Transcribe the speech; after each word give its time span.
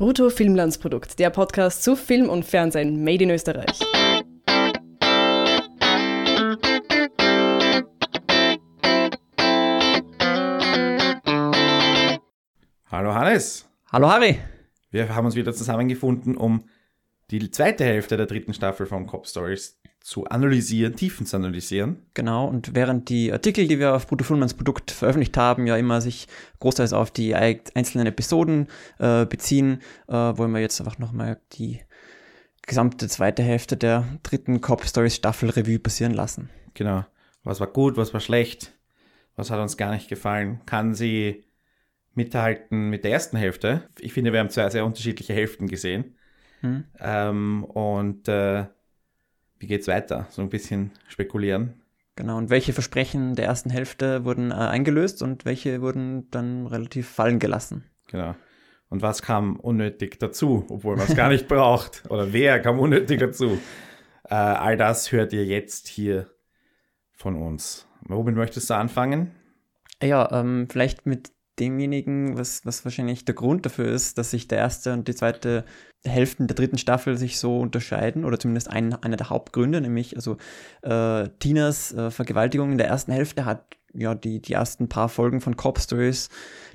Brutto 0.00 0.30
Filmlandsprodukt, 0.30 1.18
der 1.18 1.28
Podcast 1.28 1.82
zu 1.82 1.94
Film 1.94 2.30
und 2.30 2.46
Fernsehen 2.46 3.04
made 3.04 3.22
in 3.22 3.28
Österreich. 3.28 3.78
Hallo 12.90 13.14
Hannes. 13.14 13.68
Hallo 13.92 14.08
Harry. 14.08 14.38
Wir 14.90 15.14
haben 15.14 15.26
uns 15.26 15.34
wieder 15.34 15.52
zusammengefunden, 15.52 16.34
um 16.34 16.64
die 17.30 17.50
zweite 17.50 17.84
Hälfte 17.84 18.16
der 18.16 18.26
dritten 18.26 18.54
Staffel 18.54 18.86
von 18.86 19.06
Cop 19.06 19.26
Stories 19.26 19.80
zu 20.00 20.26
analysieren, 20.26 20.96
tiefen 20.96 21.26
zu 21.26 21.36
analysieren. 21.36 22.06
Genau, 22.14 22.46
und 22.46 22.74
während 22.74 23.08
die 23.10 23.32
Artikel, 23.32 23.68
die 23.68 23.78
wir 23.78 23.94
auf 23.94 24.06
Brutto 24.06 24.24
Fullmanns 24.24 24.54
Produkt 24.54 24.90
veröffentlicht 24.90 25.36
haben, 25.36 25.66
ja 25.66 25.76
immer 25.76 26.00
sich 26.00 26.26
großteils 26.58 26.92
auf 26.92 27.10
die 27.10 27.34
einzelnen 27.34 28.06
Episoden 28.06 28.68
äh, 28.98 29.26
beziehen, 29.26 29.80
äh, 30.08 30.12
wollen 30.12 30.52
wir 30.52 30.60
jetzt 30.60 30.80
einfach 30.80 30.98
nochmal 30.98 31.40
die 31.52 31.80
gesamte 32.62 33.08
zweite 33.08 33.42
Hälfte 33.42 33.76
der 33.76 34.06
dritten 34.22 34.60
Cop 34.60 34.84
Stories 34.84 35.16
Staffel 35.16 35.50
Revue 35.50 35.78
passieren 35.78 36.14
lassen. 36.14 36.50
Genau. 36.74 37.04
Was 37.44 37.60
war 37.60 37.66
gut, 37.66 37.96
was 37.96 38.12
war 38.12 38.20
schlecht, 38.20 38.72
was 39.36 39.50
hat 39.50 39.60
uns 39.60 39.76
gar 39.76 39.92
nicht 39.92 40.08
gefallen? 40.08 40.60
Kann 40.66 40.94
sie 40.94 41.44
mithalten 42.14 42.90
mit 42.90 43.04
der 43.04 43.12
ersten 43.12 43.36
Hälfte? 43.36 43.88
Ich 43.98 44.12
finde, 44.12 44.32
wir 44.32 44.40
haben 44.40 44.50
zwei 44.50 44.68
sehr 44.70 44.84
unterschiedliche 44.84 45.34
Hälften 45.34 45.68
gesehen. 45.68 46.16
Hm. 46.60 46.84
Ähm, 46.98 47.64
und 47.64 48.28
äh, 48.28 48.66
wie 49.58 49.66
geht's 49.66 49.88
weiter? 49.88 50.26
So 50.30 50.42
ein 50.42 50.48
bisschen 50.48 50.92
spekulieren. 51.08 51.80
Genau, 52.16 52.36
und 52.36 52.50
welche 52.50 52.72
Versprechen 52.72 53.34
der 53.34 53.46
ersten 53.46 53.70
Hälfte 53.70 54.24
wurden 54.24 54.50
äh, 54.50 54.54
eingelöst 54.54 55.22
und 55.22 55.44
welche 55.44 55.80
wurden 55.80 56.30
dann 56.30 56.66
relativ 56.66 57.08
fallen 57.08 57.38
gelassen? 57.38 57.84
Genau. 58.08 58.34
Und 58.88 59.02
was 59.02 59.22
kam 59.22 59.56
unnötig 59.56 60.18
dazu, 60.18 60.66
obwohl 60.68 60.96
man 60.96 61.06
es 61.06 61.16
gar 61.16 61.28
nicht 61.28 61.48
braucht? 61.48 62.02
Oder 62.10 62.32
wer 62.32 62.60
kam 62.60 62.78
unnötig 62.78 63.20
dazu? 63.20 63.58
Äh, 64.24 64.34
all 64.34 64.76
das 64.76 65.12
hört 65.12 65.32
ihr 65.32 65.44
jetzt 65.44 65.88
hier 65.88 66.30
von 67.12 67.36
uns. 67.36 67.86
Womit 68.02 68.34
möchtest 68.34 68.68
du 68.68 68.74
anfangen? 68.74 69.30
Ja, 70.02 70.30
ähm, 70.32 70.66
vielleicht 70.70 71.06
mit 71.06 71.30
demjenigen, 71.58 72.36
was, 72.38 72.64
was 72.64 72.84
wahrscheinlich 72.84 73.24
der 73.24 73.34
Grund 73.34 73.66
dafür 73.66 73.86
ist, 73.86 74.18
dass 74.18 74.30
sich 74.30 74.48
der 74.48 74.58
erste 74.58 74.92
und 74.92 75.06
die 75.06 75.14
zweite 75.14 75.64
Hälften 76.06 76.46
der 76.46 76.54
dritten 76.54 76.78
Staffel 76.78 77.16
sich 77.16 77.38
so 77.38 77.58
unterscheiden, 77.58 78.24
oder 78.24 78.38
zumindest 78.38 78.70
ein, 78.70 78.94
einer 78.94 79.16
der 79.16 79.30
Hauptgründe, 79.30 79.80
nämlich 79.80 80.16
also 80.16 80.36
äh, 80.82 81.28
Tinas 81.38 81.92
äh, 81.92 82.10
Vergewaltigung 82.10 82.72
in 82.72 82.78
der 82.78 82.88
ersten 82.88 83.12
Hälfte 83.12 83.44
hat 83.44 83.76
ja 83.92 84.14
die, 84.14 84.40
die 84.40 84.52
ersten 84.52 84.88
paar 84.88 85.08
Folgen 85.08 85.40
von 85.40 85.56
Cop 85.56 85.78
Stories 85.78 86.28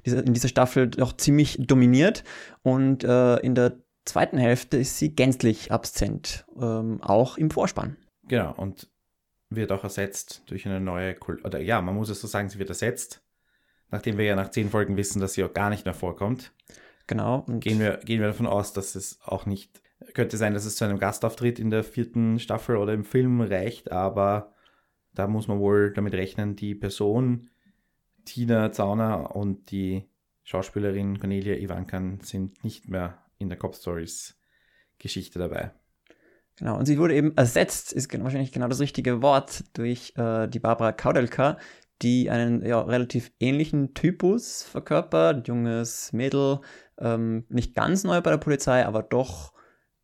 in 0.03 0.33
dieser 0.33 0.49
Staffel 0.49 0.87
doch 0.87 1.15
ziemlich 1.15 1.57
dominiert 1.59 2.23
und 2.61 3.03
äh, 3.03 3.37
in 3.37 3.55
der 3.55 3.77
zweiten 4.03 4.37
Hälfte 4.37 4.77
ist 4.77 4.99
sie 4.99 5.15
gänzlich 5.15 5.71
absent, 5.71 6.45
ähm, 6.59 7.01
auch 7.01 7.37
im 7.37 7.49
Vorspann. 7.49 7.95
Genau, 8.27 8.53
und 8.55 8.89
wird 9.49 9.71
auch 9.71 9.83
ersetzt 9.83 10.43
durch 10.47 10.65
eine 10.65 10.79
neue 10.79 11.15
Kultur, 11.15 11.45
oder 11.45 11.59
ja, 11.59 11.81
man 11.81 11.95
muss 11.95 12.09
es 12.09 12.21
so 12.21 12.27
sagen, 12.27 12.49
sie 12.49 12.59
wird 12.59 12.69
ersetzt 12.69 13.25
nachdem 13.91 14.17
wir 14.17 14.25
ja 14.25 14.35
nach 14.35 14.51
zehn 14.51 14.69
Folgen 14.69 14.97
wissen, 14.97 15.19
dass 15.19 15.33
sie 15.33 15.43
auch 15.43 15.53
gar 15.53 15.69
nicht 15.69 15.85
mehr 15.85 15.93
vorkommt. 15.93 16.51
Genau. 17.07 17.43
Und 17.47 17.59
gehen 17.59 17.79
wir, 17.79 17.97
gehen 17.97 18.19
wir 18.19 18.27
davon 18.27 18.47
aus, 18.47 18.73
dass 18.73 18.95
es 18.95 19.19
auch 19.23 19.45
nicht, 19.45 19.81
könnte 20.13 20.37
sein, 20.37 20.53
dass 20.53 20.65
es 20.65 20.75
zu 20.75 20.85
einem 20.85 20.99
Gastauftritt 20.99 21.59
in 21.59 21.69
der 21.69 21.83
vierten 21.83 22.39
Staffel 22.39 22.77
oder 22.77 22.93
im 22.93 23.03
Film 23.03 23.41
reicht, 23.41 23.91
aber 23.91 24.53
da 25.13 25.27
muss 25.27 25.47
man 25.47 25.59
wohl 25.59 25.93
damit 25.93 26.13
rechnen, 26.13 26.55
die 26.55 26.75
Person 26.75 27.49
Tina 28.25 28.71
Zauner 28.71 29.35
und 29.35 29.71
die 29.71 30.09
Schauspielerin 30.43 31.19
Cornelia 31.19 31.55
Ivankan 31.55 32.19
sind 32.21 32.63
nicht 32.63 32.89
mehr 32.89 33.19
in 33.37 33.49
der 33.49 33.57
Cop 33.57 33.75
Stories 33.75 34.37
Geschichte 34.99 35.39
dabei. 35.39 35.71
Genau, 36.57 36.77
und 36.77 36.85
sie 36.85 36.97
wurde 36.97 37.15
eben 37.15 37.35
ersetzt, 37.35 37.91
ist 37.91 38.13
wahrscheinlich 38.17 38.53
genau 38.53 38.67
das 38.67 38.79
richtige 38.79 39.21
Wort, 39.21 39.65
durch 39.73 40.13
äh, 40.15 40.47
die 40.47 40.59
Barbara 40.59 40.93
Kaudelka, 40.93 41.57
die 42.01 42.29
einen 42.29 42.65
ja, 42.65 42.81
relativ 42.81 43.31
ähnlichen 43.39 43.93
Typus 43.93 44.63
verkörpert. 44.63 45.47
Junges 45.47 46.13
Mädel, 46.13 46.59
ähm, 46.99 47.45
nicht 47.49 47.75
ganz 47.75 48.03
neu 48.03 48.21
bei 48.21 48.31
der 48.31 48.37
Polizei, 48.37 48.85
aber 48.85 49.03
doch 49.03 49.53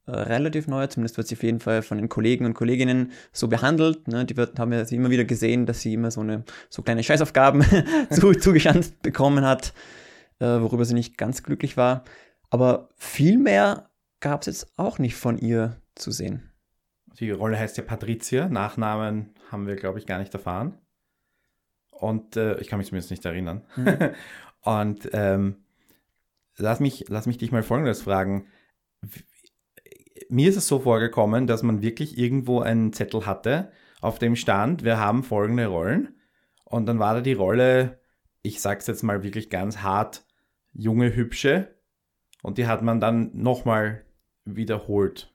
äh, 0.08 0.12
relativ 0.12 0.68
neu. 0.68 0.88
Zumindest 0.88 1.18
wird 1.18 1.28
sie 1.28 1.36
auf 1.36 1.44
jeden 1.44 1.60
Fall 1.60 1.82
von 1.82 1.98
den 1.98 2.10
Kollegen 2.10 2.46
und 2.46 2.54
Kolleginnen 2.54 3.12
so 3.32 3.48
behandelt. 3.48 4.08
Ne? 4.08 4.26
Die 4.26 4.36
wird, 4.36 4.60
haben 4.60 4.74
ja 4.74 4.84
sie 4.86 4.96
immer 4.96 5.10
wieder 5.10 5.26
gesehen, 5.26 5.66
dass 5.66 5.82
sie 5.82 5.94
immer 5.94 6.12
so 6.12 6.22
eine 6.22 6.44
so 6.70 6.82
kleine 6.82 7.04
Scheißaufgaben 7.04 7.64
zu, 8.10 8.34
zugeschanzt 8.34 9.02
bekommen 9.02 9.46
hat, 9.46 9.74
äh, 10.40 10.46
worüber 10.46 10.86
sie 10.86 10.96
nicht 10.96 11.18
ganz 11.18 11.44
glücklich 11.44 11.78
war. 11.78 12.04
Aber 12.50 12.90
viel 12.98 13.38
mehr 13.38 13.90
gab 14.20 14.42
es 14.42 14.48
jetzt 14.48 14.74
auch 14.76 15.00
nicht 15.00 15.16
von 15.16 15.38
ihr 15.38 15.78
zu 15.96 16.12
sehen. 16.12 16.52
Die 17.20 17.32
Rolle 17.32 17.60
heißt 17.60 17.78
ja 17.78 17.84
Patricia. 17.84 18.50
Nachnamen 18.50 19.34
haben 19.52 19.68
wir, 19.68 19.76
glaube 19.76 20.00
ich, 20.00 20.06
gar 20.06 20.20
nicht 20.20 20.34
erfahren. 20.34 20.78
Und 21.92 22.36
äh, 22.36 22.60
ich 22.60 22.68
kann 22.68 22.80
mich 22.80 22.88
zumindest 22.88 23.12
nicht 23.12 23.26
erinnern. 23.26 23.62
Mhm. 23.76 23.98
und 24.62 25.10
ähm, 25.14 25.58
lass, 26.58 26.80
mich, 26.80 27.06
lass 27.10 27.26
mich 27.26 27.38
dich 27.38 27.52
mal 27.52 27.64
Folgendes 27.64 28.02
fragen. 28.02 28.48
Mir 30.30 30.50
ist 30.50 30.58
es 30.58 30.68
so 30.68 30.80
vorgekommen, 30.80 31.48
dass 31.48 31.64
man 31.64 31.82
wirklich 31.82 32.18
irgendwo 32.18 32.60
einen 32.60 32.94
Zettel 32.94 33.26
hatte, 33.26 33.72
auf 34.02 34.18
dem 34.20 34.36
stand, 34.36 34.84
wir 34.84 34.98
haben 34.98 35.24
folgende 35.24 35.68
Rollen. 35.68 36.16
Und 36.64 36.86
dann 36.86 37.00
war 37.00 37.14
da 37.14 37.22
die 37.22 37.34
Rolle, 37.34 38.00
ich 38.42 38.62
sag's 38.62 38.88
jetzt 38.88 39.04
mal 39.04 39.24
wirklich 39.24 39.50
ganz 39.50 39.80
hart, 39.80 40.26
junge, 40.74 41.16
hübsche. 41.16 41.76
Und 42.42 42.58
die 42.58 42.66
hat 42.68 42.82
man 42.82 43.00
dann 43.00 43.32
nochmal 43.34 44.06
wiederholt. 44.46 45.34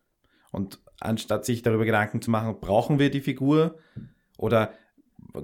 Und 0.50 0.80
anstatt 1.00 1.44
sich 1.44 1.62
darüber 1.62 1.84
Gedanken 1.84 2.22
zu 2.22 2.30
machen, 2.30 2.58
brauchen 2.60 2.98
wir 2.98 3.10
die 3.10 3.20
Figur 3.20 3.78
oder 4.36 4.72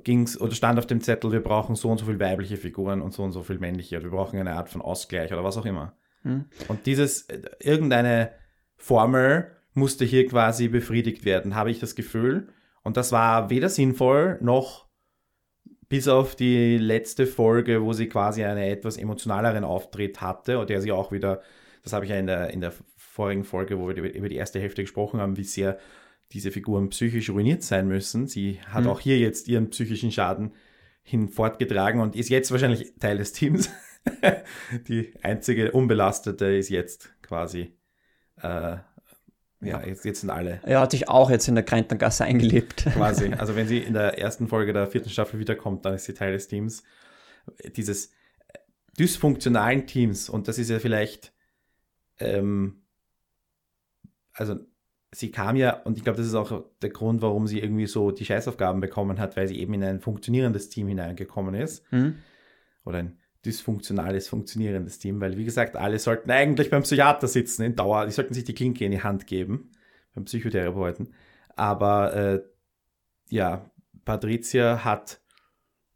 ging's 0.04 0.40
oder 0.40 0.54
stand 0.54 0.78
auf 0.78 0.86
dem 0.86 1.00
Zettel, 1.00 1.32
wir 1.32 1.42
brauchen 1.42 1.76
so 1.76 1.90
und 1.90 1.98
so 1.98 2.06
viele 2.06 2.20
weibliche 2.20 2.56
Figuren 2.56 3.02
und 3.02 3.12
so 3.12 3.22
und 3.22 3.32
so 3.32 3.42
viel 3.42 3.58
männliche 3.58 3.96
oder 3.96 4.04
wir 4.04 4.12
brauchen 4.12 4.38
eine 4.38 4.52
Art 4.52 4.68
von 4.68 4.82
Ausgleich 4.82 5.32
oder 5.32 5.44
was 5.44 5.56
auch 5.56 5.66
immer. 5.66 5.94
Hm. 6.22 6.46
Und 6.68 6.86
dieses, 6.86 7.22
äh, 7.22 7.40
irgendeine 7.60 8.32
Formel 8.76 9.50
musste 9.74 10.04
hier 10.04 10.26
quasi 10.26 10.68
befriedigt 10.68 11.24
werden, 11.24 11.54
habe 11.54 11.70
ich 11.70 11.80
das 11.80 11.94
Gefühl. 11.94 12.48
Und 12.82 12.96
das 12.96 13.12
war 13.12 13.50
weder 13.50 13.68
sinnvoll 13.68 14.38
noch 14.40 14.88
bis 15.88 16.08
auf 16.08 16.34
die 16.34 16.78
letzte 16.78 17.26
Folge, 17.26 17.82
wo 17.82 17.92
sie 17.92 18.08
quasi 18.08 18.44
einen 18.44 18.62
etwas 18.62 18.96
emotionaleren 18.96 19.62
Auftritt 19.62 20.20
hatte 20.20 20.58
und 20.58 20.70
der 20.70 20.80
sie 20.80 20.90
auch 20.90 21.12
wieder, 21.12 21.42
das 21.82 21.92
habe 21.92 22.06
ich 22.06 22.10
ja 22.10 22.16
in 22.18 22.26
der, 22.26 22.50
in 22.50 22.60
der 22.60 22.72
vorigen 22.96 23.44
Folge, 23.44 23.78
wo 23.78 23.88
wir 23.88 23.96
über 23.96 24.28
die 24.28 24.36
erste 24.36 24.58
Hälfte 24.58 24.82
gesprochen 24.82 25.20
haben, 25.20 25.36
wie 25.36 25.44
sehr 25.44 25.78
diese 26.32 26.50
Figuren 26.50 26.88
psychisch 26.90 27.30
ruiniert 27.30 27.62
sein 27.62 27.88
müssen. 27.88 28.26
Sie 28.26 28.60
hat 28.66 28.84
mhm. 28.84 28.90
auch 28.90 29.00
hier 29.00 29.18
jetzt 29.18 29.48
ihren 29.48 29.70
psychischen 29.70 30.12
Schaden 30.12 30.52
hinfortgetragen 31.02 32.00
und 32.00 32.16
ist 32.16 32.28
jetzt 32.28 32.50
wahrscheinlich 32.50 32.94
Teil 32.98 33.18
des 33.18 33.32
Teams. 33.32 33.70
die 34.88 35.12
einzige 35.22 35.72
Unbelastete 35.72 36.46
ist 36.46 36.68
jetzt 36.68 37.12
quasi, 37.22 37.76
äh, 38.40 38.76
ja, 39.60 39.80
jetzt, 39.84 40.04
jetzt 40.04 40.20
sind 40.20 40.30
alle. 40.30 40.60
Er 40.64 40.80
hat 40.80 40.90
sich 40.90 41.08
auch 41.08 41.30
jetzt 41.30 41.46
in 41.48 41.54
der 41.54 41.64
Kreintengasse 41.64 42.24
eingelebt. 42.24 42.84
quasi. 42.92 43.30
Also 43.38 43.54
wenn 43.54 43.68
sie 43.68 43.78
in 43.78 43.94
der 43.94 44.18
ersten 44.18 44.48
Folge 44.48 44.72
der 44.72 44.88
vierten 44.88 45.10
Staffel 45.10 45.38
wiederkommt, 45.38 45.84
dann 45.84 45.94
ist 45.94 46.04
sie 46.04 46.14
Teil 46.14 46.32
des 46.32 46.48
Teams. 46.48 46.82
Dieses 47.76 48.12
dysfunktionalen 48.98 49.86
Teams, 49.86 50.28
und 50.28 50.48
das 50.48 50.58
ist 50.58 50.70
ja 50.70 50.78
vielleicht, 50.78 51.32
ähm, 52.18 52.82
also 54.32 54.56
sie 55.14 55.30
kam 55.30 55.56
ja, 55.56 55.74
und 55.82 55.98
ich 55.98 56.04
glaube, 56.04 56.16
das 56.16 56.26
ist 56.26 56.34
auch 56.34 56.64
der 56.80 56.90
Grund, 56.90 57.22
warum 57.22 57.46
sie 57.46 57.60
irgendwie 57.60 57.86
so 57.86 58.10
die 58.10 58.24
Scheißaufgaben 58.24 58.80
bekommen 58.80 59.20
hat, 59.20 59.36
weil 59.36 59.46
sie 59.46 59.58
eben 59.60 59.74
in 59.74 59.84
ein 59.84 60.00
funktionierendes 60.00 60.70
Team 60.70 60.88
hineingekommen 60.88 61.54
ist. 61.54 61.90
Mhm. 61.92 62.16
Oder 62.84 62.98
ein 62.98 63.18
dysfunktionales, 63.44 64.28
funktionierendes 64.28 64.98
Team, 64.98 65.20
weil, 65.20 65.36
wie 65.36 65.44
gesagt, 65.44 65.76
alle 65.76 65.98
sollten 65.98 66.30
eigentlich 66.30 66.70
beim 66.70 66.82
Psychiater 66.82 67.28
sitzen 67.28 67.62
in 67.62 67.76
Dauer, 67.76 68.06
die 68.06 68.12
sollten 68.12 68.34
sich 68.34 68.44
die 68.44 68.54
Klinke 68.54 68.84
in 68.84 68.92
die 68.92 69.02
Hand 69.02 69.26
geben, 69.26 69.70
beim 70.14 70.24
Psychotherapeuten. 70.24 71.12
Aber 71.56 72.14
äh, 72.14 72.42
ja, 73.28 73.70
Patricia 74.04 74.84
hat 74.84 75.20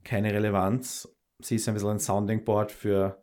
keine 0.05 0.33
Relevanz. 0.33 1.09
Sie 1.41 1.57
ist 1.57 1.69
ein 1.69 1.75
bisschen 1.75 1.91
ein 1.91 1.99
Sounding 2.01 2.45
Board 2.45 2.73
für 2.73 3.23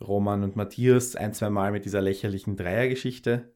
Roman 0.00 0.42
und 0.42 0.56
Matthias, 0.56 1.16
ein, 1.16 1.32
zwei 1.32 1.50
Mal 1.50 1.72
mit 1.72 1.84
dieser 1.84 2.00
lächerlichen 2.00 2.56
Dreiergeschichte 2.56 3.52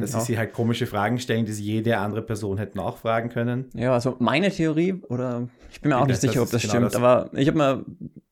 dass 0.00 0.12
sie 0.12 0.20
sich 0.20 0.38
halt 0.38 0.52
komische 0.52 0.86
Fragen 0.86 1.18
stellen, 1.18 1.44
die 1.44 1.52
sie 1.52 1.64
jede 1.64 1.98
andere 1.98 2.22
Person 2.22 2.58
hätten 2.58 2.78
auch 2.78 2.98
fragen 2.98 3.28
können. 3.28 3.66
Ja, 3.74 3.92
also 3.92 4.16
meine 4.18 4.50
Theorie, 4.50 5.00
oder 5.08 5.48
ich 5.70 5.80
bin 5.80 5.90
mir 5.90 5.98
auch 5.98 6.06
nicht 6.06 6.20
sicher, 6.20 6.42
ob 6.42 6.50
das 6.50 6.62
genau 6.62 6.74
stimmt, 6.74 6.86
das. 6.86 6.96
aber 6.96 7.30
ich 7.32 7.46
habe 7.48 7.58
mir 7.58 7.84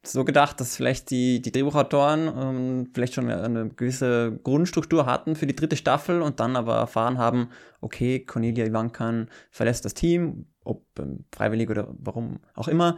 so 0.02 0.24
gedacht, 0.24 0.60
dass 0.60 0.76
vielleicht 0.76 1.10
die, 1.10 1.40
die 1.40 1.52
Drehbuchautoren 1.52 2.30
ähm, 2.36 2.90
vielleicht 2.92 3.14
schon 3.14 3.30
eine 3.30 3.68
gewisse 3.68 4.38
Grundstruktur 4.42 5.06
hatten 5.06 5.36
für 5.36 5.46
die 5.46 5.56
dritte 5.56 5.76
Staffel 5.76 6.22
und 6.22 6.40
dann 6.40 6.56
aber 6.56 6.76
erfahren 6.76 7.18
haben, 7.18 7.48
okay, 7.80 8.20
Cornelia 8.20 8.66
Ivankan 8.66 9.28
verlässt 9.50 9.84
das 9.84 9.94
Team, 9.94 10.46
ob 10.64 10.84
ähm, 10.98 11.24
freiwillig 11.32 11.70
oder 11.70 11.88
warum 11.98 12.40
auch 12.54 12.68
immer. 12.68 12.96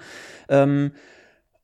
Ähm, 0.48 0.92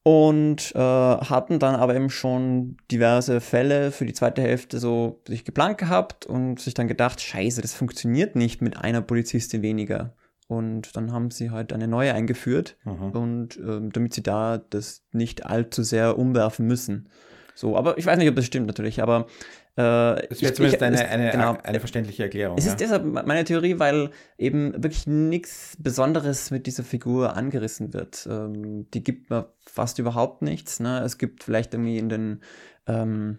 und 0.04 0.72
äh, 0.75 0.78
hatten 0.78 1.58
dann 1.58 1.76
aber 1.76 1.94
eben 1.94 2.10
schon 2.10 2.76
diverse 2.90 3.40
Fälle 3.40 3.93
für 3.93 4.04
die 4.04 4.12
zweite 4.12 4.43
Hälfte 4.43 4.78
so 4.78 5.20
sich 5.28 5.44
geplant 5.44 5.78
gehabt 5.78 6.26
und 6.26 6.58
sich 6.60 6.75
dann 6.75 6.88
gedacht, 6.88 7.20
scheiße, 7.20 7.62
das 7.62 7.72
funktioniert 7.75 8.34
nicht 8.34 8.60
mit 8.62 8.76
einer 8.76 9.00
Polizistin 9.00 9.62
weniger. 9.62 10.14
Und 10.49 10.96
dann 10.96 11.12
haben 11.12 11.31
sie 11.31 11.50
halt 11.50 11.72
eine 11.72 11.88
neue 11.88 12.12
eingeführt 12.14 12.76
Mhm. 12.84 13.10
und 13.12 13.56
ähm, 13.58 13.93
damit 13.93 14.12
sie 14.12 14.22
da 14.22 14.58
das 14.58 15.02
nicht 15.12 15.46
allzu 15.46 15.82
sehr 15.82 16.19
umwerfen 16.19 16.66
müssen. 16.66 17.08
So, 17.54 17.76
aber 17.76 17.96
ich 17.96 18.06
weiß 18.06 18.19
nicht, 18.19 18.28
ob 18.28 18.34
das 18.37 18.46
stimmt 18.46 18.66
natürlich, 18.66 19.02
aber 19.02 19.26
äh, 19.76 20.26
Es 20.26 20.36
ich- 20.38 20.42
wäre 20.42 20.52
zumindest 20.54 20.82
ich- 20.82 20.86
eine, 20.86 21.08
eine, 21.08 21.30
genau, 21.30 21.56
eine 21.62 21.80
verständliche 21.80 22.24
Erklärung. 22.24 22.58
es 22.58 22.64
ja. 22.66 22.72
ist 22.72 22.80
deshalb 22.80 23.04
meine 23.04 23.44
Theorie, 23.44 23.78
weil 23.78 24.10
eben 24.38 24.72
wirklich 24.74 25.06
nichts 25.06 25.76
Besonderes 25.78 26.50
mit 26.50 26.66
dieser 26.66 26.84
Figur 26.84 27.36
angerissen 27.36 27.92
wird. 27.94 28.26
Ähm, 28.30 28.90
die 28.92 29.02
gibt 29.02 29.30
mir 29.30 29.52
fast 29.66 29.98
überhaupt 29.98 30.42
nichts. 30.42 30.78
Ne? 30.80 31.00
Es 31.00 31.16
gibt 31.19 31.42
vielleicht 31.44 31.72
irgendwie 31.74 31.98
in 31.98 32.08
den 32.08 32.40
ähm, 32.86 33.38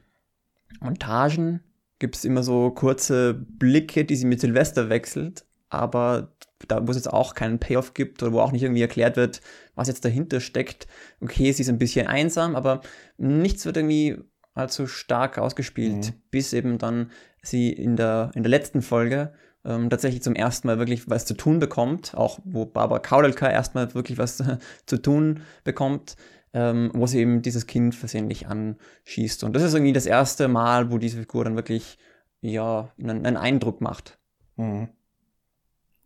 Montagen 0.79 1.61
gibt 1.99 2.15
es 2.15 2.25
immer 2.25 2.43
so 2.43 2.71
kurze 2.71 3.33
Blicke, 3.33 4.03
die 4.05 4.15
sie 4.15 4.25
mit 4.25 4.41
Silvester 4.41 4.89
wechselt, 4.89 5.45
aber 5.69 6.33
da, 6.67 6.85
wo 6.85 6.91
es 6.91 6.97
jetzt 6.97 7.11
auch 7.11 7.33
keinen 7.35 7.59
Payoff 7.59 7.93
gibt 7.93 8.23
oder 8.23 8.31
wo 8.33 8.39
auch 8.39 8.51
nicht 8.51 8.63
irgendwie 8.63 8.81
erklärt 8.81 9.15
wird, 9.17 9.41
was 9.75 9.87
jetzt 9.87 10.03
dahinter 10.05 10.39
steckt. 10.39 10.87
Okay, 11.21 11.51
sie 11.51 11.61
ist 11.61 11.69
ein 11.69 11.77
bisschen 11.77 12.07
einsam, 12.07 12.55
aber 12.55 12.81
nichts 13.17 13.65
wird 13.65 13.77
irgendwie 13.77 14.17
allzu 14.53 14.87
stark 14.87 15.37
ausgespielt, 15.37 16.07
Mhm. 16.07 16.13
bis 16.31 16.53
eben 16.53 16.77
dann 16.77 17.11
sie 17.41 17.71
in 17.71 17.95
der, 17.95 18.31
in 18.35 18.43
der 18.43 18.49
letzten 18.49 18.81
Folge 18.81 19.33
ähm, 19.65 19.89
tatsächlich 19.89 20.21
zum 20.21 20.35
ersten 20.35 20.67
Mal 20.67 20.77
wirklich 20.77 21.09
was 21.09 21.25
zu 21.25 21.33
tun 21.35 21.59
bekommt, 21.59 22.15
auch 22.15 22.39
wo 22.43 22.65
Barbara 22.65 22.99
Kaudelka 22.99 23.49
erstmal 23.49 23.93
wirklich 23.93 24.17
was 24.17 24.43
zu 24.85 25.01
tun 25.01 25.41
bekommt, 25.63 26.15
ähm, 26.53 26.91
wo 26.93 27.07
sie 27.07 27.19
eben 27.19 27.41
dieses 27.41 27.65
Kind 27.65 27.95
versehentlich 27.95 28.47
anschießt. 28.47 29.43
Und 29.43 29.55
das 29.55 29.63
ist 29.63 29.73
irgendwie 29.73 29.93
das 29.93 30.05
erste 30.05 30.47
Mal, 30.47 30.91
wo 30.91 30.97
diese 30.97 31.19
Figur 31.19 31.45
dann 31.45 31.55
wirklich 31.55 31.97
ja, 32.41 32.91
einen, 32.99 33.25
einen 33.25 33.37
Eindruck 33.37 33.79
macht. 33.81 34.19
Mhm. 34.57 34.89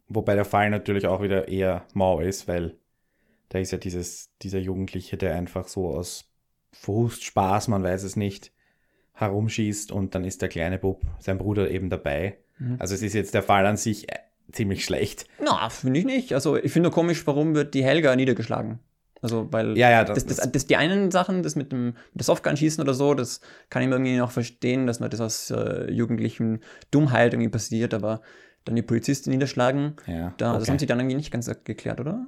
Wobei 0.07 0.35
der 0.35 0.45
Fall 0.45 0.69
natürlich 0.69 1.07
auch 1.07 1.21
wieder 1.21 1.47
eher 1.49 1.85
mau 1.93 2.21
ist, 2.21 2.47
weil 2.47 2.77
da 3.49 3.59
ist 3.59 3.71
ja 3.71 3.77
dieses, 3.77 4.29
dieser 4.41 4.59
Jugendliche, 4.59 5.17
der 5.17 5.35
einfach 5.35 5.67
so 5.67 5.89
aus 5.89 6.31
Frust, 6.71 7.23
Spaß, 7.23 7.67
man 7.69 7.83
weiß 7.83 8.03
es 8.03 8.15
nicht, 8.15 8.51
herumschießt 9.13 9.91
und 9.91 10.15
dann 10.15 10.23
ist 10.23 10.41
der 10.41 10.49
kleine 10.49 10.77
Bub, 10.77 11.01
sein 11.19 11.37
Bruder 11.37 11.69
eben 11.71 11.89
dabei. 11.89 12.37
Mhm. 12.59 12.77
Also 12.79 12.93
es 12.93 13.01
ist 13.01 13.13
jetzt 13.13 13.33
der 13.33 13.43
Fall 13.43 13.65
an 13.65 13.77
sich 13.77 14.11
äh, 14.11 14.17
ziemlich 14.51 14.85
schlecht. 14.85 15.25
Na, 15.43 15.69
finde 15.69 15.99
ich 15.99 16.05
nicht. 16.05 16.33
Also 16.33 16.55
ich 16.55 16.71
finde 16.71 16.89
nur 16.89 16.93
komisch, 16.93 17.25
warum 17.25 17.55
wird 17.55 17.73
die 17.73 17.83
Helga 17.83 18.15
niedergeschlagen? 18.15 18.79
Also, 19.19 19.51
weil 19.51 19.75
Ja, 19.75 19.89
ja, 19.89 20.03
das, 20.03 20.25
das, 20.25 20.37
das, 20.37 20.51
das, 20.51 20.67
die 20.67 20.75
einen 20.75 21.09
Sachen, 21.09 21.41
das 21.41 21.55
mit 21.55 21.71
dem, 21.71 21.87
mit 21.87 21.95
dem 22.15 22.21
Softgun-Schießen 22.21 22.83
oder 22.83 22.93
so, 22.93 23.15
das 23.15 23.41
kann 23.71 23.81
ich 23.81 23.87
mir 23.87 23.95
irgendwie 23.95 24.17
noch 24.17 24.29
verstehen, 24.29 24.85
dass 24.85 24.99
man 24.99 25.09
das 25.09 25.21
aus 25.21 25.49
äh, 25.49 25.89
jugendlichen 25.91 26.61
Dummheit 26.91 27.33
irgendwie 27.33 27.49
passiert, 27.49 27.95
aber 27.95 28.21
dann 28.63 28.75
die 28.75 28.83
Polizistin 28.83 29.33
niederschlagen, 29.33 29.95
ja, 30.05 30.33
da, 30.37 30.53
das 30.53 30.63
okay. 30.63 30.71
haben 30.71 30.79
sie 30.79 30.85
dann 30.85 30.99
irgendwie 30.99 31.15
nicht 31.15 31.31
ganz 31.31 31.49
geklärt, 31.63 31.99
oder? 31.99 32.27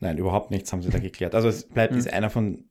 Nein, 0.00 0.18
überhaupt 0.18 0.50
nichts 0.50 0.72
haben 0.72 0.82
sie 0.82 0.90
da 0.90 0.98
geklärt. 0.98 1.36
Also 1.36 1.48
es 1.48 1.68
bleibt 1.68 1.92
Mhm. 1.92 1.98
ist 2.00 2.12
einer 2.12 2.30
von, 2.30 2.64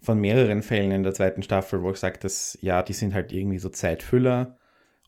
von 0.00 0.20
mehreren 0.20 0.62
Fällen 0.62 0.92
in 0.92 1.02
der 1.02 1.14
zweiten 1.14 1.42
Staffel, 1.42 1.82
wo 1.82 1.90
ich 1.90 1.96
sage, 1.98 2.18
dass 2.18 2.58
ja, 2.60 2.82
die 2.82 2.92
sind 2.92 3.14
halt 3.14 3.32
irgendwie 3.32 3.58
so 3.58 3.68
Zeitfüller 3.68 4.56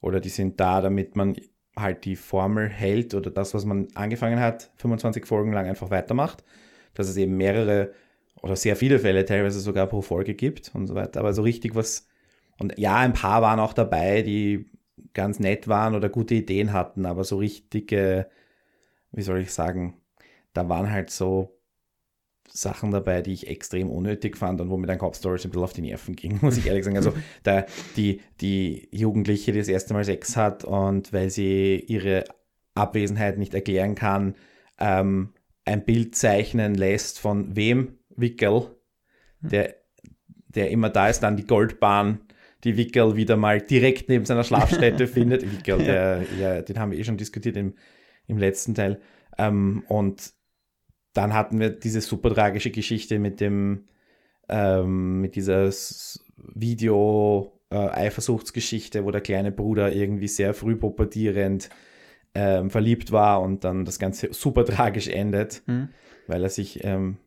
oder 0.01 0.21
die 0.21 0.29
sind 0.29 0.59
da, 0.61 0.81
damit 0.81 1.17
man 1.17 1.37
halt 1.77 2.05
die 2.05 2.17
Formel 2.17 2.69
hält 2.69 3.15
oder 3.15 3.31
das, 3.31 3.55
was 3.55 3.65
man 3.65 3.89
angefangen 3.95 4.41
hat, 4.41 4.71
25 4.77 5.27
Folgen 5.27 5.53
lang 5.53 5.67
einfach 5.67 5.91
weitermacht. 5.91 6.45
Dass 6.95 7.09
es 7.09 7.17
eben 7.17 7.37
mehrere 7.37 7.93
oder 8.43 8.57
sehr 8.57 8.77
viele 8.77 8.99
Fälle 8.99 9.25
teilweise 9.25 9.61
sogar 9.61 9.87
pro 9.87 10.03
Folge 10.03 10.35
gibt 10.35 10.73
und 10.75 10.87
so 10.87 10.95
weiter. 10.95 11.21
Aber 11.21 11.33
so 11.33 11.43
richtig 11.43 11.75
was. 11.75 12.09
Und 12.59 12.77
ja, 12.79 12.97
ein 12.97 13.13
paar 13.13 13.43
waren 13.43 13.61
auch 13.61 13.73
dabei, 13.73 14.23
die 14.23 14.67
ganz 15.15 15.39
nett 15.39 15.69
waren 15.69 15.95
oder 15.95 16.09
gute 16.09 16.35
Ideen 16.35 16.73
hatten, 16.73 17.07
aber 17.07 17.25
so 17.25 17.39
richtige, 17.39 18.29
wie 19.13 19.23
soll 19.23 19.41
ich 19.41 19.53
sagen, 19.53 20.01
da 20.53 20.69
waren 20.69 20.91
halt 20.91 21.11
so 21.11 21.60
Sachen 22.53 22.91
dabei, 22.91 23.23
die 23.23 23.33
ich 23.33 23.49
extrem 23.49 23.91
unnötig 23.91 24.37
fand 24.37 24.61
und 24.61 24.71
wo 24.71 24.77
mir 24.77 24.87
dann 24.87 24.99
Cop 24.99 25.17
Stories 25.17 25.45
ein 25.45 25.51
bisschen 25.51 25.65
auf 25.65 25.73
die 25.73 25.83
Nerven 25.83 26.17
ging, 26.17 26.39
muss 26.43 26.57
ich 26.57 26.67
ehrlich 26.67 26.85
sagen. 26.85 26.97
Also 26.97 27.13
da, 27.43 27.65
die, 27.97 28.21
die 28.41 28.89
Jugendliche, 28.91 29.53
die 29.53 29.59
das 29.59 29.69
erste 29.69 29.95
Mal 29.95 30.05
Sex 30.05 30.37
hat 30.37 30.65
und 30.65 31.13
weil 31.13 31.31
sie 31.31 31.77
ihre 31.87 32.25
Abwesenheit 32.75 33.39
nicht 33.39 33.55
erklären 33.55 33.95
kann, 33.95 34.35
ähm, 34.79 35.33
ein 35.65 35.85
Bild 35.85 36.15
zeichnen 36.17 36.75
lässt 36.75 37.19
von 37.19 37.55
wem? 37.55 37.99
Wickel, 38.17 38.77
der, 39.41 39.77
der 40.49 40.71
immer 40.71 40.91
da 40.91 41.09
ist, 41.09 41.21
dann 41.21 41.37
die 41.37 41.47
Goldbahn, 41.47 42.21
die 42.65 42.77
Wickel 42.77 43.17
wieder 43.17 43.37
mal 43.37 43.61
direkt 43.61 44.09
neben 44.09 44.25
seiner 44.25 44.45
Schlafstätte 44.45 45.07
findet. 45.09 45.51
Wickel, 45.51 45.79
der, 45.79 46.23
ja, 46.39 46.61
den 46.61 46.79
haben 46.79 46.91
wir 46.93 46.99
eh 46.99 47.05
schon 47.05 47.17
diskutiert 47.17 47.57
im, 47.57 47.75
im 48.27 48.37
letzten 48.37 48.75
Teil. 48.75 49.01
Ähm, 49.39 49.85
und 49.89 50.33
dann 51.13 51.35
hatten 51.35 51.59
wir 51.59 51.71
diese 51.71 52.01
super 52.01 52.33
tragische 52.33 52.71
Geschichte 52.71 53.19
mit 53.19 53.41
dem, 53.41 53.89
ähm, 54.49 55.21
mit 55.21 55.37
dieser 55.37 55.71
Video-Eifersuchtsgeschichte, 56.55 59.05
wo 59.05 59.11
der 59.11 59.21
kleine 59.21 59.53
Bruder 59.53 59.93
irgendwie 59.93 60.29
sehr 60.29 60.55
früh 60.55 60.77
pubertierend 60.77 61.69
ähm, 62.35 62.71
verliebt 62.71 63.13
war 63.13 63.43
und 63.43 63.65
dann 63.65 63.85
das 63.85 63.99
Ganze 63.99 64.33
super 64.33 64.65
tragisch 64.65 65.09
endet, 65.09 65.63
Hm. 65.67 65.89
weil 66.29 66.43
er 66.43 66.51
sich 66.51 66.85
ähm, 66.85 67.19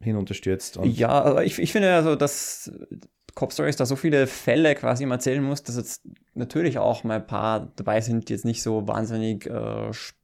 hinunterstürzt. 0.00 0.76
Und 0.76 0.96
Ja, 0.96 1.08
aber 1.08 1.44
ich, 1.44 1.58
ich 1.58 1.72
finde 1.72 1.94
also, 1.94 2.16
dass 2.16 2.70
Cop 3.34 3.52
Stories 3.52 3.76
da 3.76 3.86
so 3.86 3.96
viele 3.96 4.26
Fälle 4.26 4.74
quasi 4.74 5.04
immer 5.04 5.14
erzählen 5.14 5.42
muss, 5.42 5.62
dass 5.62 5.76
jetzt 5.76 6.02
natürlich 6.34 6.78
auch 6.78 7.04
mal 7.04 7.16
ein 7.16 7.26
paar 7.26 7.72
dabei 7.76 8.00
sind, 8.00 8.28
die 8.28 8.34
jetzt 8.34 8.44
nicht 8.44 8.62
so 8.62 8.86
wahnsinnig 8.86 9.46
äh, 9.46 9.92
spannend 9.92 10.17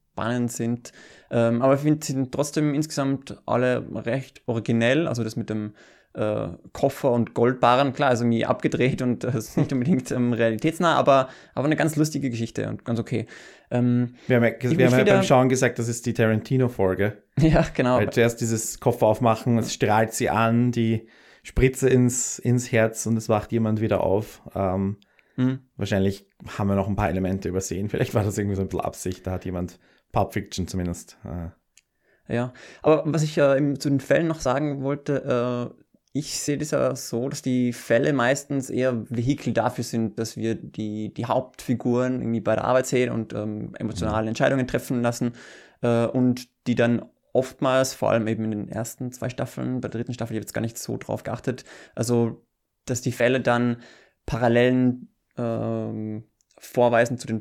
sind. 0.47 0.91
Ähm, 1.31 1.61
aber 1.61 1.75
ich 1.75 1.81
finde, 1.81 2.05
sie 2.05 2.13
sind 2.13 2.31
trotzdem 2.31 2.73
insgesamt 2.73 3.37
alle 3.45 3.85
recht 4.05 4.41
originell. 4.45 5.07
Also 5.07 5.23
das 5.23 5.35
mit 5.35 5.49
dem 5.49 5.73
äh, 6.13 6.47
Koffer 6.71 7.11
und 7.11 7.33
Goldbarren, 7.33 7.91
klar, 7.93 8.13
ist 8.13 8.21
irgendwie 8.21 8.45
abgedreht 8.45 9.01
und 9.01 9.23
ist 9.25 9.57
nicht 9.57 9.73
unbedingt 9.73 10.11
ähm, 10.11 10.31
realitätsnah, 10.31 10.95
aber, 10.95 11.27
aber 11.53 11.65
eine 11.65 11.75
ganz 11.75 11.97
lustige 11.97 12.29
Geschichte 12.29 12.69
und 12.69 12.85
ganz 12.85 12.99
okay. 12.99 13.25
Ähm, 13.69 14.15
wir 14.27 14.37
haben 14.37 14.43
ja, 14.45 14.51
wir 14.61 14.69
haben 14.85 14.93
ja 14.93 15.01
wieder- 15.01 15.13
beim 15.15 15.23
Schauen 15.23 15.49
gesagt, 15.49 15.77
das 15.77 15.89
ist 15.89 16.05
die 16.05 16.13
Tarantino-Folge. 16.13 17.21
ja, 17.39 17.65
genau. 17.73 17.97
Weil 17.97 18.11
zuerst 18.11 18.39
dieses 18.39 18.79
Koffer 18.79 19.07
aufmachen, 19.07 19.57
es 19.57 19.73
strahlt 19.73 20.13
sie 20.13 20.29
an, 20.29 20.71
die 20.71 21.07
Spritze 21.43 21.89
ins, 21.89 22.39
ins 22.39 22.71
Herz 22.71 23.05
und 23.07 23.17
es 23.17 23.27
wacht 23.29 23.51
jemand 23.51 23.81
wieder 23.81 24.01
auf. 24.01 24.41
Ähm, 24.55 24.97
Hm. 25.37 25.59
wahrscheinlich 25.75 26.25
haben 26.57 26.69
wir 26.69 26.75
noch 26.77 26.87
ein 26.87 26.95
paar 26.95 27.09
Elemente 27.09 27.49
übersehen. 27.49 27.89
Vielleicht 27.89 28.13
war 28.15 28.23
das 28.23 28.37
irgendwie 28.37 28.55
so 28.55 28.61
ein 28.61 28.69
bisschen 28.69 28.85
Absicht. 28.85 29.27
Da 29.27 29.31
hat 29.31 29.43
jemand 29.43 29.79
Pulp 30.15 30.31
Fiction 30.31 30.65
zumindest. 30.65 31.17
Äh, 31.25 32.33
Ja, 32.33 32.53
aber 32.81 33.03
was 33.05 33.21
ich 33.21 33.37
äh, 33.37 33.73
zu 33.77 33.89
den 33.89 33.99
Fällen 33.99 34.27
noch 34.27 34.39
sagen 34.39 34.81
wollte, 34.81 35.73
äh, 35.77 35.83
ich 36.13 36.39
sehe 36.39 36.57
das 36.57 36.71
ja 36.71 36.95
so, 36.95 37.27
dass 37.27 37.41
die 37.41 37.73
Fälle 37.73 38.13
meistens 38.13 38.69
eher 38.69 39.03
Vehikel 39.09 39.51
dafür 39.51 39.83
sind, 39.83 40.17
dass 40.17 40.37
wir 40.37 40.55
die, 40.55 41.13
die 41.13 41.25
Hauptfiguren 41.25 42.21
irgendwie 42.21 42.39
bei 42.39 42.55
der 42.55 42.63
Arbeit 42.63 42.87
sehen 42.87 43.11
und 43.11 43.33
ähm, 43.33 43.75
emotionale 43.77 44.29
Entscheidungen 44.29 44.65
treffen 44.65 45.01
lassen 45.01 45.33
äh, 45.81 46.05
und 46.05 46.47
die 46.67 46.75
dann 46.75 47.05
oftmals, 47.33 47.93
vor 47.93 48.11
allem 48.11 48.27
eben 48.27 48.45
in 48.45 48.51
den 48.51 48.69
ersten 48.69 49.11
zwei 49.11 49.27
Staffeln, 49.27 49.81
bei 49.81 49.89
der 49.89 49.99
dritten 49.99 50.13
Staffel, 50.13 50.33
ich 50.33 50.37
habe 50.37 50.45
jetzt 50.45 50.53
gar 50.53 50.61
nicht 50.61 50.77
so 50.77 50.95
drauf 50.95 51.23
geachtet, 51.23 51.65
also 51.93 52.41
dass 52.85 53.01
die 53.01 53.11
Fälle 53.11 53.41
dann 53.41 53.81
Parallelen 54.25 55.13
ähm, 55.37 56.23
vorweisen 56.57 57.17
zu 57.17 57.27
den 57.27 57.39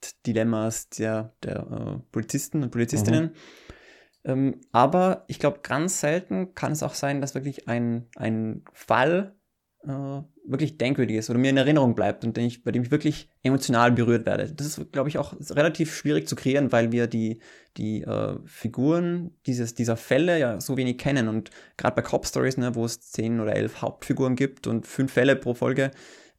Privatdilemmas 0.00 0.88
der, 0.90 1.34
der 1.42 1.58
äh, 1.58 2.02
Polizisten 2.12 2.62
und 2.62 2.70
Polizistinnen. 2.70 3.34
Ähm, 4.24 4.60
aber 4.72 5.24
ich 5.28 5.38
glaube, 5.38 5.60
ganz 5.62 6.00
selten 6.00 6.54
kann 6.54 6.72
es 6.72 6.82
auch 6.82 6.94
sein, 6.94 7.20
dass 7.20 7.34
wirklich 7.34 7.68
ein, 7.68 8.06
ein 8.16 8.64
Fall 8.72 9.34
äh, 9.82 10.20
wirklich 10.44 10.76
denkwürdig 10.76 11.16
ist 11.16 11.30
oder 11.30 11.38
mir 11.38 11.50
in 11.50 11.56
Erinnerung 11.56 11.94
bleibt 11.94 12.24
und 12.24 12.36
den 12.36 12.44
ich, 12.44 12.62
bei 12.62 12.70
dem 12.70 12.82
ich 12.82 12.90
wirklich 12.90 13.30
emotional 13.42 13.92
berührt 13.92 14.26
werde. 14.26 14.52
Das 14.52 14.66
ist, 14.66 14.92
glaube 14.92 15.08
ich, 15.08 15.16
auch 15.16 15.34
relativ 15.50 15.94
schwierig 15.94 16.28
zu 16.28 16.36
kreieren, 16.36 16.70
weil 16.70 16.92
wir 16.92 17.06
die, 17.06 17.40
die 17.78 18.02
äh, 18.02 18.36
Figuren 18.44 19.30
dieses, 19.46 19.74
dieser 19.74 19.96
Fälle 19.96 20.38
ja 20.38 20.60
so 20.60 20.76
wenig 20.76 20.98
kennen. 20.98 21.28
Und 21.28 21.50
gerade 21.78 21.96
bei 21.96 22.02
Cop 22.02 22.26
Stories, 22.26 22.58
ne, 22.58 22.74
wo 22.74 22.84
es 22.84 23.00
zehn 23.00 23.40
oder 23.40 23.56
elf 23.56 23.80
Hauptfiguren 23.80 24.36
gibt 24.36 24.66
und 24.66 24.86
fünf 24.86 25.12
Fälle 25.12 25.36
pro 25.36 25.54
Folge, 25.54 25.92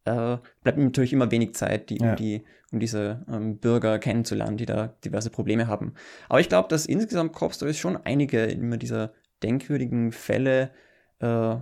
äh, 0.05 0.38
bleibt 0.63 0.77
mir 0.77 0.86
natürlich 0.86 1.13
immer 1.13 1.31
wenig 1.31 1.53
Zeit, 1.55 1.89
die, 1.89 1.98
Ja. 1.98 2.12
um, 2.12 2.15
die, 2.15 2.43
um 2.72 2.79
diese 2.79 3.25
ähm, 3.31 3.58
Bürger 3.58 4.00
kennenzulernen, 4.00 4.58
die 4.58 4.65
da 4.65 4.88
diverse 5.05 5.29
Probleme 5.29 5.67
haben. 5.67 5.93
Aber 6.29 6.39
ich 6.39 6.50
glaube, 6.50 6.70
dass 6.70 6.86
insgesamt 6.86 7.34
Cop 7.34 7.53
Stories 7.53 7.77
schon 7.77 7.98
einige 7.98 8.43
immer 8.46 8.77
dieser 8.77 9.13
denkwürdigen 9.43 10.12
Fälle 10.12 10.72
äh, 11.20 11.55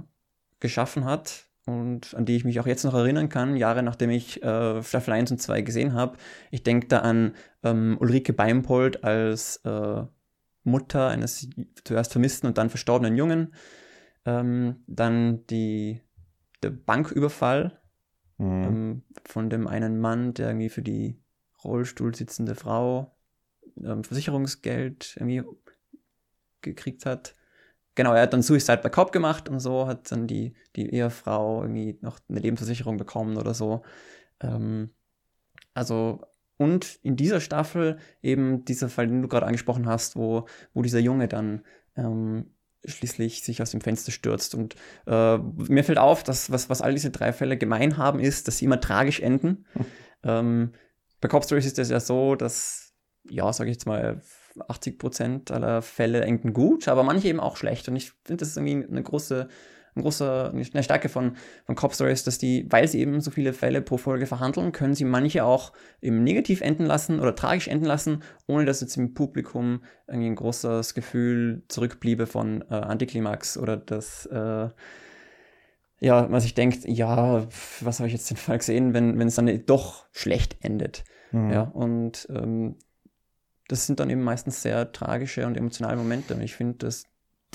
geschaffen 0.59 1.05
hat 1.05 1.45
und 1.65 2.13
an 2.15 2.25
die 2.25 2.35
ich 2.35 2.45
mich 2.45 2.59
auch 2.59 2.67
jetzt 2.67 2.83
noch 2.83 2.93
erinnern 2.93 3.29
kann, 3.29 3.55
Jahre 3.55 3.83
nachdem 3.83 4.09
ich 4.09 4.41
äh, 4.43 4.81
Staffel 4.83 5.13
1 5.13 5.31
und 5.31 5.41
2 5.41 5.61
gesehen 5.61 5.93
habe. 5.93 6.17
Ich 6.51 6.63
denke 6.63 6.87
da 6.87 6.99
an 6.99 7.33
ähm, 7.63 7.97
Ulrike 7.99 8.33
Beimpold 8.33 9.03
als 9.03 9.57
äh, 9.65 10.03
Mutter 10.63 11.07
eines 11.07 11.49
zuerst 11.83 12.11
vermissten 12.11 12.47
und 12.47 12.57
dann 12.57 12.69
verstorbenen 12.69 13.15
Jungen. 13.15 13.53
Ähm, 14.25 14.83
dann 14.87 15.45
die, 15.47 16.01
der 16.63 16.71
Banküberfall 16.71 17.78
Mhm. 18.39 18.63
ähm, 18.63 19.03
von 19.25 19.49
dem 19.49 19.67
einen 19.67 19.99
Mann, 19.99 20.33
der 20.33 20.47
irgendwie 20.47 20.69
für 20.69 20.81
die 20.81 21.21
Rollstuhl 21.63 22.15
sitzende 22.15 22.55
Frau 22.55 23.15
ähm, 23.77 24.03
Versicherungsgeld 24.03 25.15
irgendwie 25.17 25.43
gekriegt 26.61 27.05
hat. 27.05 27.35
Genau, 27.95 28.13
er 28.13 28.23
hat 28.23 28.33
dann 28.33 28.41
Suicide 28.41 28.77
by 28.81 28.89
Cop 28.89 29.11
gemacht 29.11 29.49
und 29.49 29.59
so, 29.59 29.87
hat 29.87 30.09
dann 30.11 30.25
die, 30.25 30.55
die 30.75 30.89
Ehefrau 30.89 31.63
irgendwie 31.63 31.97
noch 32.01 32.19
eine 32.29 32.39
Lebensversicherung 32.39 32.97
bekommen 32.97 33.37
oder 33.37 33.53
so. 33.53 33.83
Ähm, 34.39 34.91
also, 35.73 36.21
und 36.57 36.99
in 37.03 37.15
dieser 37.17 37.41
Staffel 37.41 37.99
eben 38.21 38.63
dieser 38.65 38.89
Fall, 38.89 39.07
den 39.07 39.21
du 39.21 39.27
gerade 39.27 39.45
angesprochen 39.45 39.85
hast, 39.85 40.15
wo, 40.15 40.47
wo 40.73 40.81
dieser 40.81 40.99
Junge 40.99 41.27
dann 41.27 41.63
ähm, 41.95 42.53
schließlich 42.85 43.43
sich 43.43 43.61
aus 43.61 43.71
dem 43.71 43.81
Fenster 43.81 44.11
stürzt. 44.11 44.55
Und 44.55 44.75
äh, 45.05 45.37
mir 45.37 45.83
fällt 45.83 45.97
auf, 45.97 46.23
dass 46.23 46.51
was, 46.51 46.69
was 46.69 46.81
all 46.81 46.93
diese 46.93 47.11
drei 47.11 47.33
Fälle 47.33 47.57
gemein 47.57 47.97
haben, 47.97 48.19
ist, 48.19 48.47
dass 48.47 48.57
sie 48.57 48.65
immer 48.65 48.79
tragisch 48.79 49.19
enden. 49.19 49.65
ähm, 50.23 50.73
bei 51.21 51.27
Cop 51.27 51.43
Stories 51.43 51.65
ist 51.65 51.79
es 51.79 51.89
ja 51.89 51.99
so, 51.99 52.35
dass, 52.35 52.93
ja, 53.29 53.51
sage 53.51 53.69
ich 53.69 53.75
jetzt 53.75 53.85
mal, 53.85 54.21
80 54.67 54.97
Prozent 54.97 55.51
aller 55.51 55.81
Fälle 55.81 56.21
enden 56.21 56.53
gut, 56.53 56.87
aber 56.87 57.03
manche 57.03 57.27
eben 57.27 57.39
auch 57.39 57.57
schlecht. 57.57 57.87
Und 57.87 57.95
ich 57.95 58.11
finde, 58.23 58.37
das 58.37 58.49
ist 58.49 58.57
irgendwie 58.57 58.87
eine 58.87 59.03
große, 59.03 59.47
ein 59.99 60.03
großer, 60.03 60.51
eine 60.51 60.83
Stärke 60.83 61.09
von, 61.09 61.35
von 61.65 61.75
Cop 61.75 61.93
Stories, 61.93 62.23
dass 62.23 62.37
die, 62.37 62.65
weil 62.69 62.87
sie 62.87 62.99
eben 62.99 63.21
so 63.21 63.31
viele 63.31 63.53
Fälle 63.53 63.81
pro 63.81 63.97
Folge 63.97 64.25
verhandeln, 64.25 64.71
können 64.71 64.95
sie 64.95 65.05
manche 65.05 65.43
auch 65.43 65.73
eben 66.01 66.23
negativ 66.23 66.61
enden 66.61 66.85
lassen 66.85 67.19
oder 67.19 67.35
tragisch 67.35 67.67
enden 67.67 67.85
lassen, 67.85 68.23
ohne 68.47 68.65
dass 68.65 68.81
jetzt 68.81 68.97
im 68.97 69.13
Publikum 69.13 69.83
irgendwie 70.07 70.29
ein 70.29 70.35
großes 70.35 70.93
Gefühl 70.93 71.63
zurückbliebe 71.67 72.25
von 72.25 72.63
äh, 72.69 72.73
Antiklimax 72.73 73.57
oder 73.57 73.77
das, 73.77 74.25
äh, 74.27 74.69
ja, 76.01 76.27
man 76.27 76.39
sich 76.39 76.53
denkt, 76.53 76.85
ja, 76.85 77.45
was 77.81 77.99
habe 77.99 78.07
ich 78.07 78.13
jetzt 78.13 78.29
den 78.29 78.37
Fall 78.37 78.57
gesehen, 78.57 78.93
wenn, 78.93 79.19
wenn 79.19 79.27
es 79.27 79.35
dann 79.35 79.65
doch 79.65 80.05
schlecht 80.11 80.57
endet. 80.61 81.03
Mhm. 81.31 81.51
Ja, 81.51 81.61
und 81.63 82.27
ähm, 82.31 82.75
das 83.67 83.85
sind 83.85 83.99
dann 83.99 84.09
eben 84.09 84.23
meistens 84.23 84.61
sehr 84.61 84.91
tragische 84.91 85.45
und 85.45 85.55
emotionale 85.55 85.97
Momente. 85.97 86.33
Und 86.33 86.41
ich 86.41 86.55
finde, 86.55 86.77
dass 86.79 87.05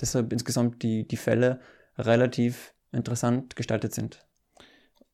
deshalb 0.00 0.32
insgesamt 0.32 0.82
die, 0.82 1.06
die 1.06 1.16
Fälle 1.16 1.60
relativ 1.98 2.74
interessant 2.92 3.56
gestaltet 3.56 3.94
sind. 3.94 4.26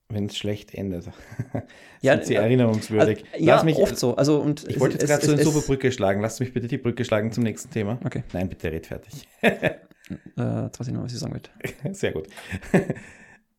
Wenn 0.09 0.25
es 0.25 0.37
schlecht 0.37 0.73
endet. 0.73 1.09
Ja, 2.01 2.13
Sind 2.15 2.25
sie 2.25 2.33
äh, 2.35 2.37
erinnerungswürdig. 2.39 3.23
Also, 3.31 3.45
ja, 3.45 3.55
Lass 3.55 3.63
mich, 3.63 3.77
oft 3.77 3.95
so. 3.97 4.15
Also, 4.15 4.41
und 4.41 4.67
Ich 4.67 4.79
wollte 4.79 4.97
jetzt 4.97 5.07
gerade 5.07 5.23
so 5.23 5.33
eine 5.33 5.43
super 5.43 5.61
Brücke 5.61 5.91
schlagen. 5.91 6.19
Lass 6.19 6.39
mich 6.39 6.51
bitte 6.51 6.67
die 6.67 6.79
Brücke 6.79 7.05
schlagen 7.05 7.31
zum 7.31 7.43
nächsten 7.43 7.69
Thema. 7.69 7.99
Okay, 8.03 8.23
Nein, 8.33 8.49
bitte 8.49 8.71
red 8.71 8.87
fertig. 8.87 9.27
äh, 9.41 9.75
jetzt 10.35 10.79
weiß 10.79 10.87
ich 10.87 10.93
noch, 10.93 11.03
was 11.03 11.13
ich 11.13 11.19
sagen 11.19 11.33
wollte. 11.33 11.51
Sehr 11.93 12.11
gut. 12.13 12.27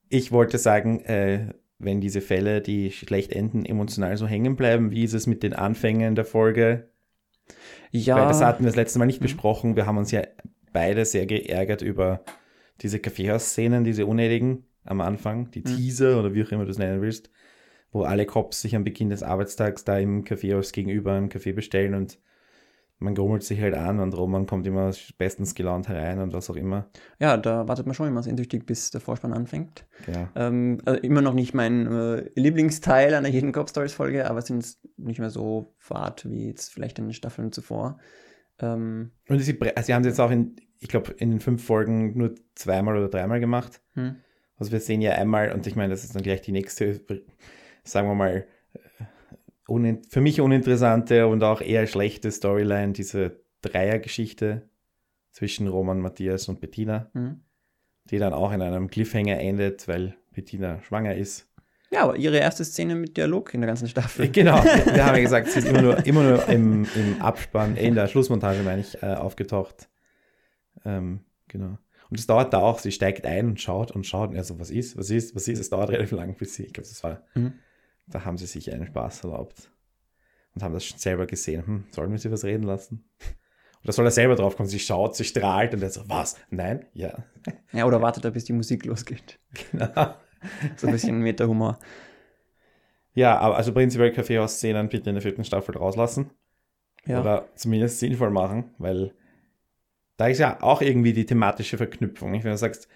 Ich 0.09 0.33
wollte 0.33 0.59
sagen, 0.59 1.00
äh, 1.05 1.55
wenn 1.79 2.00
diese 2.00 2.21
Fälle, 2.21 2.61
die 2.61 2.91
schlecht 2.91 3.33
enden, 3.33 3.64
emotional 3.64 4.17
so 4.17 4.26
hängen 4.26 4.57
bleiben, 4.57 4.91
wie 4.91 5.05
ist 5.05 5.14
es 5.14 5.26
mit 5.29 5.43
den 5.45 5.52
Anfängen 5.55 6.17
der 6.17 6.25
Folge? 6.25 6.91
Ja, 7.93 8.17
Weil 8.17 8.26
das 8.29 8.43
hatten 8.43 8.64
wir 8.64 8.69
das 8.71 8.76
letzte 8.76 8.99
Mal 8.99 9.07
nicht 9.07 9.21
Mhm. 9.21 9.25
besprochen. 9.25 9.76
Wir 9.76 9.87
haben 9.87 9.99
uns 9.99 10.11
ja 10.11 10.23
beide 10.73 11.05
sehr 11.05 11.26
geärgert 11.26 11.81
über 11.83 12.25
diese 12.83 12.99
Kaffeehausszenen, 12.99 13.85
diese 13.85 14.07
unnötigen 14.07 14.65
am 14.85 15.01
Anfang, 15.01 15.51
die 15.51 15.61
Mhm. 15.61 15.65
Teaser 15.65 16.19
oder 16.19 16.35
wie 16.35 16.45
auch 16.45 16.51
immer 16.51 16.65
du 16.65 16.71
es 16.71 16.79
nennen 16.79 17.01
willst, 17.01 17.31
wo 17.93 18.03
alle 18.03 18.27
Cops 18.27 18.62
sich 18.62 18.75
am 18.75 18.85
Beginn 18.85 19.11
des 19.11 19.23
Arbeitstags 19.23 19.85
da 19.85 19.99
im 19.99 20.25
Kaffeehaus 20.25 20.73
gegenüber 20.73 21.12
einen 21.12 21.29
Kaffee 21.29 21.53
bestellen 21.53 21.95
und 21.95 22.19
man 22.99 23.17
grummelt 23.17 23.43
sich 23.43 23.61
halt 23.61 23.75
an 23.75 23.99
und 23.99 24.17
Roman 24.17 24.47
kommt 24.47 24.65
immer 24.65 24.93
bestens 25.19 25.57
gelaunt 25.57 25.89
herein 25.89 26.21
und 26.21 26.33
was 26.33 26.49
auch 26.51 26.55
immer. 26.55 26.89
ja, 27.19 27.37
da 27.37 27.67
wartet 27.67 27.85
man 27.85 27.97
schon 27.97 28.07
immer 28.07 28.23
sehnsüchtig, 28.23 28.65
bis 28.65 28.93
der 28.93 29.01
Vorspann 29.01 29.33
anfängt. 29.33 29.87
Ja. 30.07 30.31
Ähm, 30.37 30.79
also 30.85 31.01
immer 31.01 31.21
noch 31.21 31.35
nicht 31.35 31.53
mein 31.53 31.87
äh, 31.89 32.31
Lieblingsteil 32.37 33.15
einer 33.15 33.29
jeden 33.29 33.51
Cop 33.51 33.69
Stories 33.69 33.93
Folge, 33.93 34.31
aber 34.31 34.41
sind 34.43 34.77
nicht 34.97 35.19
mehr 35.19 35.31
so 35.31 35.75
fad 35.79 36.29
wie 36.31 36.47
jetzt 36.47 36.73
vielleicht 36.73 36.99
in 37.01 37.07
den 37.07 37.12
Staffeln 37.12 37.51
zuvor. 37.51 37.99
Ähm, 38.61 39.11
Und 39.29 39.41
sie, 39.41 39.59
sie 39.83 39.95
haben 39.95 40.03
es 40.03 40.07
jetzt 40.07 40.21
auch 40.21 40.31
in, 40.31 40.55
ich 40.83 40.89
glaube, 40.89 41.12
in 41.12 41.31
den 41.31 41.41
fünf 41.41 41.65
Folgen 41.65 42.17
nur 42.19 42.35
zweimal 42.55 42.97
oder 42.97 43.09
dreimal 43.09 43.41
gemacht. 43.41 43.81
hm. 43.95 44.17
Also 44.59 44.71
wir 44.71 44.81
sehen 44.81 45.01
ja 45.01 45.12
einmal, 45.12 45.51
und 45.53 45.67
ich 45.67 45.75
meine, 45.75 45.89
das 45.91 46.05
ist 46.05 46.15
dann 46.15 46.23
gleich 46.23 46.41
die 46.43 46.53
nächste, 46.53 47.01
sagen 47.83 48.07
wir 48.07 48.15
mal, 48.15 48.47
äh, 49.69 49.95
für 50.09 50.21
mich 50.21 50.41
uninteressante 50.41 51.27
und 51.27 51.43
auch 51.43 51.61
eher 51.62 51.87
schlechte 51.89 52.31
Storyline, 52.31 52.93
diese 52.93 53.41
Dreiergeschichte 53.62 54.69
zwischen 55.33 55.67
Roman, 55.67 55.99
Matthias 56.01 56.49
und 56.49 56.61
Bettina, 56.61 57.11
Hm. 57.15 57.41
die 58.05 58.19
dann 58.19 58.33
auch 58.35 58.53
in 58.53 58.62
einem 58.62 58.89
Cliffhanger 58.89 59.41
endet, 59.41 59.89
weil 59.89 60.15
Bettina 60.33 60.81
schwanger 60.83 61.15
ist. 61.17 61.49
Ja, 61.91 62.05
aber 62.05 62.17
ihre 62.17 62.39
erste 62.39 62.65
Szene 62.65 62.95
mit 62.95 63.17
Dialog 63.17 63.53
in 63.55 63.61
der 63.62 63.69
ganzen 63.69 63.89
Staffel. 63.89 64.29
Genau, 64.31 64.62
wir 64.62 64.87
wir 64.95 65.05
haben 65.07 65.17
ja 65.17 65.23
gesagt, 65.23 65.49
sie 65.49 65.59
ist 65.59 65.69
immer 65.69 65.83
nur, 65.83 66.07
immer 66.07 66.23
nur 66.23 66.49
im, 66.49 66.87
im 66.95 67.21
Abspann, 67.21 67.77
in 67.77 67.95
der 67.95 68.07
Schlussmontage, 68.07 68.62
meine 68.62 68.81
ich, 68.83 69.03
äh, 69.03 69.07
aufgetaucht. 69.15 69.89
Ähm, 70.85 71.21
genau. 71.49 71.79
Und 72.11 72.19
es 72.19 72.27
dauert 72.27 72.53
da 72.53 72.59
auch, 72.59 72.79
sie 72.79 72.93
steigt 72.93 73.25
ein 73.27 73.47
und 73.47 73.61
schaut 73.61 73.91
und 73.91 74.07
schaut 74.07 74.31
und 74.31 74.37
er 74.37 74.45
so, 74.45 74.59
was 74.61 74.71
ist, 74.71 74.97
was 74.99 75.09
ist, 75.11 75.35
was 75.35 75.49
ist, 75.49 75.59
es 75.59 75.71
dauert 75.71 75.91
relativ 75.91 76.12
lang, 76.12 76.37
bis 76.37 76.55
sie, 76.55 76.65
ich 76.65 76.73
glaube, 76.73 76.89
das 76.89 77.03
war, 77.03 77.23
Mhm. 77.35 77.55
da 78.07 78.25
haben 78.25 78.37
sie 78.37 78.47
sich 78.47 78.73
einen 78.73 78.87
Spaß 78.87 79.25
erlaubt 79.25 79.71
und 80.55 80.62
haben 80.62 80.75
das 80.75 80.85
schon 80.85 80.99
selber 80.99 81.27
gesehen. 81.27 81.67
Hm, 81.67 81.85
sollen 81.91 82.11
wir 82.11 82.19
sie 82.19 82.31
was 82.31 82.45
reden 82.45 82.65
lassen? 82.65 83.05
Da 83.85 83.93
soll 83.93 84.05
er 84.05 84.11
selber 84.12 84.37
drauf 84.37 84.57
kommen, 84.57 84.69
sie 84.69 84.79
schaut, 84.79 85.17
sie 85.17 85.25
strahlt 85.25 85.75
und 85.75 85.83
er 85.83 85.91
so, 85.91 86.03
was? 86.09 86.37
Nein? 86.51 86.87
Ja. 86.93 87.25
Ja, 87.73 87.87
oder 87.87 88.03
wartet 88.03 88.25
er, 88.25 88.31
bis 88.31 88.45
die 88.45 88.53
Musik 88.53 88.85
losgeht. 88.85 89.39
Genau. 89.71 90.15
So 90.77 90.89
ein 90.89 90.93
bisschen 90.93 91.21
Meta-Humor. 91.21 91.79
Ja, 93.15 93.39
aber 93.39 93.57
also 93.57 93.73
prinzipiell 93.73 94.12
Kaffeehaus-Szenen 94.12 94.89
bitte 94.89 95.11
in 95.11 95.15
der 95.15 95.23
vierten 95.23 95.45
Staffel 95.45 95.77
rauslassen. 95.77 96.31
Ja. 97.07 97.21
Oder 97.21 97.49
zumindest 97.55 97.99
sinnvoll 98.01 98.31
machen, 98.31 98.75
weil 98.79 99.15
da 100.23 100.29
ist 100.29 100.38
ja 100.38 100.62
auch 100.62 100.83
irgendwie 100.83 101.12
die 101.12 101.26
thematische 101.26 101.76
Verknüpfung. 101.76 102.31
nicht? 102.31 102.45
Wenn 102.45 102.52
du 102.52 102.57
sagst, 102.57 102.87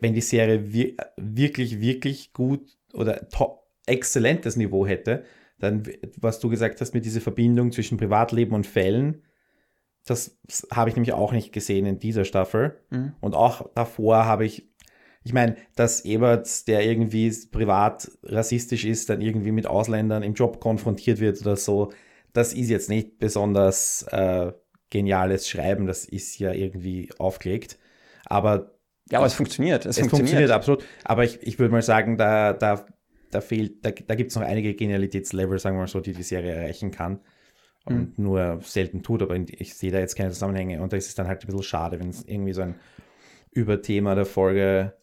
wenn 0.00 0.14
die 0.14 0.20
Serie 0.20 0.72
wir 0.72 0.94
wirklich, 1.16 1.80
wirklich 1.80 2.32
gut 2.32 2.78
oder 2.92 3.28
top, 3.30 3.66
exzellentes 3.84 4.54
Niveau 4.54 4.86
hätte, 4.86 5.24
dann, 5.58 5.82
was 6.18 6.38
du 6.38 6.48
gesagt 6.48 6.80
hast 6.80 6.94
mit 6.94 7.04
dieser 7.04 7.20
Verbindung 7.20 7.72
zwischen 7.72 7.98
Privatleben 7.98 8.54
und 8.54 8.64
Fällen, 8.64 9.24
das 10.04 10.38
habe 10.70 10.88
ich 10.88 10.94
nämlich 10.94 11.14
auch 11.14 11.32
nicht 11.32 11.52
gesehen 11.52 11.84
in 11.84 11.98
dieser 11.98 12.24
Staffel. 12.24 12.78
Mhm. 12.90 13.14
Und 13.18 13.34
auch 13.34 13.68
davor 13.74 14.24
habe 14.26 14.44
ich, 14.44 14.70
ich 15.24 15.32
meine, 15.32 15.56
dass 15.74 16.04
Ebert, 16.04 16.68
der 16.68 16.86
irgendwie 16.86 17.32
privat 17.50 18.08
rassistisch 18.22 18.84
ist, 18.84 19.10
dann 19.10 19.20
irgendwie 19.20 19.50
mit 19.50 19.66
Ausländern 19.66 20.22
im 20.22 20.34
Job 20.34 20.60
konfrontiert 20.60 21.18
wird 21.18 21.40
oder 21.40 21.56
so, 21.56 21.90
das 22.32 22.52
ist 22.52 22.70
jetzt 22.70 22.88
nicht 22.88 23.18
besonders 23.18 24.04
äh, 24.12 24.52
geniales 24.90 25.48
Schreiben, 25.48 25.86
das 25.86 26.04
ist 26.04 26.38
ja 26.38 26.52
irgendwie 26.52 27.10
aufgelegt. 27.18 27.78
Aber 28.24 28.72
Ja, 29.10 29.18
aber 29.18 29.26
es 29.26 29.34
funktioniert. 29.34 29.86
Es, 29.86 29.98
es 29.98 30.08
funktioniert, 30.08 30.50
absolut. 30.50 30.84
Aber 31.04 31.24
ich, 31.24 31.42
ich 31.42 31.58
würde 31.58 31.72
mal 31.72 31.82
sagen, 31.82 32.16
da, 32.16 32.52
da, 32.52 32.86
da 33.30 33.40
fehlt, 33.40 33.84
da, 33.84 33.90
da 33.90 34.14
gibt 34.14 34.30
es 34.30 34.36
noch 34.36 34.42
einige 34.42 34.74
Genialitätslevel, 34.74 35.58
sagen 35.58 35.76
wir 35.76 35.80
mal 35.82 35.86
so, 35.88 36.00
die 36.00 36.12
die 36.12 36.22
Serie 36.22 36.52
erreichen 36.52 36.90
kann. 36.90 37.20
Und 37.84 38.18
nur 38.18 38.58
selten 38.64 39.04
tut, 39.04 39.22
aber 39.22 39.36
ich 39.36 39.74
sehe 39.76 39.92
da 39.92 40.00
jetzt 40.00 40.16
keine 40.16 40.32
Zusammenhänge. 40.32 40.82
Und 40.82 40.92
da 40.92 40.96
ist 40.96 41.06
es 41.06 41.14
dann 41.14 41.28
halt 41.28 41.42
ein 41.42 41.46
bisschen 41.46 41.62
schade, 41.62 42.00
wenn 42.00 42.08
es 42.08 42.24
irgendwie 42.24 42.52
so 42.52 42.62
ein 42.62 42.74
Überthema 43.52 44.16
der 44.16 44.26
Folge 44.26 44.94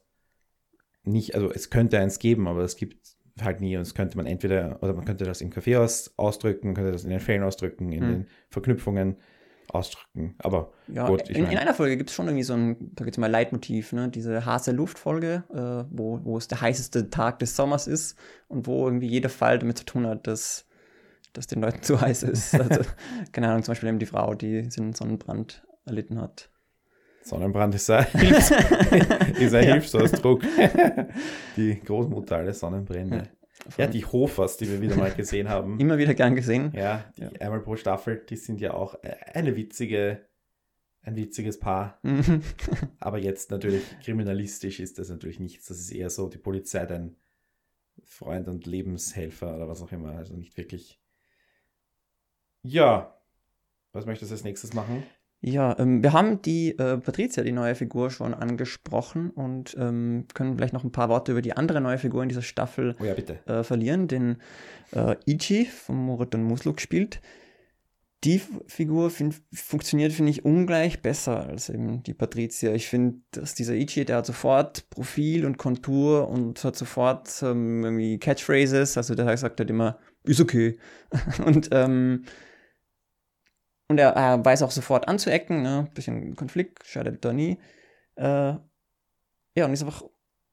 nicht, 1.06 1.34
also 1.34 1.50
es 1.50 1.70
könnte 1.70 1.98
eins 2.00 2.20
geben, 2.20 2.46
aber 2.46 2.62
es 2.64 2.76
gibt 2.76 3.16
halt 3.42 3.62
nie. 3.62 3.78
Und 3.78 3.84
es 3.84 3.96
könnte 3.96 4.18
man 4.18 4.26
entweder, 4.26 4.84
oder 4.84 4.94
man 4.94 5.06
könnte 5.06 5.24
das 5.24 5.40
im 5.40 5.50
Kaffeehaus 5.50 6.14
ausdrücken, 6.18 6.68
man 6.68 6.76
könnte 6.76 6.92
das 6.92 7.06
in 7.06 7.10
den 7.10 7.22
Fällen 7.22 7.44
ausdrücken, 7.44 7.94
in 7.94 8.02
Hm. 8.02 8.10
den 8.12 8.28
Verknüpfungen 8.50 9.16
ausdrücken. 9.70 10.36
Aber 10.40 10.72
Ja, 10.88 11.08
Gut, 11.08 11.30
in, 11.30 11.46
in 11.46 11.58
einer 11.58 11.74
Folge 11.74 11.98
gibt 11.98 12.10
es 12.10 12.16
schon 12.16 12.28
irgendwie 12.28 12.44
so 12.44 12.54
ein, 12.54 12.92
sag 12.98 13.08
jetzt 13.08 13.18
mal, 13.18 13.30
Leitmotiv, 13.32 13.94
ne? 13.94 14.10
Diese 14.10 14.46
heiße 14.46 14.72
Luftfolge, 14.72 15.44
äh, 15.54 15.86
wo, 15.92 16.20
wo 16.24 16.38
es 16.38 16.48
der 16.48 16.62
heißeste 16.62 17.10
Tag 17.10 17.40
des 17.40 17.56
Sommers 17.56 17.88
ist 17.88 18.18
und 18.48 18.68
wo 18.68 18.86
irgendwie 18.86 19.08
jeder 19.08 19.30
Fall 19.30 19.60
damit 19.60 19.78
zu 19.78 19.86
tun 19.86 20.06
hat, 20.08 20.28
dass, 20.28 20.66
dass 21.34 21.48
den 21.48 21.62
Leuten 21.62 21.82
zu 21.82 22.00
heiß 22.00 22.24
ist. 22.24 22.54
Also, 22.56 22.82
keine 23.32 23.50
Ahnung, 23.50 23.64
zum 23.64 23.72
Beispiel 23.72 23.90
eben 23.90 24.00
die 24.00 24.06
Frau, 24.06 24.36
die 24.36 24.70
einen 24.78 24.94
Sonnenbrand 24.94 25.64
erlitten 25.86 26.20
hat. 26.22 26.50
Sonnenbrand 27.24 27.74
ist 27.76 27.90
ein, 27.90 28.06
Hilfs 28.06 28.52
ist 29.40 29.54
ein 29.54 29.68
Ja. 29.68 29.74
Hilfsausdruck. 29.74 30.42
die 31.58 31.80
Großmutter 31.80 32.38
aller 32.38 32.54
Sonnenbrände. 32.54 33.30
Ja, 33.78 33.88
die 33.88 34.06
Hofers, 34.06 34.58
die 34.58 34.68
wir 34.70 34.82
wieder 34.82 34.96
mal 34.96 35.14
gesehen 35.14 35.50
haben. 35.50 35.80
Immer 35.82 35.98
wieder 35.98 36.14
gern 36.14 36.36
gesehen. 36.36 36.72
Ja, 36.76 37.06
die 37.18 37.22
Ja. 37.24 37.30
einmal 37.40 37.62
pro 37.62 37.76
Staffel, 37.76 38.24
die 38.30 38.36
sind 38.36 38.60
ja 38.62 38.74
auch 38.74 38.96
äh, 39.04 39.16
eine 39.34 39.56
witzige, 39.56 40.26
ein 41.02 41.16
witziges 41.16 41.60
Paar. 41.60 42.00
Aber 43.00 43.18
jetzt 43.18 43.52
natürlich 43.52 43.84
kriminalistisch 44.04 44.80
ist 44.80 45.00
das 45.00 45.10
natürlich 45.10 45.40
nichts. 45.40 45.68
Das 45.68 45.80
ist 45.80 45.92
eher 45.92 46.10
so, 46.10 46.30
die 46.30 46.38
Polizei 46.38 46.86
dein 46.86 47.16
Freund 48.04 48.48
und 48.48 48.66
Lebenshelfer 48.66 49.56
oder 49.56 49.68
was 49.68 49.82
auch 49.82 49.92
immer. 49.92 50.12
Also 50.16 50.36
nicht 50.36 50.58
wirklich. 50.58 51.00
Ja. 52.64 53.18
Was 53.92 54.06
möchtest 54.06 54.32
du 54.32 54.36
als 54.36 54.44
nächstes 54.44 54.74
machen? 54.74 55.04
Ja, 55.46 55.78
ähm, 55.78 56.02
wir 56.02 56.14
haben 56.14 56.42
die 56.42 56.70
äh, 56.80 56.98
Patricia, 56.98 57.44
die 57.44 57.52
neue 57.52 57.76
Figur, 57.76 58.10
schon 58.12 58.34
angesprochen 58.34 59.30
und 59.30 59.76
ähm, 59.78 60.26
können 60.34 60.56
vielleicht 60.56 60.72
noch 60.72 60.86
ein 60.86 60.94
paar 60.94 61.10
Worte 61.10 61.34
über 61.34 61.42
die 61.42 61.52
andere 61.52 61.82
neue 61.82 61.98
Figur 61.98 62.24
in 62.24 62.30
dieser 62.30 62.42
Staffel 62.42 62.96
Oh 63.02 63.04
ja, 63.04 63.14
äh, 63.14 63.64
verlieren, 63.66 64.08
den 64.08 64.38
äh, 64.94 65.18
Ichi 65.26 65.66
von 65.66 65.98
Muraton 65.98 66.44
Musluk 66.44 66.80
spielt. 66.80 67.20
Die 68.24 68.40
Figur 68.68 69.10
find, 69.10 69.36
funktioniert, 69.54 70.14
finde 70.14 70.32
ich, 70.32 70.46
ungleich 70.46 71.02
besser 71.02 71.46
als 71.46 71.68
eben 71.68 72.04
die 72.04 72.14
Patricia. 72.14 72.72
Ich 72.72 72.88
finde, 72.88 73.18
dass 73.32 73.54
dieser 73.54 73.74
Ichi, 73.74 74.06
der 74.06 74.18
hat 74.18 74.26
sofort 74.26 74.90
Profil 74.92 75.46
und 75.46 75.58
Kontur 75.58 76.30
und 76.30 76.64
hat 76.64 76.78
sofort 76.78 77.44
ähm, 77.44 77.84
irgendwie 77.84 78.18
Catchphrases. 78.18 78.96
Also 78.96 79.14
der 79.14 79.36
sagt 79.36 79.60
halt 79.60 79.70
immer, 79.70 80.00
ist 80.24 80.40
okay. 80.40 80.78
und 81.46 81.68
ähm, 81.74 82.24
und 83.88 84.00
er, 84.00 84.12
er 84.12 84.44
weiß 84.44 84.64
auch 84.64 84.72
sofort 84.72 85.08
anzuecken, 85.08 85.62
ne? 85.62 85.88
Bisschen 85.94 86.36
Konflikt, 86.36 86.86
schadet 86.86 87.24
da 87.24 87.34
nie. 87.34 87.60
Äh, 88.16 88.56
ja, 89.56 89.66
und 89.66 89.74
ist 89.74 89.84
einfach 89.84 90.04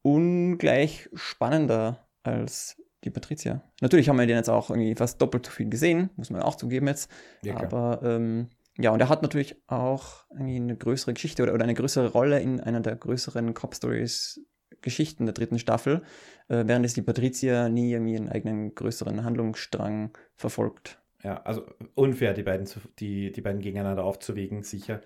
ungleich 0.02 1.08
spannender 1.14 2.08
als 2.22 2.76
die 3.04 3.10
Patricia. 3.10 3.62
Natürlich 3.80 4.08
haben 4.08 4.18
wir 4.18 4.26
den 4.26 4.36
jetzt 4.36 4.50
auch 4.50 4.70
irgendwie 4.70 4.94
fast 4.94 5.20
doppelt 5.22 5.46
so 5.46 5.52
viel 5.52 5.68
gesehen, 5.68 6.10
muss 6.16 6.30
man 6.30 6.42
auch 6.42 6.56
zugeben 6.56 6.86
jetzt. 6.86 7.10
Ja. 7.42 7.56
Aber 7.56 8.00
ähm, 8.02 8.50
ja, 8.78 8.90
und 8.90 9.00
er 9.00 9.08
hat 9.08 9.22
natürlich 9.22 9.56
auch 9.66 10.24
irgendwie 10.30 10.56
eine 10.56 10.76
größere 10.76 11.14
Geschichte 11.14 11.42
oder, 11.42 11.54
oder 11.54 11.64
eine 11.64 11.74
größere 11.74 12.12
Rolle 12.12 12.40
in 12.40 12.60
einer 12.60 12.80
der 12.80 12.96
größeren 12.96 13.54
Cop 13.54 13.74
Stories 13.74 14.40
Geschichten 14.82 15.26
der 15.26 15.34
dritten 15.34 15.58
Staffel, 15.58 16.02
äh, 16.48 16.64
während 16.66 16.86
es 16.86 16.94
die 16.94 17.02
Patricia 17.02 17.68
nie 17.68 17.92
irgendwie 17.92 18.16
einen 18.16 18.28
eigenen 18.28 18.74
größeren 18.74 19.24
Handlungsstrang 19.24 20.16
verfolgt. 20.36 20.99
Ja, 21.22 21.42
also 21.42 21.66
unfair, 21.94 22.34
die 22.34 22.42
beiden, 22.42 22.66
zu, 22.66 22.80
die, 22.98 23.30
die 23.32 23.40
beiden 23.40 23.60
gegeneinander 23.60 24.04
aufzuwägen, 24.04 24.62
sicher. 24.62 25.00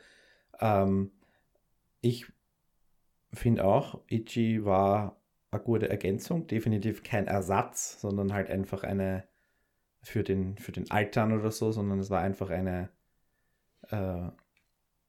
Ähm, 0.61 1.11
ich 2.01 2.27
finde 3.33 3.65
auch, 3.65 4.01
Ichi 4.09 4.65
war 4.65 5.21
eine 5.51 5.63
gute 5.63 5.89
Ergänzung, 5.89 6.47
definitiv 6.47 7.03
kein 7.03 7.27
Ersatz, 7.27 8.01
sondern 8.01 8.33
halt 8.33 8.51
einfach 8.51 8.85
eine 8.85 9.25
für 10.03 10.23
den, 10.23 10.59
für 10.59 10.73
den 10.73 10.91
Altern 10.91 11.33
oder 11.33 11.51
so, 11.51 11.73
sondern 11.73 11.99
es 11.99 12.11
war 12.11 12.21
einfach 12.21 12.51
eine, 12.51 12.91
äh, 13.91 14.29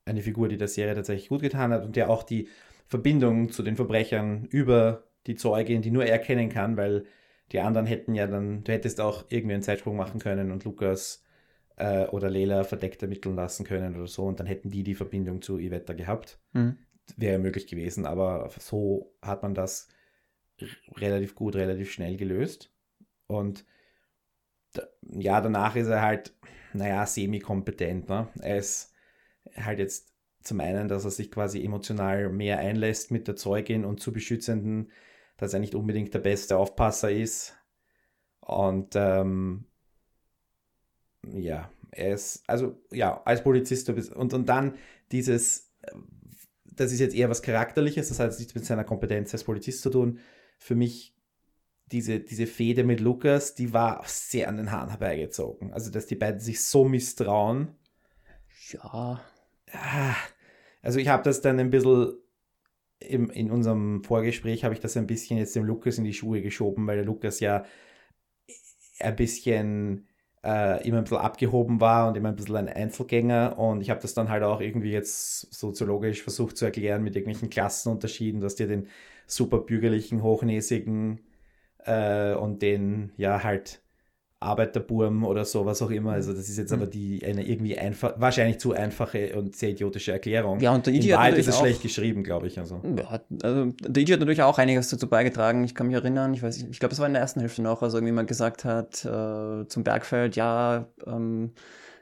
eine 0.05 0.21
Figur, 0.21 0.47
die 0.47 0.57
der 0.57 0.67
Serie 0.67 0.95
tatsächlich 0.95 1.29
gut 1.29 1.41
getan 1.41 1.71
hat 1.71 1.83
und 1.83 1.95
der 1.95 2.09
auch 2.09 2.23
die 2.23 2.47
Verbindung 2.87 3.49
zu 3.49 3.63
den 3.63 3.75
Verbrechern 3.75 4.45
über 4.45 5.03
die 5.27 5.35
Zeugin, 5.35 5.81
die 5.81 5.91
nur 5.91 6.05
er 6.05 6.19
kennen 6.19 6.49
kann, 6.49 6.77
weil 6.77 7.05
die 7.51 7.59
anderen 7.59 7.85
hätten 7.85 8.15
ja 8.15 8.27
dann, 8.27 8.63
du 8.63 8.71
hättest 8.71 8.99
auch 8.99 9.25
irgendwie 9.29 9.53
einen 9.53 9.63
Zeitsprung 9.63 9.95
machen 9.95 10.19
können 10.19 10.51
und 10.51 10.63
Lukas 10.63 11.23
äh, 11.77 12.05
oder 12.07 12.29
Lela 12.29 12.63
verdeckt 12.63 13.01
ermitteln 13.01 13.35
lassen 13.35 13.65
können 13.65 13.95
oder 13.95 14.07
so 14.07 14.25
und 14.25 14.39
dann 14.39 14.47
hätten 14.47 14.71
die 14.71 14.83
die 14.83 14.95
Verbindung 14.95 15.41
zu 15.41 15.59
Ivetta 15.59 15.93
gehabt. 15.93 16.39
Mhm. 16.53 16.77
Wäre 17.17 17.37
möglich 17.37 17.67
gewesen, 17.67 18.05
aber 18.05 18.49
so 18.57 19.13
hat 19.21 19.43
man 19.43 19.53
das 19.53 19.89
relativ 20.95 21.35
gut, 21.35 21.55
relativ 21.55 21.91
schnell 21.91 22.17
gelöst. 22.17 22.71
Und 23.27 23.65
ja, 25.01 25.41
danach 25.41 25.75
ist 25.75 25.87
er 25.87 26.01
halt, 26.01 26.33
naja, 26.73 27.05
semi-kompetent. 27.05 28.09
Ne? 28.09 28.27
Er 28.41 28.57
ist 28.57 28.93
halt 29.55 29.79
jetzt 29.79 30.13
zum 30.41 30.59
einen, 30.59 30.87
dass 30.87 31.05
er 31.05 31.11
sich 31.11 31.31
quasi 31.31 31.63
emotional 31.63 32.29
mehr 32.29 32.59
einlässt 32.59 33.11
mit 33.11 33.27
der 33.27 33.35
Zeugin 33.35 33.85
und 33.85 33.99
zu 33.99 34.11
Beschützenden, 34.11 34.91
dass 35.37 35.53
er 35.53 35.59
nicht 35.59 35.75
unbedingt 35.75 36.13
der 36.13 36.19
beste 36.19 36.57
Aufpasser 36.57 37.11
ist. 37.11 37.55
Und 38.41 38.95
ähm, 38.95 39.65
ja, 41.33 41.69
er 41.91 42.13
ist, 42.13 42.43
also 42.47 42.77
ja, 42.91 43.21
als 43.25 43.43
Polizist 43.43 43.87
du 43.87 43.93
bist- 43.93 44.13
und, 44.13 44.33
und 44.33 44.47
dann 44.49 44.75
dieses, 45.11 45.71
äh, 45.81 45.91
das 46.65 46.91
ist 46.91 46.99
jetzt 46.99 47.15
eher 47.15 47.29
was 47.29 47.41
Charakterliches, 47.41 48.09
das 48.09 48.19
hat 48.19 48.37
nichts 48.37 48.55
mit 48.55 48.65
seiner 48.65 48.83
Kompetenz 48.83 49.33
als 49.33 49.43
Polizist 49.43 49.81
zu 49.81 49.89
tun. 49.89 50.19
Für 50.57 50.75
mich 50.75 51.15
diese, 51.91 52.19
diese 52.19 52.47
Fehde 52.47 52.83
mit 52.83 52.99
Lukas, 52.99 53.55
die 53.55 53.73
war 53.73 54.03
sehr 54.07 54.49
an 54.49 54.57
den 54.57 54.71
Haaren 54.71 54.89
herbeigezogen. 54.89 55.73
Also, 55.73 55.91
dass 55.91 56.07
die 56.07 56.15
beiden 56.15 56.39
sich 56.39 56.63
so 56.63 56.85
misstrauen. 56.85 57.75
Ja, 58.71 59.21
Ah, 59.73 60.15
Also 60.81 60.99
ich 60.99 61.07
habe 61.09 61.23
das 61.23 61.41
dann 61.41 61.59
ein 61.59 61.69
bisschen 61.69 62.13
im, 63.09 63.29
in 63.29 63.51
unserem 63.51 64.03
Vorgespräch 64.03 64.63
habe 64.63 64.73
ich 64.73 64.79
das 64.79 64.97
ein 64.97 65.07
bisschen 65.07 65.37
jetzt 65.37 65.55
dem 65.55 65.65
Lukas 65.65 65.97
in 65.97 66.03
die 66.03 66.13
Schuhe 66.13 66.41
geschoben, 66.41 66.87
weil 66.87 66.97
der 66.97 67.05
Lukas 67.05 67.39
ja 67.39 67.65
ein 68.99 69.15
bisschen 69.15 70.07
äh, 70.43 70.87
immer 70.87 70.99
ein 70.99 71.03
bisschen 71.03 71.17
abgehoben 71.17 71.81
war 71.81 72.07
und 72.07 72.17
immer 72.17 72.29
ein 72.29 72.35
bisschen 72.35 72.55
ein 72.55 72.69
Einzelgänger. 72.69 73.57
Und 73.57 73.81
ich 73.81 73.89
habe 73.89 74.01
das 74.01 74.13
dann 74.13 74.29
halt 74.29 74.43
auch 74.43 74.61
irgendwie 74.61 74.91
jetzt 74.91 75.53
soziologisch 75.53 76.23
versucht 76.23 76.57
zu 76.57 76.65
erklären 76.65 77.03
mit 77.03 77.15
irgendwelchen 77.15 77.49
Klassenunterschieden, 77.49 78.41
dass 78.41 78.55
dir 78.55 78.67
den 78.67 78.87
super 79.27 79.59
bürgerlichen, 79.59 80.21
hochnäsigen 80.23 81.21
äh, 81.79 82.33
und 82.35 82.61
den 82.61 83.11
ja 83.17 83.43
halt 83.43 83.81
Arbeiterburm 84.39 85.23
oder 85.25 85.45
so, 85.45 85.65
was 85.65 85.81
auch 85.81 85.89
immer. 85.89 86.11
Also 86.11 86.33
das 86.33 86.49
ist 86.49 86.57
jetzt 86.57 86.71
aber 86.73 86.85
die 86.85 87.23
eine 87.25 87.45
irgendwie 87.47 87.77
einfach, 87.77 88.13
wahrscheinlich 88.17 88.59
zu 88.59 88.73
einfache 88.73 89.35
und 89.37 89.55
sehr 89.55 89.69
idiotische 89.69 90.11
Erklärung. 90.11 90.59
Ja, 90.59 90.73
und 90.73 90.85
der 90.85 90.93
In 90.93 90.99
Idiot 91.01 91.17
natürlich 91.19 91.39
ist 91.39 91.47
es 91.47 91.55
auch- 91.55 91.59
schlecht 91.61 91.81
geschrieben, 91.81 92.23
glaube 92.23 92.47
ich. 92.47 92.59
Also. 92.59 92.81
Ja, 92.97 93.09
hat- 93.11 93.25
also 93.43 93.65
der 93.81 93.89
DJ 93.91 94.13
hat 94.13 94.19
natürlich 94.19 94.43
auch 94.43 94.57
einiges 94.57 94.89
dazu 94.89 95.07
beigetragen. 95.09 95.63
Ich 95.63 95.73
kann 95.73 95.87
mich 95.87 95.95
erinnern, 95.95 96.33
ich 96.33 96.43
weiß, 96.43 96.57
ich 96.69 96.79
glaube, 96.79 96.93
es 96.93 96.99
war 96.99 97.07
in 97.07 97.13
der 97.13 97.21
ersten 97.21 97.39
Hälfte 97.39 97.61
noch, 97.61 97.81
also 97.81 97.97
irgendwie 97.97 98.13
mal 98.13 98.25
gesagt 98.25 98.65
hat 98.65 99.03
äh, 99.05 99.67
zum 99.67 99.83
Bergfeld, 99.83 100.35
ja, 100.35 100.85
ähm, 101.07 101.51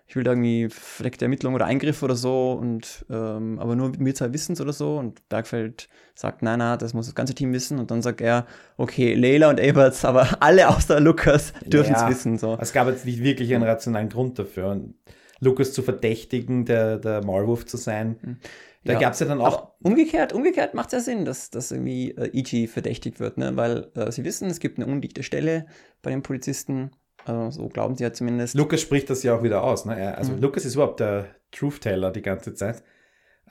ich 0.05 0.15
will 0.15 0.23
da 0.23 0.31
irgendwie 0.31 0.67
verdeckte 0.69 1.25
Ermittlung 1.25 1.53
oder 1.55 1.65
Eingriff 1.65 2.03
oder 2.03 2.15
so 2.15 2.53
und 2.53 3.05
ähm, 3.09 3.57
aber 3.59 3.75
nur 3.75 3.89
mit 3.89 3.99
mir 3.99 4.13
zwei 4.13 4.33
Wissens 4.33 4.59
oder 4.61 4.73
so 4.73 4.97
und 4.97 5.27
Bergfeld 5.29 5.87
sagt, 6.13 6.41
nein, 6.41 6.59
nein, 6.59 6.77
das 6.77 6.93
muss 6.93 7.05
das 7.07 7.15
ganze 7.15 7.33
Team 7.33 7.53
wissen 7.53 7.79
und 7.79 7.89
dann 7.89 8.01
sagt 8.01 8.21
er, 8.21 8.45
okay, 8.77 9.13
Leila 9.15 9.49
und 9.49 9.59
Eberts, 9.59 10.05
aber 10.05 10.27
alle 10.41 10.69
außer 10.69 10.99
Lukas 10.99 11.53
dürfen 11.65 11.95
es 11.95 12.01
Ja, 12.01 12.07
wissen. 12.07 12.37
So. 12.37 12.57
Es 12.59 12.73
gab 12.73 12.87
jetzt 12.87 13.05
nicht 13.05 13.23
wirklich 13.23 13.53
einen 13.55 13.63
rationalen 13.63 14.09
Grund 14.09 14.37
dafür. 14.37 14.69
Und 14.71 14.95
Lukas 15.39 15.73
zu 15.73 15.81
verdächtigen, 15.83 16.65
der, 16.65 16.97
der 16.99 17.23
Maulwurf 17.23 17.65
zu 17.65 17.77
sein, 17.77 18.39
da 18.85 18.93
Ja, 18.93 18.99
gab 18.99 19.13
es 19.13 19.19
ja 19.19 19.25
dann 19.25 19.41
auch. 19.41 19.45
Aber 19.45 19.75
umgekehrt, 19.81 20.33
umgekehrt 20.33 20.73
macht 20.73 20.87
es 20.87 20.93
ja 20.93 20.99
Sinn, 20.99 21.25
dass, 21.25 21.49
dass 21.49 21.71
irgendwie 21.71 22.11
äh, 22.11 22.29
Ichi 22.37 22.67
verdächtigt 22.67 23.19
wird, 23.19 23.37
ne? 23.37 23.55
weil 23.55 23.89
äh, 23.95 24.11
sie 24.11 24.23
wissen, 24.25 24.49
es 24.49 24.59
gibt 24.59 24.77
eine 24.77 24.87
undichte 24.91 25.23
Stelle 25.23 25.65
bei 26.01 26.11
den 26.11 26.21
Polizisten, 26.21 26.91
äh, 27.27 27.51
so 27.51 27.67
glauben 27.69 27.95
sie 27.95 28.03
ja 28.03 28.13
zumindest. 28.13 28.55
Lukas 28.55 28.81
spricht 28.81 29.09
das 29.09 29.23
ja 29.23 29.35
auch 29.35 29.43
wieder 29.43 29.63
aus. 29.63 29.85
Ne? 29.85 29.99
Er, 29.99 30.17
also 30.17 30.33
Mhm. 30.33 30.41
Lukas 30.41 30.65
ist 30.65 30.75
überhaupt 30.75 30.99
der 30.99 31.27
Truth-Teller 31.51 32.11
die 32.11 32.21
ganze 32.21 32.53
Zeit. 32.53 32.83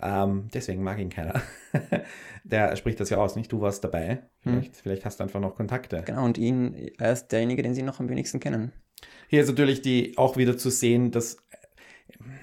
Ähm, 0.01 0.49
deswegen 0.53 0.83
mag 0.83 0.99
ihn 0.99 1.11
keiner. 1.11 1.41
der 2.45 2.75
spricht 2.77 2.99
das 2.99 3.11
ja 3.11 3.19
aus, 3.19 3.37
nicht? 3.37 3.53
Du 3.53 3.61
warst 3.61 3.85
dabei. 3.85 4.23
Vielleicht, 4.41 4.77
vielleicht 4.77 5.05
hast 5.05 5.21
du 5.21 5.25
einfach 5.25 5.41
noch 5.41 5.55
Kontakte. 5.55 6.03
Genau, 6.05 6.25
und 6.25 6.39
ihn, 6.39 6.75
er 6.99 7.13
ist 7.13 7.29
derjenige, 7.29 7.63
den 7.63 7.75
sie 7.75 7.83
noch 7.83 8.01
am 8.01 8.09
wenigsten 8.09 8.41
kennen. 8.41 8.73
Hier 9.29 9.43
ist 9.43 9.49
natürlich 9.49 9.81
die 9.81 10.19
auch 10.19 10.37
wieder 10.37 10.57
zu 10.59 10.71
sehen, 10.71 11.13
dass 11.13 11.37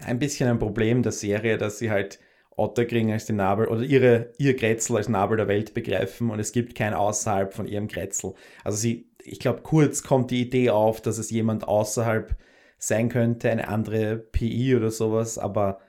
ein 0.05 0.19
bisschen 0.19 0.49
ein 0.49 0.59
Problem 0.59 1.03
der 1.03 1.11
Serie, 1.11 1.57
dass 1.57 1.79
sie 1.79 1.91
halt 1.91 2.19
Otterkring 2.55 3.11
als 3.11 3.25
den 3.25 3.37
Nabel 3.37 3.67
oder 3.67 3.83
ihre, 3.83 4.33
ihr 4.37 4.55
Grätzl 4.55 4.97
als 4.97 5.09
Nabel 5.09 5.37
der 5.37 5.47
Welt 5.47 5.73
begreifen 5.73 6.29
und 6.29 6.39
es 6.39 6.51
gibt 6.51 6.75
kein 6.75 6.93
außerhalb 6.93 7.53
von 7.53 7.67
ihrem 7.67 7.87
Grätzl. 7.87 8.33
Also 8.63 8.77
sie, 8.77 9.08
ich 9.23 9.39
glaube, 9.39 9.61
kurz 9.61 10.03
kommt 10.03 10.31
die 10.31 10.41
Idee 10.41 10.69
auf, 10.69 11.01
dass 11.01 11.17
es 11.17 11.29
jemand 11.31 11.67
außerhalb 11.67 12.35
sein 12.77 13.09
könnte, 13.09 13.51
eine 13.51 13.67
andere 13.67 14.17
PI 14.17 14.75
oder 14.75 14.91
sowas, 14.91 15.37
aber 15.37 15.79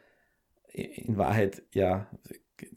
in 0.73 1.17
Wahrheit, 1.17 1.63
ja, 1.73 2.09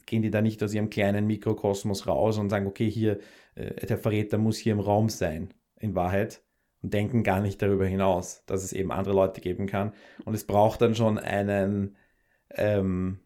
gehen 0.06 0.22
die 0.22 0.30
da 0.30 0.40
nicht 0.40 0.62
aus 0.62 0.74
ihrem 0.74 0.90
kleinen 0.90 1.26
Mikrokosmos 1.26 2.06
raus 2.06 2.38
und 2.38 2.50
sagen, 2.50 2.66
okay, 2.66 2.90
hier, 2.90 3.18
äh, 3.54 3.86
der 3.86 3.98
Verräter 3.98 4.38
muss 4.38 4.56
hier 4.56 4.72
im 4.72 4.80
Raum 4.80 5.08
sein, 5.08 5.52
in 5.78 5.94
Wahrheit 5.94 6.42
und 6.82 6.94
denken 6.94 7.22
gar 7.22 7.40
nicht 7.40 7.60
darüber 7.60 7.86
hinaus, 7.86 8.42
dass 8.46 8.62
es 8.62 8.72
eben 8.72 8.92
andere 8.92 9.14
Leute 9.14 9.40
geben 9.40 9.66
kann. 9.66 9.92
Und 10.24 10.34
es 10.34 10.44
braucht 10.44 10.80
dann 10.80 10.94
schon 10.94 11.18
einen 11.18 11.96
ähm, 12.50 13.20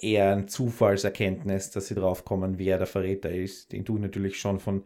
eher 0.00 0.32
ein 0.32 0.48
Zufallserkenntnis, 0.48 1.70
dass 1.70 1.88
sie 1.88 1.94
drauf 1.94 2.24
kommen, 2.24 2.58
wer 2.58 2.78
der 2.78 2.86
Verräter 2.86 3.30
ist, 3.30 3.72
den 3.72 3.84
du 3.84 3.98
natürlich 3.98 4.38
schon 4.38 4.60
von 4.60 4.84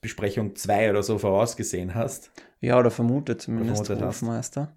Besprechung 0.00 0.56
2 0.56 0.90
oder 0.90 1.02
so 1.02 1.18
vorausgesehen 1.18 1.94
hast. 1.94 2.30
Ja, 2.60 2.78
oder 2.78 2.90
vermutet 2.90 3.42
zumindest, 3.42 3.86
Vermutet 3.86 4.06
hast. 4.06 4.22
Hofmeister. 4.22 4.76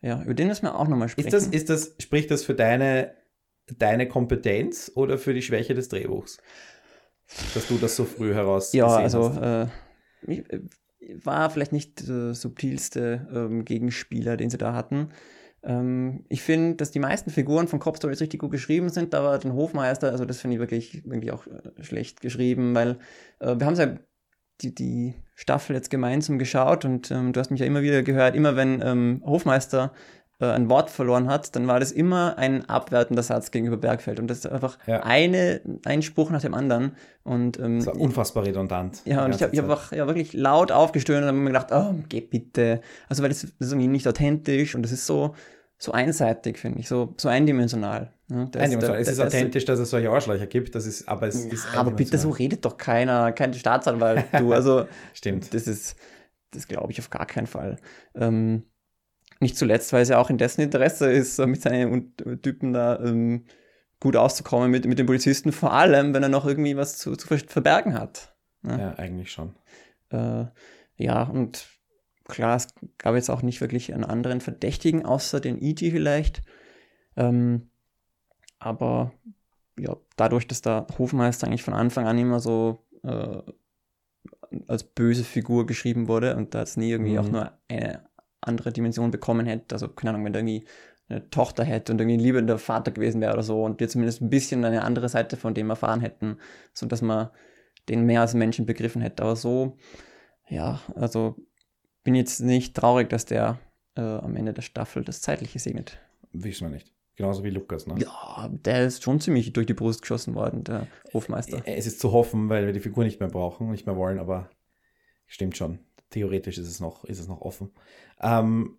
Ja, 0.00 0.22
über 0.22 0.34
den 0.34 0.48
müssen 0.48 0.62
wir 0.62 0.74
auch 0.78 0.88
nochmal 0.88 1.08
sprechen. 1.08 1.28
Ist 1.28 1.34
das, 1.34 1.46
ist 1.46 1.70
das, 1.70 1.94
spricht 1.98 2.30
das 2.30 2.44
für 2.44 2.54
deine, 2.54 3.14
deine 3.78 4.08
Kompetenz 4.08 4.90
oder 4.94 5.18
für 5.18 5.34
die 5.34 5.42
Schwäche 5.42 5.74
des 5.74 5.88
Drehbuchs? 5.88 6.38
Dass 7.54 7.68
du 7.68 7.78
das 7.78 7.96
so 7.96 8.04
früh 8.04 8.34
heraus 8.34 8.72
ja, 8.72 8.86
also 8.88 9.28
äh, 9.40 9.66
ich, 10.26 10.38
äh, 10.50 10.60
war 11.24 11.50
vielleicht 11.50 11.72
nicht 11.72 12.08
der 12.08 12.34
subtilste 12.34 13.28
ähm, 13.32 13.64
Gegenspieler, 13.64 14.36
den 14.36 14.50
sie 14.50 14.58
da 14.58 14.74
hatten. 14.74 15.10
Ähm, 15.62 16.24
ich 16.28 16.42
finde, 16.42 16.76
dass 16.76 16.90
die 16.90 16.98
meisten 16.98 17.30
Figuren 17.30 17.68
von 17.68 17.78
Cop 17.78 17.96
Stories 17.96 18.20
richtig 18.20 18.40
gut 18.40 18.50
geschrieben 18.50 18.88
sind, 18.88 19.14
aber 19.14 19.38
den 19.38 19.52
Hofmeister, 19.52 20.10
also 20.10 20.24
das 20.24 20.40
finde 20.40 20.56
ich 20.56 20.60
wirklich, 20.60 21.04
wirklich 21.04 21.32
auch 21.32 21.46
äh, 21.46 21.82
schlecht 21.82 22.20
geschrieben, 22.20 22.74
weil 22.74 22.98
äh, 23.40 23.56
wir 23.56 23.66
haben 23.66 23.76
ja 23.76 23.98
die, 24.62 24.74
die 24.74 25.14
Staffel 25.34 25.74
jetzt 25.76 25.90
gemeinsam 25.90 26.38
geschaut 26.38 26.84
und 26.84 27.10
ähm, 27.10 27.32
du 27.32 27.40
hast 27.40 27.50
mich 27.50 27.60
ja 27.60 27.66
immer 27.66 27.82
wieder 27.82 28.02
gehört, 28.02 28.34
immer 28.34 28.56
wenn 28.56 28.82
ähm, 28.84 29.22
Hofmeister 29.24 29.92
äh, 30.40 30.46
ein 30.46 30.68
Wort 30.68 30.90
verloren 30.90 31.28
hat, 31.28 31.54
dann 31.56 31.66
war 31.66 31.80
das 31.80 31.92
immer 31.92 32.36
ein 32.38 32.68
abwertender 32.68 33.22
Satz 33.22 33.50
gegenüber 33.50 33.76
Bergfeld. 33.76 34.20
Und 34.20 34.28
das 34.28 34.38
ist 34.38 34.46
einfach 34.46 34.78
Ja. 34.86 35.02
eine, 35.02 35.60
ein 35.84 36.02
Spruch 36.02 36.30
nach 36.30 36.40
dem 36.42 36.54
anderen. 36.54 36.92
Und 37.24 37.58
ähm, 37.58 37.78
Das 37.78 37.86
war 37.86 37.96
unfassbar 37.96 38.44
redundant. 38.44 39.02
ja, 39.04 39.24
und 39.24 39.34
ich 39.34 39.42
habe 39.42 39.56
hab 39.68 39.92
ja, 39.92 40.06
wirklich 40.06 40.32
laut 40.32 40.72
aufgestöhnt 40.72 41.22
und 41.22 41.28
habe 41.28 41.38
mir 41.38 41.50
gedacht, 41.52 41.68
oh, 41.72 41.94
geh 42.08 42.20
bitte. 42.20 42.80
Also, 43.08 43.22
weil 43.22 43.28
das, 43.30 43.40
das 43.42 43.50
ist 43.68 43.72
irgendwie 43.72 43.88
nicht 43.88 44.06
authentisch 44.08 44.74
und 44.74 44.82
das 44.82 44.92
ist 44.92 45.06
so, 45.06 45.34
so 45.82 45.92
einseitig, 45.92 46.58
finde 46.58 46.78
ich, 46.80 46.88
so, 46.88 47.14
so 47.16 47.28
eindimensional. 47.30 48.12
Ne? 48.28 48.48
Das- 48.52 48.62
Eindimensional. 48.62 48.98
der- 48.98 49.00
Es 49.00 49.08
ist 49.08 49.20
authentisch, 49.20 49.64
dass 49.64 49.78
es 49.78 49.88
solche 49.88 50.10
Arschlöcher 50.10 50.46
gibt, 50.46 50.74
das 50.74 50.84
ist, 50.84 51.08
aber 51.08 51.26
es 51.26 51.46
ist 51.46 51.66
Ja, 51.72 51.80
aber 51.80 51.92
bitte 51.92 52.18
so 52.18 52.28
redet 52.30 52.64
doch 52.66 52.76
keiner, 52.76 53.32
kein 53.32 53.54
Staatsanwalt, 53.54 54.26
du. 54.38 54.52
Also, 54.52 54.86
Stimmt. 55.14 55.54
das 55.54 55.66
ist, 55.66 55.96
das 56.50 56.68
glaube 56.68 56.92
ich 56.92 56.98
auf 57.00 57.08
gar 57.08 57.24
keinen 57.26 57.46
Fall. 57.46 57.76
Ähm, 58.14 58.64
nicht 59.40 59.56
zuletzt, 59.56 59.94
weil 59.94 60.02
es 60.02 60.10
ja 60.10 60.18
auch 60.18 60.28
in 60.28 60.36
dessen 60.36 60.60
Interesse 60.60 61.10
ist, 61.10 61.38
mit 61.38 61.62
seinen 61.62 62.14
Typen 62.42 62.74
da 62.74 63.00
ähm, 63.02 63.46
gut 64.00 64.16
auszukommen 64.16 64.70
mit, 64.70 64.84
mit 64.84 64.98
den 64.98 65.06
Polizisten, 65.06 65.50
vor 65.50 65.72
allem, 65.72 66.12
wenn 66.12 66.22
er 66.22 66.28
noch 66.28 66.46
irgendwie 66.46 66.76
was 66.76 66.98
zu, 66.98 67.16
zu 67.16 67.26
ver- 67.26 67.38
verbergen 67.38 67.94
hat. 67.98 68.34
Ja, 68.62 68.92
eigentlich 68.98 69.32
schon. 69.32 69.54
Äh, 70.10 70.44
ja, 70.96 71.22
und 71.22 71.66
klar, 72.30 72.56
es 72.56 72.68
gab 72.98 73.14
jetzt 73.14 73.30
auch 73.30 73.42
nicht 73.42 73.60
wirklich 73.60 73.92
einen 73.94 74.04
anderen 74.04 74.40
Verdächtigen, 74.40 75.04
außer 75.04 75.40
den 75.40 75.62
E.T. 75.62 75.90
vielleicht. 75.90 76.42
Ähm, 77.16 77.70
aber 78.58 79.12
ja, 79.78 79.96
dadurch, 80.16 80.46
dass 80.46 80.62
der 80.62 80.86
Hofmeister 80.98 81.46
eigentlich 81.46 81.62
von 81.62 81.74
Anfang 81.74 82.06
an 82.06 82.18
immer 82.18 82.40
so 82.40 82.86
äh, 83.02 83.42
als 84.66 84.84
böse 84.84 85.24
Figur 85.24 85.66
geschrieben 85.66 86.08
wurde 86.08 86.36
und 86.36 86.54
da 86.54 86.60
jetzt 86.60 86.76
nie 86.76 86.90
irgendwie 86.90 87.12
Mhm. 87.12 87.18
auch 87.18 87.30
nur 87.30 87.52
eine 87.68 88.04
andere 88.40 88.72
Dimension 88.72 89.10
bekommen 89.10 89.46
hätte, 89.46 89.74
also 89.74 89.88
keine 89.88 90.10
Ahnung, 90.10 90.24
wenn 90.24 90.32
der 90.32 90.40
irgendwie 90.42 90.66
eine 91.08 91.28
Tochter 91.30 91.64
hätte 91.64 91.92
und 91.92 92.00
irgendwie 92.00 92.16
ein 92.18 92.20
liebender 92.20 92.58
Vater 92.58 92.90
gewesen 92.92 93.20
wäre 93.20 93.32
oder 93.32 93.42
so 93.42 93.64
und 93.64 93.80
wir 93.80 93.88
zumindest 93.88 94.22
ein 94.22 94.30
bisschen 94.30 94.64
eine 94.64 94.82
andere 94.84 95.08
Seite 95.08 95.36
von 95.36 95.54
dem 95.54 95.70
erfahren 95.70 96.00
hätten, 96.00 96.38
sodass 96.72 97.02
man 97.02 97.30
den 97.88 98.04
mehr 98.06 98.20
als 98.22 98.34
Menschen 98.34 98.66
begriffen 98.66 99.02
hätte. 99.02 99.22
Aber 99.22 99.36
so, 99.36 99.76
ja, 100.48 100.80
also 100.94 101.36
bin 102.02 102.14
jetzt 102.14 102.40
nicht 102.40 102.76
traurig, 102.76 103.08
dass 103.08 103.24
der 103.26 103.58
äh, 103.96 104.00
am 104.00 104.36
Ende 104.36 104.52
der 104.52 104.62
Staffel 104.62 105.04
das 105.04 105.20
Zeitliche 105.20 105.58
segnet. 105.58 105.98
Wissen 106.32 106.68
wir 106.68 106.74
nicht. 106.74 106.92
Genauso 107.16 107.44
wie 107.44 107.50
Lukas, 107.50 107.86
ne? 107.86 107.96
Ja, 107.98 108.48
der 108.50 108.86
ist 108.86 109.02
schon 109.02 109.20
ziemlich 109.20 109.52
durch 109.52 109.66
die 109.66 109.74
Brust 109.74 110.00
geschossen 110.00 110.34
worden, 110.34 110.64
der 110.64 110.86
Hofmeister. 111.12 111.60
Es 111.66 111.86
ist 111.86 112.00
zu 112.00 112.12
hoffen, 112.12 112.48
weil 112.48 112.64
wir 112.64 112.72
die 112.72 112.80
Figur 112.80 113.04
nicht 113.04 113.20
mehr 113.20 113.28
brauchen, 113.28 113.70
nicht 113.70 113.84
mehr 113.84 113.96
wollen, 113.96 114.18
aber 114.18 114.48
stimmt 115.26 115.56
schon. 115.56 115.80
Theoretisch 116.08 116.56
ist 116.56 116.68
es 116.68 116.80
noch, 116.80 117.04
ist 117.04 117.18
es 117.18 117.28
noch 117.28 117.42
offen. 117.42 117.72
Ähm, 118.20 118.78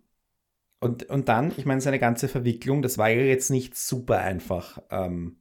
und, 0.80 1.04
und 1.04 1.28
dann, 1.28 1.52
ich 1.56 1.66
meine, 1.66 1.80
seine 1.80 2.00
ganze 2.00 2.26
Verwicklung, 2.26 2.82
das 2.82 2.98
war 2.98 3.08
ja 3.08 3.22
jetzt 3.22 3.50
nicht 3.50 3.76
super 3.76 4.18
einfach. 4.18 4.82
Ähm, 4.90 5.36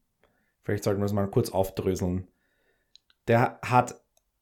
vielleicht 0.61 0.83
sollten 0.83 1.01
wir 1.01 1.05
es 1.05 1.13
mal 1.13 1.25
kurz 1.27 1.49
aufdröseln. 1.49 2.27
Der 3.27 3.59
hat 3.63 4.00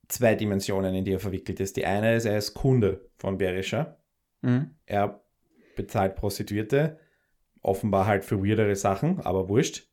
zwei 0.09 0.35
Dimensionen, 0.35 0.93
in 0.93 1.05
die 1.05 1.13
er 1.13 1.19
verwickelt 1.19 1.59
ist. 1.59 1.77
Die 1.77 1.85
eine 1.85 2.15
ist, 2.15 2.25
er 2.25 2.37
ist 2.37 2.53
Kunde 2.53 3.09
von 3.17 3.37
Berischer. 3.37 3.97
Mhm. 4.41 4.75
Er 4.85 5.21
bezahlt 5.75 6.15
Prostituierte, 6.15 6.99
offenbar 7.61 8.05
halt 8.05 8.25
für 8.25 8.43
weirdere 8.43 8.75
Sachen, 8.75 9.21
aber 9.21 9.47
wurscht. 9.47 9.87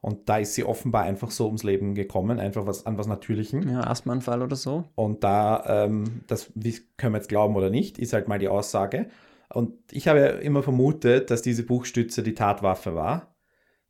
Und 0.00 0.28
da 0.28 0.38
ist 0.38 0.54
sie 0.54 0.64
offenbar 0.64 1.02
einfach 1.02 1.32
so 1.32 1.46
ums 1.46 1.64
Leben 1.64 1.94
gekommen, 1.94 2.38
einfach 2.38 2.66
was 2.66 2.86
an 2.86 2.96
was 2.98 3.08
Natürlichem. 3.08 3.68
Ja, 3.68 3.80
Asthmaanfall 3.80 4.42
oder 4.42 4.54
so. 4.54 4.84
Und 4.94 5.24
da, 5.24 5.84
ähm, 5.84 6.22
das 6.28 6.52
können 6.96 7.14
wir 7.14 7.18
jetzt 7.18 7.28
glauben 7.28 7.56
oder 7.56 7.68
nicht, 7.68 7.98
ist 7.98 8.12
halt 8.12 8.28
mal 8.28 8.38
die 8.38 8.48
Aussage. 8.48 9.10
Und 9.52 9.74
ich 9.90 10.06
habe 10.06 10.20
ja 10.20 10.26
immer 10.28 10.62
vermutet, 10.62 11.30
dass 11.30 11.42
diese 11.42 11.64
Buchstütze 11.64 12.22
die 12.22 12.34
Tatwaffe 12.34 12.94
war, 12.94 13.34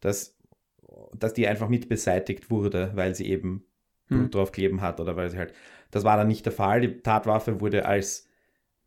dass, 0.00 0.38
dass 1.14 1.34
die 1.34 1.46
einfach 1.46 1.68
mit 1.68 1.90
beseitigt 1.90 2.50
wurde, 2.50 2.92
weil 2.94 3.14
sie 3.14 3.26
eben 3.26 3.67
Blut 4.08 4.24
Hm. 4.24 4.30
drauf 4.32 4.52
kleben 4.52 4.80
hat 4.80 5.00
oder 5.00 5.16
weil 5.16 5.30
sie 5.30 5.38
halt. 5.38 5.52
Das 5.90 6.04
war 6.04 6.16
dann 6.16 6.28
nicht 6.28 6.44
der 6.44 6.52
Fall. 6.52 6.80
Die 6.80 6.98
Tatwaffe 6.98 7.60
wurde 7.60 7.86
als 7.86 8.26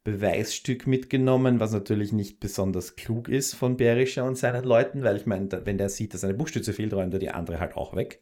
Beweisstück 0.03 0.87
mitgenommen, 0.87 1.59
was 1.59 1.73
natürlich 1.73 2.11
nicht 2.11 2.39
besonders 2.39 2.95
klug 2.95 3.29
ist 3.29 3.53
von 3.53 3.77
Berischer 3.77 4.25
und 4.25 4.35
seinen 4.37 4.63
Leuten, 4.63 5.03
weil 5.03 5.15
ich 5.15 5.27
meine, 5.27 5.47
wenn 5.65 5.77
der 5.77 5.89
sieht, 5.89 6.13
dass 6.13 6.23
eine 6.23 6.33
Buchstütze 6.33 6.73
fehlt, 6.73 6.93
räumt 6.93 7.13
er 7.13 7.19
die 7.19 7.29
andere 7.29 7.59
halt 7.59 7.75
auch 7.77 7.95
weg. 7.95 8.19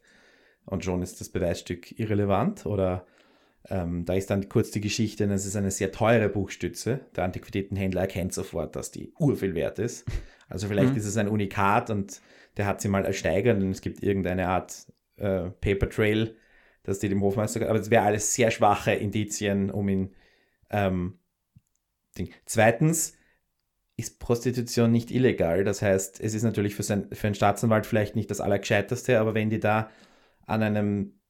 Und 0.66 0.84
schon 0.84 1.02
ist 1.02 1.20
das 1.20 1.30
Beweisstück 1.30 1.98
irrelevant. 1.98 2.66
Oder 2.66 3.06
ähm, 3.68 4.04
da 4.04 4.14
ist 4.14 4.30
dann 4.30 4.48
kurz 4.48 4.70
die 4.70 4.80
Geschichte, 4.80 5.24
es 5.24 5.46
ist 5.46 5.56
eine 5.56 5.70
sehr 5.70 5.92
teure 5.92 6.28
Buchstütze. 6.28 7.00
Der 7.16 7.24
Antiquitätenhändler 7.24 8.02
erkennt 8.02 8.32
sofort, 8.34 8.76
dass 8.76 8.90
die 8.90 9.12
urviel 9.18 9.54
wert 9.54 9.78
ist. 9.78 10.06
Also 10.48 10.68
vielleicht 10.68 10.92
Mhm. 10.92 10.98
ist 10.98 11.06
es 11.06 11.16
ein 11.16 11.28
Unikat 11.28 11.90
und 11.90 12.20
der 12.56 12.66
hat 12.66 12.80
sie 12.80 12.88
mal 12.88 13.04
ersteigert 13.04 13.62
und 13.62 13.70
es 13.70 13.80
gibt 13.80 14.02
irgendeine 14.02 14.48
Art 14.48 14.86
äh, 15.16 15.50
Paper 15.60 15.88
Trail, 15.88 16.36
dass 16.90 16.98
die 16.98 17.08
dem 17.08 17.22
Hofmeister, 17.22 17.68
aber 17.68 17.78
es 17.78 17.90
wäre 17.90 18.04
alles 18.04 18.34
sehr 18.34 18.50
schwache 18.50 18.92
Indizien, 18.92 19.70
um 19.70 19.88
ihn 19.88 20.14
ähm, 20.70 21.18
Ding. 22.18 22.30
Zweitens 22.44 23.16
ist 23.96 24.18
Prostitution 24.18 24.90
nicht 24.90 25.10
illegal. 25.10 25.62
Das 25.62 25.82
heißt, 25.82 26.20
es 26.20 26.34
ist 26.34 26.42
natürlich 26.42 26.74
für, 26.74 26.82
sein, 26.82 27.08
für 27.12 27.26
einen 27.26 27.34
Staatsanwalt 27.34 27.86
vielleicht 27.86 28.16
nicht 28.16 28.30
das 28.30 28.40
Allergescheiteste, 28.40 29.20
aber 29.20 29.34
wenn 29.34 29.50
die 29.50 29.60
da 29.60 29.90
an 30.46 30.62
einem, 30.62 31.20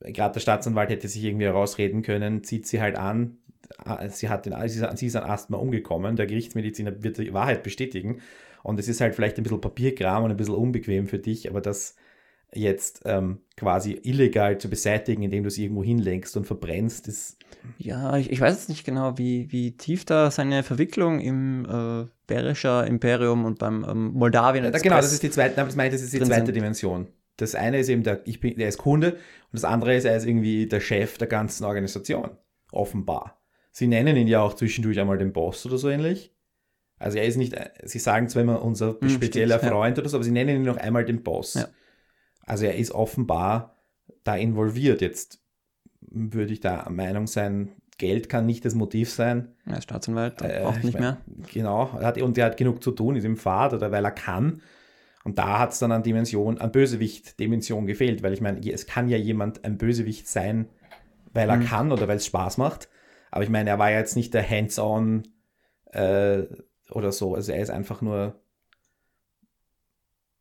gerade 0.00 0.34
der 0.34 0.40
Staatsanwalt 0.40 0.90
hätte 0.90 1.08
sich 1.08 1.24
irgendwie 1.24 1.46
herausreden 1.46 2.02
können, 2.02 2.44
zieht 2.44 2.66
sie 2.66 2.80
halt 2.80 2.96
an, 2.96 3.38
ah, 3.78 4.08
sie, 4.08 4.28
hat 4.28 4.46
den, 4.46 4.54
sie 4.68 5.06
ist 5.06 5.16
an 5.16 5.30
Asthma 5.30 5.56
umgekommen, 5.56 6.16
der 6.16 6.26
Gerichtsmediziner 6.26 7.02
wird 7.02 7.18
die 7.18 7.32
Wahrheit 7.32 7.62
bestätigen 7.62 8.20
und 8.62 8.78
es 8.78 8.88
ist 8.88 9.00
halt 9.00 9.14
vielleicht 9.14 9.38
ein 9.38 9.42
bisschen 9.42 9.60
Papierkram 9.60 10.24
und 10.24 10.30
ein 10.30 10.36
bisschen 10.36 10.54
unbequem 10.54 11.06
für 11.06 11.18
dich, 11.18 11.48
aber 11.48 11.60
das 11.60 11.96
jetzt 12.54 13.02
ähm, 13.04 13.40
quasi 13.56 14.00
illegal 14.02 14.58
zu 14.58 14.68
beseitigen, 14.70 15.22
indem 15.22 15.42
du 15.44 15.48
es 15.48 15.58
irgendwo 15.58 15.82
hinlenkst 15.84 16.36
und 16.36 16.46
verbrennst, 16.46 17.08
ist 17.08 17.38
Ja, 17.78 18.16
ich, 18.16 18.30
ich 18.30 18.40
weiß 18.40 18.54
jetzt 18.54 18.68
nicht 18.68 18.84
genau, 18.84 19.18
wie, 19.18 19.52
wie 19.52 19.76
tief 19.76 20.04
da 20.04 20.30
seine 20.30 20.62
Verwicklung 20.62 21.20
im 21.20 21.66
äh, 21.66 22.06
Berischer 22.26 22.86
Imperium 22.86 23.44
und 23.44 23.58
beim 23.58 23.84
ähm, 23.88 24.12
Moldawien 24.14 24.64
Ja, 24.64 24.70
genau, 24.70 24.96
das 24.96 25.12
ist 25.12 25.22
die 25.22 25.30
zweite, 25.30 25.56
das 25.56 25.76
meine 25.76 25.88
ich, 25.88 25.94
das 25.94 26.02
ist 26.02 26.12
die 26.12 26.20
zweite 26.20 26.46
sind. 26.46 26.56
Dimension. 26.56 27.08
Das 27.36 27.54
eine 27.54 27.78
ist 27.78 27.88
eben 27.88 28.02
der, 28.02 28.26
ich 28.26 28.40
bin, 28.40 28.56
der 28.56 28.68
ist 28.68 28.78
Kunde 28.78 29.12
und 29.12 29.18
das 29.52 29.64
andere 29.64 29.94
ist, 29.94 30.04
er 30.04 30.16
ist 30.16 30.26
irgendwie 30.26 30.66
der 30.66 30.80
Chef 30.80 31.18
der 31.18 31.28
ganzen 31.28 31.64
Organisation. 31.64 32.30
Offenbar. 32.72 33.40
Sie 33.70 33.86
nennen 33.86 34.16
ihn 34.16 34.26
ja 34.26 34.40
auch 34.40 34.54
zwischendurch 34.54 34.98
einmal 34.98 35.18
den 35.18 35.32
Boss 35.32 35.64
oder 35.66 35.78
so 35.78 35.88
ähnlich. 35.88 36.34
Also 36.98 37.18
er 37.18 37.24
ist 37.26 37.36
nicht, 37.36 37.54
sie 37.84 38.00
sagen 38.00 38.28
zwar 38.28 38.42
immer 38.42 38.62
unser 38.62 38.98
Hm, 39.00 39.08
spezieller 39.08 39.62
ja. 39.62 39.68
Freund 39.70 39.98
oder 39.98 40.08
so, 40.08 40.16
aber 40.16 40.24
sie 40.24 40.32
nennen 40.32 40.56
ihn 40.56 40.62
noch 40.62 40.78
einmal 40.78 41.04
den 41.04 41.22
Boss. 41.22 41.54
Ja. 41.54 41.68
Also 42.48 42.64
er 42.66 42.76
ist 42.76 42.92
offenbar 42.92 43.76
da 44.24 44.36
involviert. 44.36 45.00
Jetzt 45.00 45.40
würde 46.00 46.52
ich 46.52 46.60
da 46.60 46.82
der 46.84 46.92
Meinung 46.92 47.26
sein, 47.26 47.72
Geld 47.98 48.28
kann 48.28 48.46
nicht 48.46 48.64
das 48.64 48.74
Motiv 48.74 49.10
sein. 49.10 49.54
ja, 49.66 49.80
Staatsanwalt, 49.80 50.40
der 50.40 50.60
Äh, 50.60 50.62
braucht 50.62 50.78
ich 50.78 50.84
nicht 50.84 50.98
mehr. 51.00 51.18
Genau, 51.52 51.90
er 51.98 52.06
hat, 52.06 52.22
und 52.22 52.38
er 52.38 52.46
hat 52.46 52.56
genug 52.56 52.82
zu 52.82 52.92
tun, 52.92 53.16
ist 53.16 53.24
im 53.24 53.36
Fahrt 53.36 53.74
oder 53.74 53.90
weil 53.90 54.04
er 54.04 54.12
kann. 54.12 54.62
Und 55.24 55.38
da 55.38 55.58
hat 55.58 55.72
es 55.72 55.80
dann 55.80 55.92
an 55.92 56.04
Dimension, 56.04 56.58
an 56.58 56.70
Bösewicht-Dimension 56.72 57.86
gefehlt, 57.86 58.22
weil 58.22 58.32
ich 58.32 58.40
meine, 58.40 58.60
es 58.72 58.86
kann 58.86 59.08
ja 59.08 59.16
jemand 59.18 59.64
ein 59.64 59.76
Bösewicht 59.76 60.28
sein, 60.28 60.68
weil 61.34 61.50
er 61.50 61.56
Mhm. 61.56 61.64
kann 61.66 61.92
oder 61.92 62.06
weil 62.08 62.16
es 62.16 62.26
Spaß 62.26 62.56
macht. 62.56 62.88
Aber 63.30 63.42
ich 63.42 63.50
meine, 63.50 63.68
er 63.68 63.78
war 63.78 63.90
ja 63.90 63.98
jetzt 63.98 64.16
nicht 64.16 64.32
der 64.32 64.48
Hands-on 64.48 65.24
äh, 65.92 66.44
oder 66.90 67.12
so. 67.12 67.34
Also 67.34 67.52
er 67.52 67.60
ist 67.60 67.70
einfach 67.70 68.00
nur. 68.00 68.40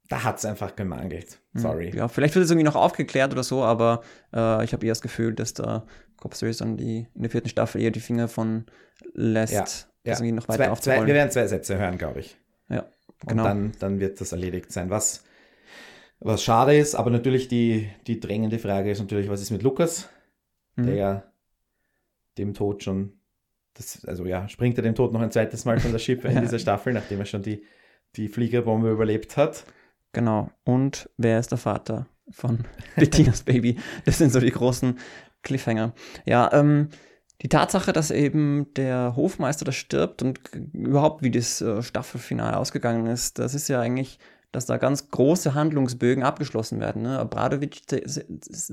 Da 0.10 0.24
hat 0.24 0.38
es 0.38 0.46
einfach 0.46 0.76
gemangelt. 0.76 1.39
Hm, 1.54 1.62
Sorry. 1.62 1.96
Ja, 1.96 2.08
vielleicht 2.08 2.36
wird 2.36 2.46
es 2.46 2.52
irgendwie 2.52 2.65
noch 2.65 2.76
aufgeklärt 2.76 3.34
oder 3.34 3.43
so, 3.43 3.63
aber 3.63 4.02
äh, 4.34 4.63
ich 4.63 4.74
habe 4.74 4.86
eher 4.86 4.91
das 4.91 5.02
Gefühl, 5.02 5.34
dass 5.34 5.54
der 5.54 5.86
Copseries 6.17 6.58
dann 6.58 6.78
die, 6.78 7.08
in 7.13 7.22
der 7.22 7.30
vierten 7.32 7.50
Staffel 7.50 7.82
eher 7.82 7.91
die 7.91 8.00
Finger 8.00 8.28
von 8.28 8.65
lässt, 9.13 9.54
Ja, 9.54 9.62
das 9.62 9.88
Ja. 10.04 10.13
irgendwie 10.13 10.32
noch 10.32 10.48
weiter 10.48 10.74
zwei, 10.76 10.98
zwei, 11.00 11.06
wir 11.08 11.13
werden 11.13 11.32
zwei 11.32 11.48
Sätze 11.48 11.78
hören, 11.78 11.98
glaube 11.98 12.20
ich. 12.22 12.38
Und 12.70 13.30
genau. 13.30 13.43
dann, 13.46 13.72
dann 13.80 14.00
wird 14.00 14.22
das 14.22 14.32
erledigt 14.32 14.72
sein. 14.72 14.91
Was, 14.91 15.24
was 16.20 16.43
schade 16.43 16.78
ist, 16.78 16.93
aber 16.93 17.10
natürlich 17.10 17.48
die, 17.48 17.89
die 18.06 18.20
drängende 18.20 18.60
Frage 18.60 18.91
ist 18.91 19.00
natürlich, 19.00 19.28
was 19.28 19.41
ist 19.41 19.50
mit 19.52 19.63
Lukas, 19.63 20.08
Mhm. 20.76 20.86
der 20.86 20.96
ja 20.96 21.24
dem 22.38 22.54
Tod 22.54 22.84
schon, 22.84 23.13
das, 23.74 24.06
also 24.06 24.26
ja, 24.26 24.48
springt 24.48 24.78
er 24.78 24.84
dem 24.84 24.93
Tod 24.93 25.13
noch 25.13 25.22
ein 25.22 25.32
zweites 25.32 25.65
Mal 25.65 25.80
von 25.80 25.91
der 25.91 25.98
Schippe 26.00 26.28
in 26.28 26.36
Ja. 26.36 26.41
dieser 26.41 26.60
Staffel, 26.60 26.93
nachdem 26.93 27.20
er 27.20 27.26
schon 27.26 27.41
die, 27.41 27.63
die 28.15 28.28
Fliegerbombe 28.28 28.91
überlebt 28.91 29.36
hat. 29.38 29.63
Genau. 30.13 30.50
Und 30.63 31.10
wer 31.17 31.39
ist 31.39 31.52
der 31.52 31.58
Vater 31.58 32.08
von 32.30 32.65
Bettinas 32.96 33.43
Baby? 33.43 33.78
Das 34.06 34.17
sind 34.17 34.32
so 34.32 34.39
die 34.39 34.52
großen 34.52 34.98
Cliffhanger. 35.43 35.93
Ja, 36.26 36.52
ähm, 36.54 36.89
die 37.43 37.50
Tatsache, 37.50 37.93
dass 37.93 38.10
eben 38.10 38.74
der 38.76 39.13
Hofmeister 39.15 39.63
da 39.65 39.72
stirbt 39.72 40.24
und 40.24 40.39
überhaupt 40.74 41.22
wie 41.24 41.30
das 41.32 41.62
äh, 41.62 41.84
Staffelfinale 41.84 42.58
ausgegangen 42.58 43.06
ist, 43.06 43.38
das 43.38 43.54
ist 43.54 43.67
ja 43.67 43.80
eigentlich, 43.80 44.17
dass 44.52 44.65
da 44.65 44.78
ganz 44.78 45.12
große 45.12 45.54
Handlungsbögen 45.54 46.24
abgeschlossen 46.24 46.80
werden. 46.80 47.04
Ne? 47.04 47.30
Se- 48.06 48.22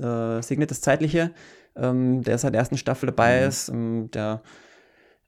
äh, 0.01 0.41
segnet 0.41 0.71
das 0.71 0.81
Zeitliche, 0.81 1.31
ähm, 1.75 2.23
der 2.23 2.37
seit 2.39 2.53
der 2.53 2.59
ersten 2.61 2.77
Staffel 2.77 3.07
dabei 3.07 3.41
Mhm. 3.41 3.47
ist, 3.47 3.69
ähm, 3.69 4.09
der 4.11 4.41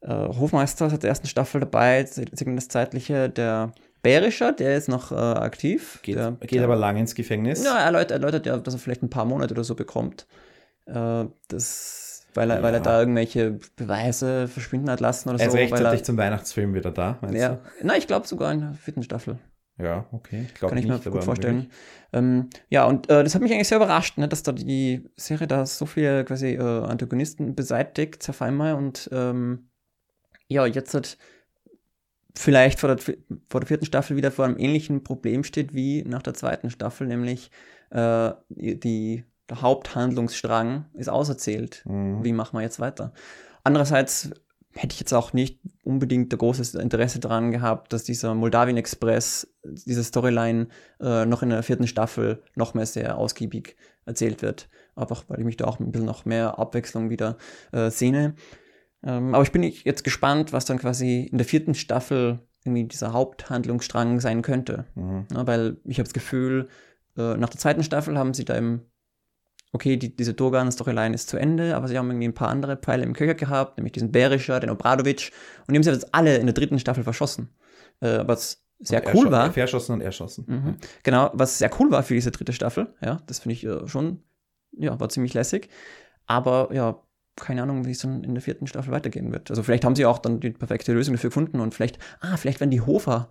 äh, 0.00 0.08
Hofmeister 0.10 0.90
seit 0.90 1.02
der 1.04 1.10
ersten 1.10 1.26
Staffel 1.28 1.60
dabei, 1.60 2.04
segnet 2.06 2.56
das 2.56 2.68
Zeitliche, 2.68 3.28
der 3.28 3.72
Berischer, 4.08 4.52
der 4.52 4.76
ist 4.76 4.88
noch 4.88 5.12
äh, 5.12 5.14
aktiv. 5.14 6.00
Geht, 6.02 6.16
der, 6.16 6.32
geht 6.40 6.62
aber 6.62 6.76
lang 6.76 6.96
ins 6.96 7.14
Gefängnis. 7.14 7.64
Ja, 7.64 7.78
er 7.78 7.92
erläutert 8.10 8.46
ja, 8.46 8.56
dass 8.56 8.74
er 8.74 8.80
vielleicht 8.80 9.02
ein 9.02 9.10
paar 9.10 9.24
Monate 9.24 9.52
oder 9.54 9.64
so 9.64 9.74
bekommt. 9.74 10.26
Äh, 10.86 11.26
das, 11.48 12.26
weil, 12.34 12.50
er, 12.50 12.62
weil 12.62 12.72
er 12.74 12.78
Ja. 12.78 12.84
da 12.84 13.00
irgendwelche 13.00 13.58
Beweise 13.76 14.48
verschwinden 14.48 14.90
hat 14.90 15.00
lassen 15.00 15.28
oder 15.28 15.38
er 15.40 15.46
ist 15.46 15.52
so. 15.52 15.58
weil 15.58 15.64
rechtzeitig 15.64 16.00
er, 16.00 16.04
zum 16.04 16.16
Weihnachtsfilm 16.16 16.74
wieder 16.74 16.90
da, 16.90 17.18
meinst 17.20 17.36
ja, 17.36 17.58
nein, 17.82 17.98
ich 17.98 18.06
glaube 18.06 18.26
sogar 18.26 18.52
in 18.52 18.60
der 18.60 18.72
vierten 18.74 19.02
Staffel. 19.02 19.38
du? 19.76 19.84
Ja, 19.84 20.06
okay. 20.12 20.46
Ich 20.46 20.54
Kann 20.54 20.76
ich 20.76 20.86
nicht, 20.86 21.04
mir 21.04 21.10
gut 21.12 21.24
vorstellen. 21.24 21.70
Ähm, 22.12 22.48
ja, 22.68 22.84
und 22.86 23.10
äh, 23.10 23.22
das 23.22 23.34
hat 23.34 23.42
mich 23.42 23.52
eigentlich 23.52 23.68
sehr 23.68 23.76
überrascht, 23.76 24.18
ne, 24.18 24.26
dass 24.26 24.42
da 24.42 24.52
die 24.52 25.08
Serie 25.16 25.46
da 25.46 25.66
so 25.66 25.86
viele 25.86 26.24
quasi 26.24 26.54
äh, 26.54 26.60
Antagonisten 26.60 27.54
beseitigt 27.54 28.28
auf 28.28 28.40
einmal 28.42 28.74
und 28.74 29.08
ähm, 29.12 29.68
ja, 30.48 30.64
jetzt 30.66 30.94
hat 30.94 31.18
vielleicht 32.34 32.80
vor 32.80 32.94
der, 32.94 33.14
vor 33.48 33.60
der 33.60 33.66
vierten 33.66 33.86
Staffel 33.86 34.16
wieder 34.16 34.30
vor 34.30 34.44
einem 34.44 34.58
ähnlichen 34.58 35.02
Problem 35.02 35.44
steht 35.44 35.74
wie 35.74 36.02
nach 36.02 36.22
der 36.22 36.34
zweiten 36.34 36.70
Staffel, 36.70 37.06
nämlich 37.06 37.50
äh, 37.90 38.30
die, 38.48 39.24
der 39.48 39.62
Haupthandlungsstrang 39.62 40.86
ist 40.94 41.08
auserzählt. 41.08 41.82
Mhm. 41.86 42.24
Wie 42.24 42.32
machen 42.32 42.56
wir 42.56 42.62
jetzt 42.62 42.80
weiter? 42.80 43.12
Andererseits 43.64 44.30
hätte 44.72 44.94
ich 44.94 45.00
jetzt 45.00 45.12
auch 45.12 45.32
nicht 45.32 45.58
unbedingt 45.82 46.32
ein 46.32 46.38
großes 46.38 46.74
Interesse 46.74 47.18
daran 47.18 47.50
gehabt, 47.50 47.92
dass 47.92 48.04
dieser 48.04 48.34
Moldawien 48.34 48.76
Express, 48.76 49.48
diese 49.64 50.04
Storyline 50.04 50.68
äh, 51.00 51.26
noch 51.26 51.42
in 51.42 51.50
der 51.50 51.62
vierten 51.62 51.86
Staffel 51.86 52.42
noch 52.54 52.74
mehr 52.74 52.86
sehr 52.86 53.18
ausgiebig 53.18 53.76
erzählt 54.04 54.42
wird. 54.42 54.68
Einfach 54.94 55.24
weil 55.28 55.40
ich 55.40 55.44
mich 55.44 55.56
da 55.56 55.64
auch 55.66 55.80
ein 55.80 55.90
bisschen 55.90 56.06
noch 56.06 56.24
mehr 56.24 56.58
Abwechslung 56.58 57.10
wieder 57.10 57.38
äh, 57.72 57.90
sehne. 57.90 58.34
Ähm, 59.04 59.34
aber 59.34 59.42
ich 59.42 59.52
bin 59.52 59.62
jetzt 59.62 60.04
gespannt, 60.04 60.52
was 60.52 60.64
dann 60.64 60.78
quasi 60.78 61.22
in 61.30 61.38
der 61.38 61.46
vierten 61.46 61.74
Staffel 61.74 62.40
irgendwie 62.64 62.84
dieser 62.84 63.12
Haupthandlungsstrang 63.12 64.20
sein 64.20 64.42
könnte. 64.42 64.86
Mhm. 64.94 65.26
Ja, 65.32 65.46
weil 65.46 65.78
ich 65.84 65.98
habe 65.98 66.04
das 66.04 66.14
Gefühl, 66.14 66.68
äh, 67.16 67.36
nach 67.36 67.48
der 67.48 67.60
zweiten 67.60 67.82
Staffel 67.82 68.18
haben 68.18 68.34
sie 68.34 68.44
da 68.44 68.56
eben, 68.56 68.82
okay, 69.72 69.96
die, 69.96 70.14
diese 70.14 70.34
Dogan-Storyline 70.34 71.14
ist 71.14 71.28
zu 71.28 71.36
Ende, 71.36 71.76
aber 71.76 71.88
sie 71.88 71.96
haben 71.96 72.10
irgendwie 72.10 72.28
ein 72.28 72.34
paar 72.34 72.48
andere 72.48 72.76
Pfeile 72.76 73.04
im 73.04 73.12
Köcher 73.12 73.34
gehabt, 73.34 73.78
nämlich 73.78 73.92
diesen 73.92 74.12
Berischer, 74.12 74.60
den 74.60 74.70
Obradovic, 74.70 75.30
und 75.66 75.72
die 75.72 75.76
haben 75.76 75.82
sie 75.82 75.90
jetzt 75.90 76.14
alle 76.14 76.36
in 76.36 76.46
der 76.46 76.54
dritten 76.54 76.78
Staffel 76.78 77.04
verschossen. 77.04 77.50
Äh, 78.00 78.24
was 78.26 78.64
sehr 78.80 79.04
Und 79.06 79.14
cool 79.14 79.30
war. 79.30 79.52
Verschossen 79.52 79.92
und 79.92 80.00
erschossen. 80.00 80.44
Mhm. 80.46 80.76
Genau, 81.02 81.30
was 81.34 81.58
sehr 81.58 81.70
cool 81.80 81.90
war 81.90 82.02
für 82.02 82.14
diese 82.14 82.30
dritte 82.30 82.52
Staffel, 82.52 82.94
ja, 83.00 83.20
das 83.26 83.40
finde 83.40 83.54
ich 83.54 83.64
äh, 83.64 83.86
schon, 83.86 84.22
ja, 84.72 84.98
war 84.98 85.08
ziemlich 85.08 85.34
lässig. 85.34 85.68
Aber 86.26 86.68
ja, 86.72 87.02
keine 87.40 87.62
Ahnung, 87.62 87.86
wie 87.86 87.92
es 87.92 87.98
dann 87.98 88.24
in 88.24 88.34
der 88.34 88.42
vierten 88.42 88.66
Staffel 88.66 88.92
weitergehen 88.92 89.32
wird. 89.32 89.50
Also 89.50 89.62
vielleicht 89.62 89.84
haben 89.84 89.96
sie 89.96 90.06
auch 90.06 90.18
dann 90.18 90.40
die 90.40 90.50
perfekte 90.50 90.92
Lösung 90.92 91.14
dafür 91.14 91.30
gefunden 91.30 91.60
und 91.60 91.74
vielleicht, 91.74 91.98
ah, 92.20 92.36
vielleicht 92.36 92.60
werden 92.60 92.70
die 92.70 92.80
Hofer, 92.80 93.28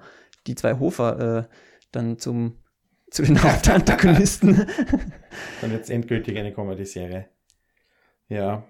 die 0.47 0.55
zwei 0.55 0.79
Hofer, 0.79 1.39
äh, 1.39 1.43
dann 1.91 2.19
zum 2.19 2.57
zu 3.09 3.23
den 3.23 3.41
Hauptantagonisten. 3.41 4.55
Dann 5.61 5.71
wird 5.71 5.83
es 5.83 5.89
endgültig 5.89 6.37
eine 6.37 6.51
Comedy-Serie. 6.51 7.29
Ja. 8.27 8.65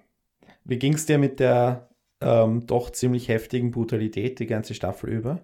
Wie 0.63 0.78
ging 0.78 0.93
es 0.93 1.08
dir 1.08 1.17
mit 1.17 1.39
der 1.39 1.89
ähm, 2.21 2.67
doch 2.67 2.91
ziemlich 2.91 3.30
heftigen 3.30 3.71
Brutalität 3.71 4.38
die 4.38 4.45
ganze 4.45 4.76
Staffel 4.76 5.10
über? 5.10 5.41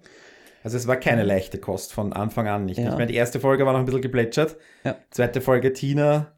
Also 0.63 0.77
es 0.77 0.87
war 0.87 0.95
keine 0.95 1.23
leichte 1.23 1.57
Kost 1.57 1.91
von 1.91 2.13
Anfang 2.13 2.47
an 2.47 2.65
nicht. 2.65 2.77
Ja. 2.77 2.91
Ich 2.91 2.97
meine, 2.97 3.07
die 3.07 3.15
erste 3.15 3.39
Folge 3.39 3.65
war 3.65 3.73
noch 3.73 3.79
ein 3.79 3.85
bisschen 3.85 4.01
geplätschert. 4.01 4.57
Ja. 4.83 4.95
Zweite 5.09 5.41
Folge 5.41 5.73
Tina, 5.73 6.33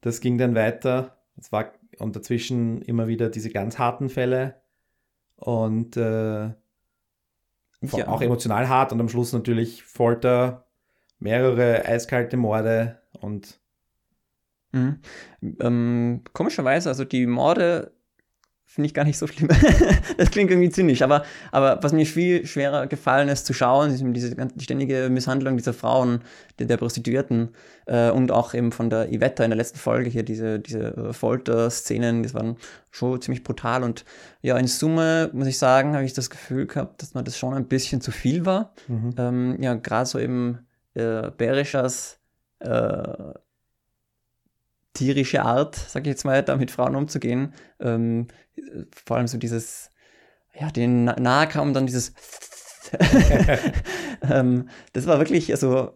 das 0.00 0.20
ging 0.20 0.36
dann 0.36 0.54
weiter. 0.54 1.16
Es 1.36 1.50
war 1.50 1.72
und 1.98 2.16
dazwischen 2.16 2.82
immer 2.82 3.06
wieder 3.08 3.28
diese 3.30 3.50
ganz 3.50 3.78
harten 3.78 4.08
Fälle 4.08 4.62
und 5.36 5.96
äh, 5.96 6.52
Ja. 7.82 8.08
auch 8.08 8.22
emotional 8.22 8.68
hart 8.68 8.92
und 8.92 9.00
am 9.00 9.08
Schluss 9.08 9.32
natürlich 9.32 9.82
Folter, 9.82 10.66
mehrere 11.18 11.84
eiskalte 11.86 12.36
Morde 12.36 13.02
und 13.20 13.60
Mhm. 14.72 14.98
Ähm, 15.60 16.22
komischerweise, 16.32 16.88
also 16.88 17.04
die 17.04 17.26
Morde 17.26 17.93
finde 18.66 18.86
ich 18.86 18.94
gar 18.94 19.04
nicht 19.04 19.18
so 19.18 19.26
schlimm. 19.26 19.48
das 20.18 20.30
klingt 20.30 20.50
irgendwie 20.50 20.70
zynisch, 20.70 21.02
aber, 21.02 21.24
aber 21.52 21.78
was 21.82 21.92
mir 21.92 22.06
viel 22.06 22.44
schwerer 22.46 22.86
gefallen 22.86 23.28
ist 23.28 23.46
zu 23.46 23.52
schauen, 23.52 23.90
ist 23.90 24.00
eben 24.00 24.14
diese 24.14 24.34
die 24.34 24.64
ständige 24.64 25.08
Misshandlung 25.10 25.56
dieser 25.56 25.72
Frauen, 25.72 26.22
der, 26.58 26.66
der 26.66 26.76
Prostituierten 26.76 27.50
äh, 27.86 28.10
und 28.10 28.32
auch 28.32 28.52
eben 28.52 28.72
von 28.72 28.90
der 28.90 29.12
Ivetta 29.12 29.44
in 29.44 29.50
der 29.50 29.58
letzten 29.58 29.78
Folge 29.78 30.10
hier, 30.10 30.24
diese, 30.24 30.58
diese 30.58 30.96
äh, 30.96 31.12
Folterszenen, 31.12 32.24
das 32.24 32.34
waren 32.34 32.56
schon 32.90 33.20
ziemlich 33.22 33.44
brutal 33.44 33.84
und 33.84 34.04
ja, 34.42 34.56
in 34.56 34.66
Summe 34.66 35.30
muss 35.32 35.46
ich 35.46 35.58
sagen, 35.58 35.94
habe 35.94 36.04
ich 36.04 36.12
das 36.12 36.30
Gefühl 36.30 36.66
gehabt, 36.66 37.00
dass 37.00 37.14
mir 37.14 37.22
das 37.22 37.38
schon 37.38 37.54
ein 37.54 37.68
bisschen 37.68 38.00
zu 38.00 38.10
viel 38.10 38.44
war. 38.44 38.72
mhm. 38.88 39.14
Ähm, 39.16 39.56
ja, 39.60 39.74
gerade 39.74 40.06
so 40.06 40.18
eben 40.18 40.66
äh, 40.94 41.30
Berishas 41.36 42.18
äh, 42.60 43.34
tierische 44.94 45.42
Art, 45.42 45.76
sag 45.76 46.02
ich 46.02 46.08
jetzt 46.08 46.24
mal, 46.24 46.42
da 46.42 46.56
mit 46.56 46.70
Frauen 46.70 46.96
umzugehen. 46.96 47.52
Ähm, 47.80 48.28
vor 49.04 49.16
allem 49.16 49.26
so 49.26 49.36
dieses, 49.38 49.90
ja, 50.58 50.70
den 50.70 51.04
na- 51.04 51.18
nahe 51.20 51.48
kam 51.48 51.74
dann 51.74 51.86
dieses 51.86 52.12
ähm, 54.30 54.68
das 54.92 55.06
war 55.06 55.18
wirklich, 55.18 55.50
also 55.52 55.92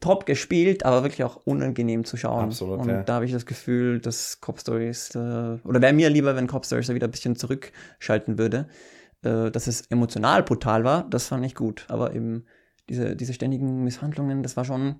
top 0.00 0.26
gespielt, 0.26 0.84
aber 0.84 1.02
wirklich 1.02 1.24
auch 1.24 1.36
unangenehm 1.44 2.04
zu 2.04 2.16
schauen. 2.16 2.46
Absolut, 2.46 2.80
Und 2.80 2.88
ja. 2.88 3.02
da 3.02 3.14
habe 3.14 3.24
ich 3.24 3.32
das 3.32 3.46
Gefühl, 3.46 4.00
dass 4.00 4.40
Cop 4.40 4.60
Stories, 4.60 5.14
äh, 5.14 5.18
oder 5.18 5.80
wäre 5.80 5.92
mir 5.92 6.10
lieber, 6.10 6.36
wenn 6.36 6.46
Cop 6.46 6.64
Stories 6.64 6.86
da 6.86 6.94
wieder 6.94 7.08
ein 7.08 7.10
bisschen 7.10 7.36
zurückschalten 7.36 8.38
würde. 8.38 8.68
Äh, 9.22 9.50
dass 9.50 9.66
es 9.66 9.82
emotional 9.90 10.42
brutal 10.42 10.84
war, 10.84 11.08
das 11.08 11.26
fand 11.26 11.44
ich 11.44 11.54
gut. 11.54 11.86
Aber 11.88 12.14
eben 12.14 12.44
diese, 12.88 13.16
diese 13.16 13.32
ständigen 13.32 13.82
Misshandlungen, 13.82 14.42
das 14.42 14.56
war 14.56 14.64
schon, 14.64 14.96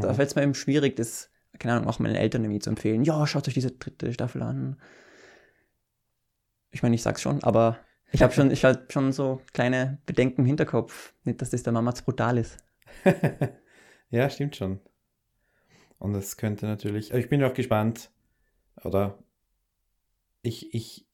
da 0.00 0.12
Mhm. 0.12 0.14
fällt 0.14 0.28
es 0.30 0.34
mir 0.36 0.42
eben 0.42 0.54
schwierig, 0.54 0.96
das, 0.96 1.30
keine 1.58 1.74
Ahnung, 1.74 1.88
auch 1.88 1.98
meinen 1.98 2.16
Eltern 2.16 2.44
irgendwie 2.44 2.60
zu 2.60 2.70
empfehlen. 2.70 3.04
Ja, 3.04 3.26
schaut 3.26 3.48
euch 3.48 3.54
diese 3.54 3.72
dritte 3.72 4.12
Staffel 4.12 4.42
an. 4.42 4.76
Ich 6.70 6.82
meine, 6.82 6.94
ich 6.94 7.02
sag's 7.02 7.22
schon, 7.22 7.42
aber 7.42 7.78
ich 8.12 8.22
habe 8.22 8.32
schon, 8.32 8.50
ich 8.50 8.64
hab 8.64 8.92
schon 8.92 9.12
so 9.12 9.40
kleine 9.52 9.98
Bedenken 10.06 10.42
im 10.42 10.46
Hinterkopf. 10.46 11.14
Nicht, 11.24 11.40
dass 11.42 11.50
das 11.50 11.62
der 11.62 11.72
Mama 11.72 11.94
zu 11.94 12.04
brutal 12.04 12.38
ist. 12.38 12.58
ja, 14.10 14.30
stimmt 14.30 14.56
schon. 14.56 14.80
Und 15.98 16.14
das 16.14 16.36
könnte 16.36 16.66
natürlich, 16.66 17.12
ich 17.12 17.28
bin 17.28 17.42
auch 17.44 17.54
gespannt, 17.54 18.10
oder 18.84 19.18
ich, 20.42 20.74
ich, 20.74 21.06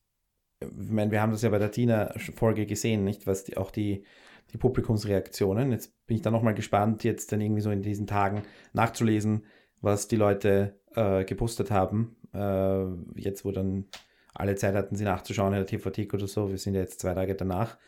ich 0.60 0.68
meine, 0.70 1.10
wir 1.10 1.20
haben 1.20 1.32
das 1.32 1.42
ja 1.42 1.50
bei 1.50 1.58
der 1.58 1.72
Tina-Folge 1.72 2.66
gesehen, 2.66 3.04
nicht, 3.04 3.26
was 3.26 3.44
die, 3.44 3.56
auch 3.56 3.70
die, 3.70 4.04
die 4.52 4.58
Publikumsreaktionen, 4.58 5.72
jetzt 5.72 6.06
bin 6.06 6.16
ich 6.16 6.22
da 6.22 6.30
nochmal 6.30 6.54
gespannt, 6.54 7.04
jetzt 7.04 7.32
dann 7.32 7.40
irgendwie 7.40 7.60
so 7.60 7.70
in 7.70 7.82
diesen 7.82 8.06
Tagen 8.06 8.42
nachzulesen, 8.72 9.44
was 9.80 10.08
die 10.08 10.16
Leute 10.16 10.78
äh, 10.94 11.24
gepostet 11.24 11.70
haben, 11.70 12.16
äh, 12.32 13.20
jetzt 13.20 13.44
wo 13.44 13.52
dann 13.52 13.86
alle 14.34 14.54
Zeit 14.54 14.74
hatten, 14.74 14.96
sie 14.96 15.04
nachzuschauen 15.04 15.52
in 15.52 15.60
der 15.60 15.66
TV-Thek 15.66 16.14
oder 16.14 16.26
so, 16.26 16.50
wir 16.50 16.58
sind 16.58 16.74
ja 16.74 16.80
jetzt 16.80 17.00
zwei 17.00 17.14
Tage 17.14 17.34
danach, 17.34 17.78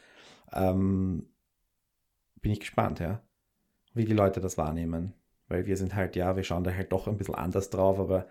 ähm, 0.52 1.28
bin 2.40 2.52
ich 2.52 2.60
gespannt, 2.60 3.00
ja, 3.00 3.22
wie 3.94 4.04
die 4.04 4.14
Leute 4.14 4.40
das 4.40 4.58
wahrnehmen. 4.58 5.14
Weil 5.48 5.66
wir 5.66 5.76
sind 5.76 5.94
halt, 5.94 6.14
ja, 6.14 6.36
wir 6.36 6.44
schauen 6.44 6.64
da 6.64 6.72
halt 6.72 6.92
doch 6.92 7.08
ein 7.08 7.16
bisschen 7.16 7.34
anders 7.34 7.70
drauf, 7.70 7.98
aber 7.98 8.28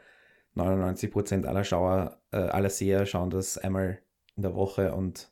99% 0.56 1.46
aller 1.46 1.64
Schauer, 1.64 2.20
äh, 2.32 2.38
aller 2.38 2.70
Seher 2.70 3.06
schauen 3.06 3.30
das 3.30 3.58
einmal 3.58 4.00
in 4.36 4.44
der 4.44 4.56
Woche 4.56 4.94
und 4.94 5.32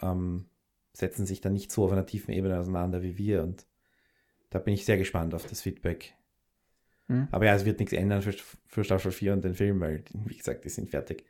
ähm, 0.00 0.48
setzen 0.92 1.26
sich 1.26 1.40
dann 1.40 1.52
nicht 1.52 1.72
so 1.72 1.84
auf 1.84 1.92
einer 1.92 2.06
tiefen 2.06 2.32
Ebene 2.32 2.58
auseinander 2.58 3.02
wie 3.02 3.16
wir. 3.16 3.42
Und 3.42 3.66
da 4.50 4.58
bin 4.58 4.74
ich 4.74 4.84
sehr 4.84 4.98
gespannt 4.98 5.34
auf 5.34 5.46
das 5.46 5.62
Feedback. 5.62 6.14
Hm? 7.08 7.28
Aber 7.30 7.46
ja, 7.46 7.54
es 7.54 7.64
wird 7.64 7.78
nichts 7.78 7.92
ändern 7.92 8.22
für, 8.22 8.34
für 8.66 8.84
Staffel 8.84 9.12
4 9.12 9.32
und 9.32 9.44
den 9.44 9.54
Film, 9.54 9.80
weil, 9.80 10.04
wie 10.12 10.36
gesagt, 10.36 10.64
die 10.64 10.68
sind 10.68 10.90
fertig. 10.90 11.24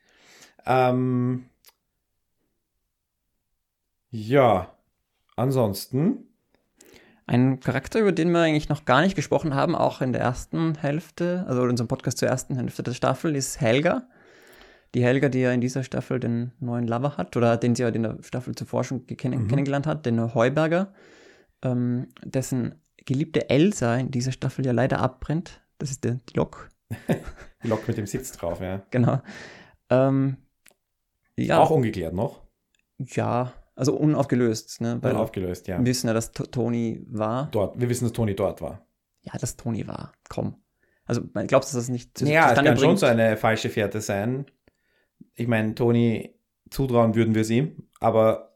Ähm, 0.66 1.46
ja, 4.10 4.76
ansonsten, 5.36 6.28
Ein 7.26 7.60
Charakter, 7.60 8.00
über 8.00 8.12
den 8.12 8.30
wir 8.32 8.40
eigentlich 8.40 8.68
noch 8.68 8.84
gar 8.84 9.00
nicht 9.00 9.14
gesprochen 9.14 9.54
haben, 9.54 9.74
auch 9.74 10.00
in 10.00 10.12
der 10.12 10.20
ersten 10.20 10.74
Hälfte, 10.74 11.44
also 11.46 11.62
in 11.62 11.70
unserem 11.70 11.88
Podcast 11.88 12.18
zur 12.18 12.28
ersten 12.28 12.56
Hälfte 12.56 12.82
der 12.82 12.94
Staffel, 12.94 13.36
ist 13.36 13.60
Helga. 13.60 14.08
Die 14.94 15.02
Helga, 15.02 15.28
die 15.28 15.40
ja 15.40 15.52
in 15.52 15.60
dieser 15.60 15.82
Staffel 15.84 16.20
den 16.20 16.52
neuen 16.60 16.86
Lover 16.86 17.16
hat, 17.16 17.36
oder 17.36 17.56
den 17.56 17.74
sie 17.74 17.82
ja 17.82 17.88
in 17.88 18.02
der 18.02 18.18
Staffel 18.22 18.54
zuvor 18.54 18.84
schon 18.84 19.06
kennen, 19.06 19.44
Mhm. 19.44 19.48
kennengelernt 19.48 19.86
hat, 19.86 20.04
den 20.06 20.34
Heuberger, 20.34 20.92
ähm, 21.62 22.08
dessen 22.24 22.74
geliebte 23.04 23.48
Elsa 23.50 23.96
in 23.96 24.10
dieser 24.10 24.32
Staffel 24.32 24.66
ja 24.66 24.72
leider 24.72 24.98
abbrennt. 25.00 25.62
Das 25.78 25.90
ist 25.90 26.04
der, 26.04 26.20
die 26.28 26.36
Lok, 26.36 26.68
die 27.64 27.68
Lok 27.68 27.88
mit 27.88 27.96
dem 27.96 28.06
Sitz 28.06 28.32
drauf, 28.32 28.60
ja. 28.60 28.82
genau. 28.90 29.20
Ähm, 29.90 30.36
ja, 31.36 31.58
Auch 31.58 31.70
ungeklärt 31.70 32.14
noch. 32.14 32.42
ja, 32.98 33.52
also 33.74 33.94
unaufgelöst, 33.96 34.80
ne? 34.82 34.98
Weil 35.00 35.14
Weil 35.14 35.20
aufgelöst, 35.20 35.66
ja. 35.68 35.78
wir 35.78 35.86
wissen 35.86 36.06
ja, 36.08 36.12
dass 36.12 36.32
Toni 36.32 37.04
war. 37.08 37.48
Dort, 37.50 37.80
wir 37.80 37.88
wissen, 37.88 38.04
dass 38.04 38.12
Toni 38.12 38.36
dort 38.36 38.60
war. 38.60 38.86
Ja, 39.22 39.32
dass 39.38 39.56
Toni 39.56 39.86
war. 39.88 40.12
Komm. 40.28 40.56
Also, 41.06 41.22
glaubst 41.46 41.72
du, 41.72 41.76
dass 41.78 41.86
das 41.86 41.88
nicht 41.88 42.16
zu- 42.16 42.26
Ja, 42.26 42.50
es 42.50 42.54
kann 42.54 42.66
schon 42.66 42.76
bringt? 42.76 42.98
so 42.98 43.06
eine 43.06 43.36
falsche 43.38 43.70
Fährte 43.70 44.00
sein. 44.02 44.44
Ich 45.42 45.48
meine, 45.48 45.74
Toni 45.74 46.34
zutrauen 46.70 47.16
würden 47.16 47.34
wir 47.34 47.42
es 47.42 47.50
ihm, 47.50 47.88
aber 47.98 48.54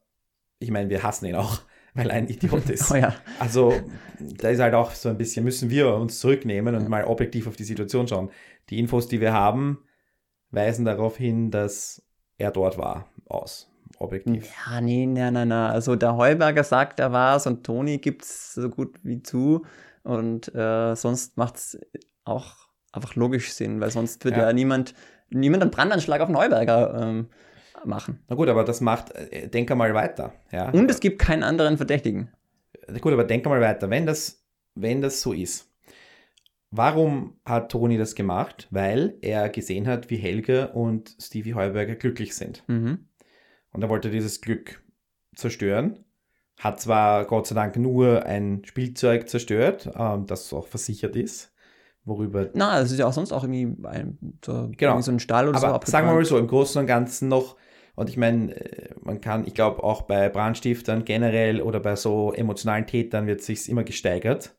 ich 0.61 0.71
meine, 0.71 0.89
wir 0.89 1.03
hassen 1.03 1.27
ihn 1.27 1.35
auch. 1.35 1.61
weil 1.95 2.11
er 2.11 2.17
ein 2.17 2.29
Idiot 2.29 2.69
ist. 2.71 2.91
Oh 2.93 2.95
ja. 2.95 3.15
Also 3.41 3.73
da 4.21 4.51
ist 4.51 4.61
halt 4.61 4.75
auch 4.75 4.93
so 4.93 5.09
ein 5.09 5.17
bisschen, 5.17 5.45
müssen 5.45 5.71
wir 5.71 5.95
uns 5.95 6.21
zurücknehmen 6.21 6.75
und 6.75 6.89
mal 6.89 7.05
objektiv 7.05 7.47
auf 7.49 7.57
die 7.57 7.65
Situation 7.65 8.07
schauen. 8.07 8.31
Die 8.69 8.79
Infos, 8.79 9.09
die 9.09 9.21
wir 9.21 9.33
haben, 9.33 9.79
weisen 10.51 10.85
darauf 10.85 11.17
hin, 11.17 11.51
dass 11.51 12.03
er 12.37 12.51
dort 12.51 12.77
war, 12.77 13.09
aus. 13.27 13.73
Objektiv. 13.99 14.47
Ja, 14.67 14.81
nee, 14.83 15.07
nein, 15.07 15.33
nein, 15.33 15.49
nein. 15.49 15.71
Also 15.71 15.97
der 15.97 16.17
Heuberger 16.17 16.65
sagt, 16.65 17.01
er 17.01 17.13
war's 17.13 17.47
und 17.47 17.65
Toni 17.65 17.97
gibt's 17.99 18.53
so 18.55 18.69
gut 18.69 18.99
wie 19.03 19.23
zu. 19.23 19.65
Und 20.03 20.55
äh, 20.55 20.95
sonst 20.95 21.39
macht's 21.39 21.79
auch 22.25 22.69
einfach 22.93 23.15
logisch 23.15 23.53
Sinn, 23.53 23.81
weil 23.81 23.91
sonst 23.91 24.23
würde 24.25 24.39
ja, 24.39 24.47
Ja. 24.49 24.53
niemand, 24.53 24.95
niemand 25.31 25.63
einen 25.63 25.71
Brandanschlag 25.71 26.21
auf 26.21 26.29
Neuberger 26.29 27.01
ähm, 27.03 27.29
machen. 27.85 28.21
Na 28.29 28.37
gut, 28.37 28.49
aber 28.49 28.65
das 28.65 28.81
macht, 28.81 29.13
äh, 29.13 29.49
denk 29.49 29.71
einmal 29.71 29.95
weiter. 29.95 30.33
Ja? 30.53 30.71
Und 30.71 30.91
es 30.91 31.01
gibt 31.01 31.19
keinen 31.19 31.43
anderen 31.43 31.77
Verdächtigen. 31.77 32.31
Na 32.89 32.99
Gut, 32.99 33.13
aber 33.13 33.25
denk 33.25 33.45
mal 33.45 33.61
weiter. 33.61 33.91
Wenn 33.91 34.07
das, 34.07 34.45
wenn 34.75 35.03
das 35.03 35.21
so 35.21 35.33
ist, 35.33 35.73
warum 36.71 37.39
hat 37.45 37.71
Toni 37.71 37.99
das 37.99 38.15
gemacht? 38.15 38.69
Weil 38.71 39.17
er 39.23 39.49
gesehen 39.49 39.87
hat, 39.87 40.11
wie 40.11 40.17
Helge 40.17 40.69
und 40.69 41.17
Stevie 41.21 41.55
Heuberger 41.55 41.97
glücklich 41.97 42.35
sind. 42.35 42.63
Mhm. 42.69 43.09
Und 43.73 43.83
er 43.83 43.89
wollte 43.89 44.11
dieses 44.11 44.41
Glück 44.41 44.83
zerstören. 45.35 46.05
Hat 46.59 46.81
zwar 46.81 47.27
Gott 47.27 47.47
sei 47.47 47.55
Dank 47.55 47.77
nur 47.77 48.25
ein 48.25 48.63
Spielzeug 48.65 49.29
zerstört, 49.29 49.91
ähm, 49.95 50.27
das 50.27 50.53
auch 50.53 50.67
versichert 50.67 51.15
ist, 51.15 51.53
worüber. 52.07 52.49
Na, 52.55 52.81
es 52.81 52.91
ist 52.93 52.99
ja 52.99 53.07
auch 53.07 53.13
sonst 53.13 53.33
auch 53.33 53.45
irgendwie 53.45 53.87
ein, 53.87 54.19
so, 54.45 54.53
Genau. 54.77 54.93
irgendwie 54.93 55.03
so 55.03 55.13
ein 55.13 55.21
Stall 55.21 55.49
oder 55.49 55.59
so 55.59 55.67
Aber 55.67 55.87
sagen 55.87 56.07
wir 56.09 56.15
mal 56.15 56.25
so, 56.25 56.39
im 56.39 56.47
Großen 56.47 56.81
und 56.81 56.87
Ganzen 56.87 57.29
noch, 57.29 57.57
und 57.95 58.09
ich 58.09 58.17
meine, 58.17 58.55
äh, 58.55 58.95
man 59.03 59.21
kann, 59.21 59.47
ich 59.47 59.53
glaube 59.55 59.83
auch 59.85 60.03
bei 60.03 60.29
Brandstiftern 60.31 61.05
generell 61.05 61.61
oder 61.61 61.81
bei 61.81 61.97
so 61.97 62.33
emotionalen 62.33 62.87
Tätern 62.87 63.27
wird 63.27 63.43
sich's 63.43 63.69
immer 63.69 63.85
gesteigert. 63.85 64.57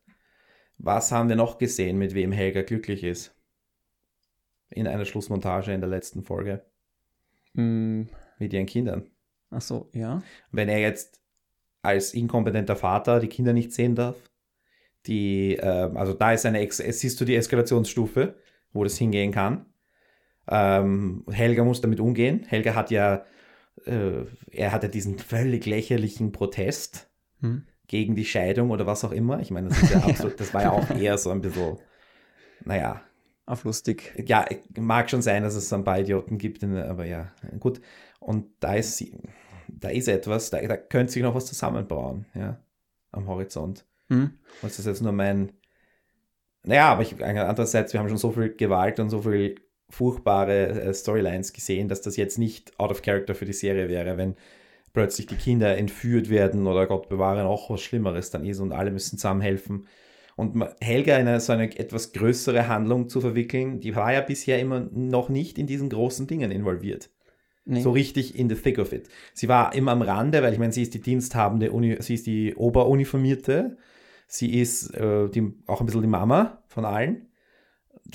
Was 0.78 1.12
haben 1.12 1.30
wir 1.30 1.36
noch 1.36 1.58
gesehen, 1.58 1.98
mit 1.98 2.14
wem 2.14 2.32
Helga 2.32 2.62
glücklich 2.62 3.04
ist? 3.04 3.34
In 4.70 4.88
einer 4.88 5.06
Schlussmontage 5.06 5.74
in 5.74 5.80
der 5.82 5.90
letzten 5.90 6.24
Folge. 6.24 6.66
Hm, 7.56 8.10
Mit 8.38 8.54
ihren 8.54 8.66
Kindern. 8.68 9.10
ach 9.50 9.62
so, 9.62 9.90
ja. 9.94 10.22
wenn 10.52 10.70
er 10.70 10.80
jetzt 10.80 11.20
als 11.82 12.14
inkompetenter 12.14 12.76
Vater 12.76 13.20
die 13.20 13.30
Kinder 13.30 13.54
nicht 13.54 13.72
sehen 13.72 13.96
darf, 13.96 14.18
die, 15.08 15.56
ähm, 15.62 15.98
also 15.98 16.13
da 16.13 16.34
ist 16.34 16.46
eine, 16.46 16.60
Ex 16.60 16.78
siehst 16.78 17.20
du 17.20 17.26
die 17.26 17.36
Eskalationsstufe, 17.36 18.36
wo 18.74 18.84
das 18.84 18.98
hingehen 18.98 19.32
kann. 19.32 19.65
Ähm, 20.48 21.26
Helga 21.30 21.63
muss 21.63 21.82
damit 21.82 22.00
umgehen. 22.00 22.43
Helga 22.48 22.76
hat 22.76 22.91
ja, 22.91 23.26
äh, 23.86 24.24
er 24.52 24.72
hatte 24.72 24.89
diesen 24.89 25.17
völlig 25.20 25.65
lächerlichen 25.65 26.32
Protest 26.32 27.10
Hm. 27.41 27.63
gegen 27.88 28.15
die 28.15 28.26
Scheidung 28.26 28.72
oder 28.72 28.88
was 28.88 29.04
auch 29.04 29.12
immer. 29.12 29.39
Ich 29.41 29.52
meine, 29.52 29.70
das 29.70 29.89
ja 29.89 29.98
absolut, 30.04 30.39
das 30.39 30.54
war 30.54 30.63
ja 30.63 30.72
auch 30.72 30.89
eher 30.89 31.17
so 31.17 31.30
ein 31.32 31.41
bisschen, 31.41 31.78
naja, 32.65 33.02
Auf 33.46 33.63
lustig. 33.63 34.13
ja, 34.26 34.46
mag 34.78 35.10
schon 35.10 35.22
sein, 35.22 35.43
dass 35.43 35.56
es 35.56 35.70
so 35.70 35.76
ein 35.76 35.84
paar 35.84 36.00
Idioten 36.00 36.38
gibt, 36.38 36.63
aber 36.63 37.06
ja, 37.06 37.32
gut. 37.60 37.80
Und 38.20 38.48
da 38.60 38.74
ist, 38.76 38.98
sie- 38.98 39.15
da 39.67 39.89
ist 39.89 40.08
etwas, 40.08 40.50
da, 40.50 40.62
da 40.62 40.78
könnte 40.78 41.12
sich 41.13 41.22
noch 41.22 41.36
was 41.36 41.46
zusammenbauen, 41.46 42.26
ja, 42.34 42.58
am 43.12 43.28
Horizont. 43.28 43.86
Hm. 44.10 44.32
Und 44.62 44.63
das 44.63 44.80
ist 44.80 44.86
jetzt 44.86 45.02
nur 45.02 45.12
mein, 45.12 45.52
naja, 46.63 46.89
aber 46.91 47.02
ich, 47.02 47.24
andererseits, 47.24 47.93
wir 47.93 48.00
haben 48.00 48.10
schon 48.10 48.17
so 48.17 48.32
viel 48.32 48.56
Gewalt 48.56 49.00
und 49.00 49.10
so 49.10 49.22
viel 49.22 49.56
furchtbare 49.89 50.70
äh, 50.82 50.93
Storylines 50.93 51.54
gesehen, 51.54 51.88
dass 51.88 52.02
das 52.02 52.17
jetzt 52.17 52.38
nicht 52.38 52.78
out 52.80 52.91
of 52.91 53.02
character 53.02 53.36
für 53.36 53.46
die 53.46 53.54
Serie 53.54 53.89
wäre, 53.89 54.17
wenn 54.17 54.36
plötzlich 54.93 55.28
die 55.28 55.36
Kinder 55.36 55.78
entführt 55.78 56.30
werden 56.30 56.67
oder 56.67 56.88
Gott 56.88 57.08
bewahre 57.10 57.43
noch 57.43 57.70
was 57.70 57.82
Schlimmeres 57.82 58.32
dann 58.32 58.46
ist 58.46 58.60
und 58.60 58.72
alle 58.72 58.91
müssen 58.91 59.17
zusammenhelfen. 59.17 59.88
Und 60.36 60.63
Helga 60.82 61.17
in 61.17 61.28
eine, 61.28 61.39
so 61.39 61.54
eine 61.54 61.78
etwas 61.78 62.13
größere 62.13 62.67
Handlung 62.67 63.10
zu 63.10 63.22
verwickeln, 63.22 63.80
die 63.80 63.96
war 63.96 64.13
ja 64.13 64.22
bisher 64.22 64.60
immer 64.60 64.88
noch 64.91 65.30
nicht 65.30 65.58
in 65.58 65.67
diesen 65.67 65.89
großen 65.89 66.28
Dingen 66.28 66.52
involviert. 66.52 67.10
Nee. 67.65 67.82
So 67.82 67.91
richtig 67.91 68.38
in 68.38 68.50
the 68.50 68.56
thick 68.56 68.80
of 68.80 68.93
it. 68.93 69.10
Sie 69.34 69.48
war 69.48 69.76
immer 69.76 69.91
am 69.91 70.02
Rande, 70.02 70.41
weil 70.41 70.54
ich 70.54 70.60
meine, 70.60 70.72
sie 70.72 70.84
ist 70.84 70.93
die 70.93 71.02
diensthabende, 71.02 71.72
Uni, 71.72 71.98
sie 72.00 72.13
ist 72.13 72.26
die 72.26 72.56
Oberuniformierte. 72.56 73.78
Sie 74.28 74.60
ist 74.60 74.94
äh, 74.94 75.30
die, 75.30 75.54
auch 75.66 75.80
ein 75.80 75.86
bisschen 75.86 76.02
die 76.02 76.08
Mama 76.08 76.62
von 76.68 76.86
allen, 76.86 77.28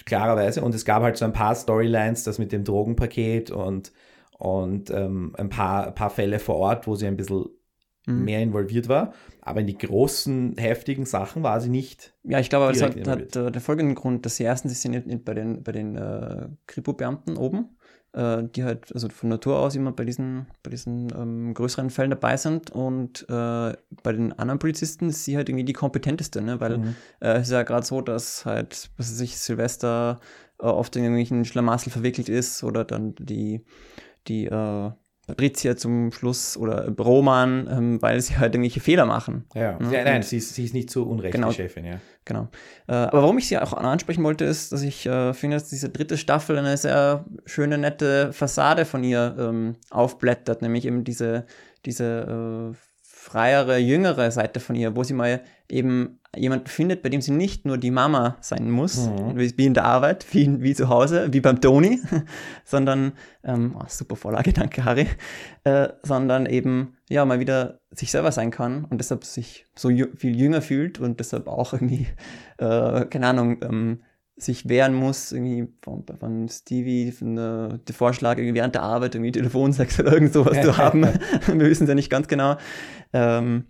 klarerweise. 0.05 0.63
Und 0.63 0.75
es 0.75 0.85
gab 0.85 1.03
halt 1.03 1.17
so 1.17 1.25
ein 1.25 1.33
paar 1.33 1.55
Storylines, 1.55 2.25
das 2.25 2.39
mit 2.39 2.53
dem 2.53 2.65
Drogenpaket 2.65 3.51
und, 3.51 3.93
und 4.39 4.91
ähm, 4.91 5.35
ein, 5.37 5.49
paar, 5.49 5.89
ein 5.89 5.95
paar 5.95 6.11
Fälle 6.11 6.39
vor 6.39 6.57
Ort, 6.57 6.87
wo 6.87 6.95
sie 6.95 7.07
ein 7.07 7.17
bisschen 7.17 7.47
Mhm. 8.07 8.25
mehr 8.25 8.43
involviert 8.43 8.89
war. 8.89 9.13
Aber 9.41 9.61
in 9.61 9.67
die 9.67 9.79
großen, 9.79 10.57
heftigen 10.59 11.07
Sachen 11.07 11.43
war 11.43 11.61
sie 11.61 11.69
nicht. 11.69 12.15
Ja, 12.25 12.41
ich 12.41 12.51
glaube, 12.51 12.73
es 12.73 12.83
hat, 12.83 12.97
hat 13.07 13.37
äh, 13.37 13.51
den 13.51 13.61
folgenden 13.61 13.95
Grund, 13.95 14.27
dass 14.27 14.37
sie 14.37 14.45
erstens 14.45 14.73
ist 14.73 14.83
sie 14.83 14.89
nicht, 14.89 15.07
nicht 15.07 15.25
bei 15.25 15.35
den, 15.35 15.63
bei 15.63 15.73
den 15.73 15.97
äh, 15.97 16.49
Kripo-Beamten 16.67 17.37
oben, 17.37 17.77
äh, 18.13 18.43
die 18.45 18.65
halt 18.65 18.93
also 18.93 19.09
von 19.09 19.29
Natur 19.29 19.59
aus 19.59 19.75
immer 19.75 19.93
bei 19.93 20.05
diesen, 20.05 20.47
bei 20.63 20.71
diesen 20.71 21.13
ähm, 21.17 21.55
größeren 21.55 21.91
Fällen 21.91 22.11
dabei 22.11 22.37
sind 22.37 22.71
und 22.71 23.23
äh, 23.29 23.73
bei 24.03 24.13
den 24.13 24.33
anderen 24.39 24.59
Polizisten 24.59 25.09
ist 25.09 25.25
sie 25.25 25.37
halt 25.37 25.49
irgendwie 25.49 25.65
die 25.65 25.73
kompetenteste, 25.73 26.43
ne? 26.43 26.61
weil 26.61 26.79
Mhm. 26.79 26.97
äh, 27.21 27.35
es 27.35 27.49
ist 27.49 27.53
ja 27.53 27.63
gerade 27.63 27.87
so, 27.87 28.01
dass 28.01 28.45
halt, 28.45 28.91
was 28.97 29.13
weiß 29.13 29.21
ich, 29.21 29.39
Silvester 29.39 30.21
äh, 30.59 30.67
oft 30.67 30.95
in 30.97 31.03
irgendwelchen 31.03 31.45
Schlamassel 31.45 31.91
verwickelt 31.91 32.29
ist 32.29 32.63
oder 32.65 32.85
dann 32.85 33.15
die, 33.19 33.65
die 34.29 34.47
äh, 34.47 34.91
Patricia 35.27 35.77
zum 35.77 36.11
Schluss 36.11 36.57
oder 36.57 36.89
Roman, 36.99 37.69
ähm, 37.71 38.03
weil 38.03 38.21
sie 38.21 38.39
halt 38.39 38.55
irgendwelche 38.55 38.81
Fehler 38.81 39.07
machen. 39.07 39.45
Ja, 39.55 39.79
Ja, 39.81 39.91
ja 39.91 40.05
nein, 40.05 40.23
sie 40.23 40.39
ist, 40.39 40.55
sie 40.55 40.65
ist 40.65 40.75
nicht 40.75 40.91
zu 40.91 41.09
Unrecht 41.09 41.33
Genau. 41.33 41.51
die 41.51 41.55
Chefin, 41.55 41.85
ja. 41.85 42.01
Genau. 42.25 42.49
Äh, 42.89 42.93
aber 42.93 43.23
warum 43.23 43.39
ich 43.39 43.47
sie 43.49 43.59
auch 43.59 43.73
ansprechen 43.73 44.25
wollte, 44.25 44.45
ist, 44.45 44.73
dass 44.73 44.83
ich 44.83 45.07
äh, 45.07 45.33
finde, 45.33 45.57
dass 45.57 45.69
diese 45.69 45.91
dritte 45.91 46.19
Staffel 46.19 46.59
eine 46.59 46.77
sehr 46.77 47.25
schöne, 47.47 47.79
nette 47.79 48.33
Fassade 48.33 48.85
von 48.85 49.05
ihr 49.05 49.37
ähm, 49.39 49.77
aufblättert, 49.91 50.61
nämlich 50.61 50.87
eben 50.87 51.05
diese, 51.05 51.47
diese 51.87 52.73
äh, 52.73 52.77
freiere, 53.03 53.79
jüngere 53.79 54.31
Seite 54.33 54.59
von 54.59 54.75
ihr, 54.75 54.97
wo 54.97 55.05
sie 55.05 55.15
mal 55.15 55.43
eben 55.69 56.19
jemanden 56.35 56.67
findet, 56.67 57.03
bei 57.03 57.11
dem 57.11 57.21
sie 57.21 57.31
nicht 57.33 57.67
nur 57.67 57.77
die 57.77 57.91
Mama 57.91 58.37
sein 58.41 58.71
muss, 58.71 59.09
Mhm. 59.09 59.37
wie, 59.37 59.67
in 59.67 59.75
der 59.75 59.85
Arbeit, 59.85 60.27
wie, 60.33 60.63
wie 60.63 60.75
zu 60.75 60.89
Hause, 60.89 61.29
wie 61.33 61.41
beim 61.41 61.61
Toni, 61.61 62.01
sondern, 62.65 63.13
ähm, 63.45 63.77
oh, 63.79 63.85
super 63.87 64.17
Vorlage, 64.17 64.53
danke 64.55 64.85
Harry, 64.85 65.07
äh, 65.65 65.89
sondern 66.03 66.47
eben, 66.47 66.97
ja, 67.11 67.25
mal 67.25 67.41
wieder 67.41 67.81
sich 67.91 68.11
selber 68.11 68.33
sein 68.33 68.51
kann 68.51 68.85
und 68.87 68.99
deshalb 68.99 69.25
sich 69.25 69.67
so 69.75 69.91
viel 69.91 70.37
jünger 70.37 70.63
fühlt 70.63 70.99
und 71.01 71.21
deshalb 71.21 71.49
auch 71.49 71.75
irgendwie, 71.75 72.07
äh, 72.57 73.05
keine 73.05 73.27
Ahnung, 73.27 73.59
ähm, 73.63 74.01
sich 74.35 74.69
wehren 74.69 74.95
muss, 74.95 75.31
irgendwie 75.33 75.69
von, 75.83 76.05
von 76.19 76.49
Stevie, 76.49 77.13
von 77.13 77.37
der, 77.37 77.79
der 77.87 77.95
Vorschlag, 77.95 78.39
irgendwie 78.39 78.55
während 78.55 78.75
der 78.75 78.83
Arbeit 78.83 79.15
irgendwie 79.15 79.33
Telefonsex 79.33 80.01
oder 80.01 80.15
irgend 80.15 80.33
sowas 80.33 80.61
zu 80.63 80.79
haben. 80.79 81.03
Wir 81.47 81.61
wissen 81.69 81.85
es 81.85 81.89
ja 81.91 81.95
nicht 81.95 82.11
ganz 82.11 82.27
genau. 82.29 82.57
Ähm, 83.13 83.67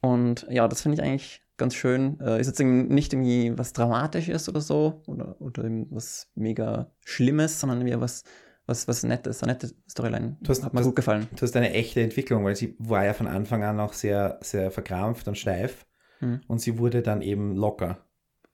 und 0.00 0.46
ja, 0.50 0.66
das 0.68 0.82
finde 0.82 0.98
ich 0.98 1.02
eigentlich 1.02 1.42
ganz 1.56 1.74
schön. 1.74 2.18
Äh, 2.20 2.40
ist 2.40 2.46
jetzt 2.46 2.60
nicht 2.60 3.12
irgendwie 3.12 3.56
was 3.58 3.72
Dramatisches 3.72 4.48
oder 4.48 4.60
so 4.60 5.02
oder, 5.06 5.40
oder 5.40 5.64
was 5.90 6.30
mega 6.34 6.90
Schlimmes, 7.04 7.60
sondern 7.60 7.80
irgendwie 7.80 8.00
was, 8.00 8.24
was, 8.66 8.88
was 8.88 9.02
Nettes, 9.02 9.42
eine 9.42 9.52
nette 9.52 9.70
Storyline. 9.88 10.38
Du 10.40 10.48
hast- 10.50 10.64
Hat 10.64 10.72
mir 10.72 10.82
gut 10.82 10.96
gefallen. 10.96 11.26
Du 11.36 11.42
hast 11.42 11.54
eine 11.56 11.72
echte 11.72 12.00
Entwicklung, 12.00 12.44
weil 12.44 12.56
sie 12.56 12.76
war 12.78 13.04
ja 13.04 13.12
von 13.12 13.26
Anfang 13.26 13.62
an 13.62 13.78
auch 13.80 13.92
sehr, 13.92 14.38
sehr 14.42 14.70
verkrampft 14.70 15.28
und 15.28 15.36
steif. 15.36 15.86
Mhm. 16.20 16.40
Und 16.46 16.60
sie 16.60 16.78
wurde 16.78 17.02
dann 17.02 17.20
eben 17.20 17.54
locker. 17.56 18.06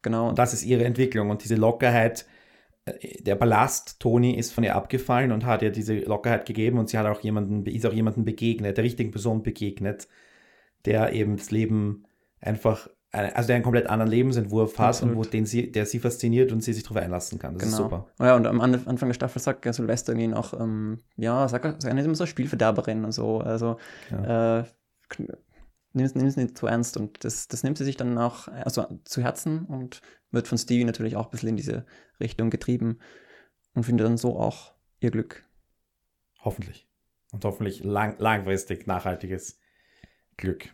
Genau. 0.03 0.29
Und 0.29 0.39
das 0.39 0.53
ist 0.53 0.65
ihre 0.65 0.85
Entwicklung. 0.85 1.31
Und 1.31 1.45
diese 1.45 1.55
Lockerheit, 1.57 2.27
äh, 2.87 3.23
der 3.23 3.37
Ballast, 3.37 4.01
Toni, 4.01 4.35
ist 4.37 4.53
von 4.53 4.65
ihr 4.65 4.75
abgefallen 4.75 5.31
und 5.33 5.45
hat 5.45 5.63
ihr 5.63 5.71
diese 5.71 5.95
Lockerheit 5.99 6.45
gegeben. 6.47 6.79
Und 6.79 6.89
sie 6.91 6.99
hat 6.99 7.07
auch 7.07 7.21
jemanden, 7.21 7.65
ist 7.67 7.87
auch 7.87 7.93
jemandem 7.93 8.25
begegnet, 8.25 8.77
der 8.79 8.85
richtigen 8.85 9.11
Person 9.13 9.43
begegnet, 9.45 10.09
der 10.87 11.13
eben 11.13 11.37
das 11.37 11.51
Leben 11.51 12.05
einfach, 12.41 12.89
äh, 13.13 13.31
also 13.35 13.49
der 13.49 13.57
einen 13.57 13.65
komplett 13.65 13.89
anderen 13.89 14.11
Lebensentwurf 14.11 14.79
hat 14.79 14.89
Absolut. 14.89 15.17
und 15.17 15.25
wo, 15.27 15.29
den 15.29 15.45
sie, 15.47 15.71
der 15.71 15.85
sie 15.87 15.99
fasziniert 15.99 16.53
und 16.53 16.63
sie 16.63 16.73
sich 16.73 16.83
darauf 16.85 16.99
einlassen 16.99 17.39
kann. 17.39 17.55
Das 17.59 17.69
ist 17.69 17.77
Genau. 17.77 17.89
super. 17.91 18.09
Ja, 18.25 18.37
und 18.37 18.47
am 18.47 18.61
An- 18.61 18.87
Anfang 18.87 19.09
der 19.09 19.15
Staffel 19.15 19.41
sagt 19.43 19.65
ja 19.67 19.73
Silvester 19.73 20.13
irgendwie 20.13 20.29
noch, 20.29 20.59
ähm, 20.59 21.01
ja, 21.17 21.47
sag, 21.49 21.63
sag 21.83 21.93
nicht 21.95 22.05
immer 22.05 22.15
so 22.15 22.27
Spielverderberin 22.27 23.05
und 23.05 23.13
so. 23.13 23.39
Also 23.41 23.79
äh, 24.11 24.63
nimm 25.93 26.05
es 26.05 26.15
nimm 26.15 26.27
es 26.27 26.37
nicht 26.37 26.57
zu 26.59 26.67
ernst. 26.67 26.97
Und 26.97 27.25
das, 27.25 27.49
das 27.49 27.63
nimmt 27.63 27.79
sie 27.79 27.85
sich 27.85 27.97
dann 27.97 28.17
auch 28.19 28.49
also, 28.49 28.87
zu 29.05 29.23
Herzen 29.23 29.65
und 29.67 30.03
wird 30.31 30.49
von 30.49 30.59
Stevie 30.59 30.85
natürlich 30.85 31.17
auch 31.17 31.27
ein 31.27 31.31
bisschen 31.31 31.49
in 31.51 31.57
diese 31.57 31.87
Richtung 32.21 32.51
getrieben 32.51 32.99
und 33.75 33.85
findet 33.85 34.07
dann 34.07 34.17
so 34.19 34.39
auch 34.39 34.75
ihr 35.01 35.11
Glück. 35.11 35.45
Hoffentlich. 36.41 36.87
Und 37.33 37.45
hoffentlich 37.45 37.83
lang, 37.83 38.17
langfristig 38.19 38.87
nachhaltiges 38.87 39.59
Glück. 40.37 40.69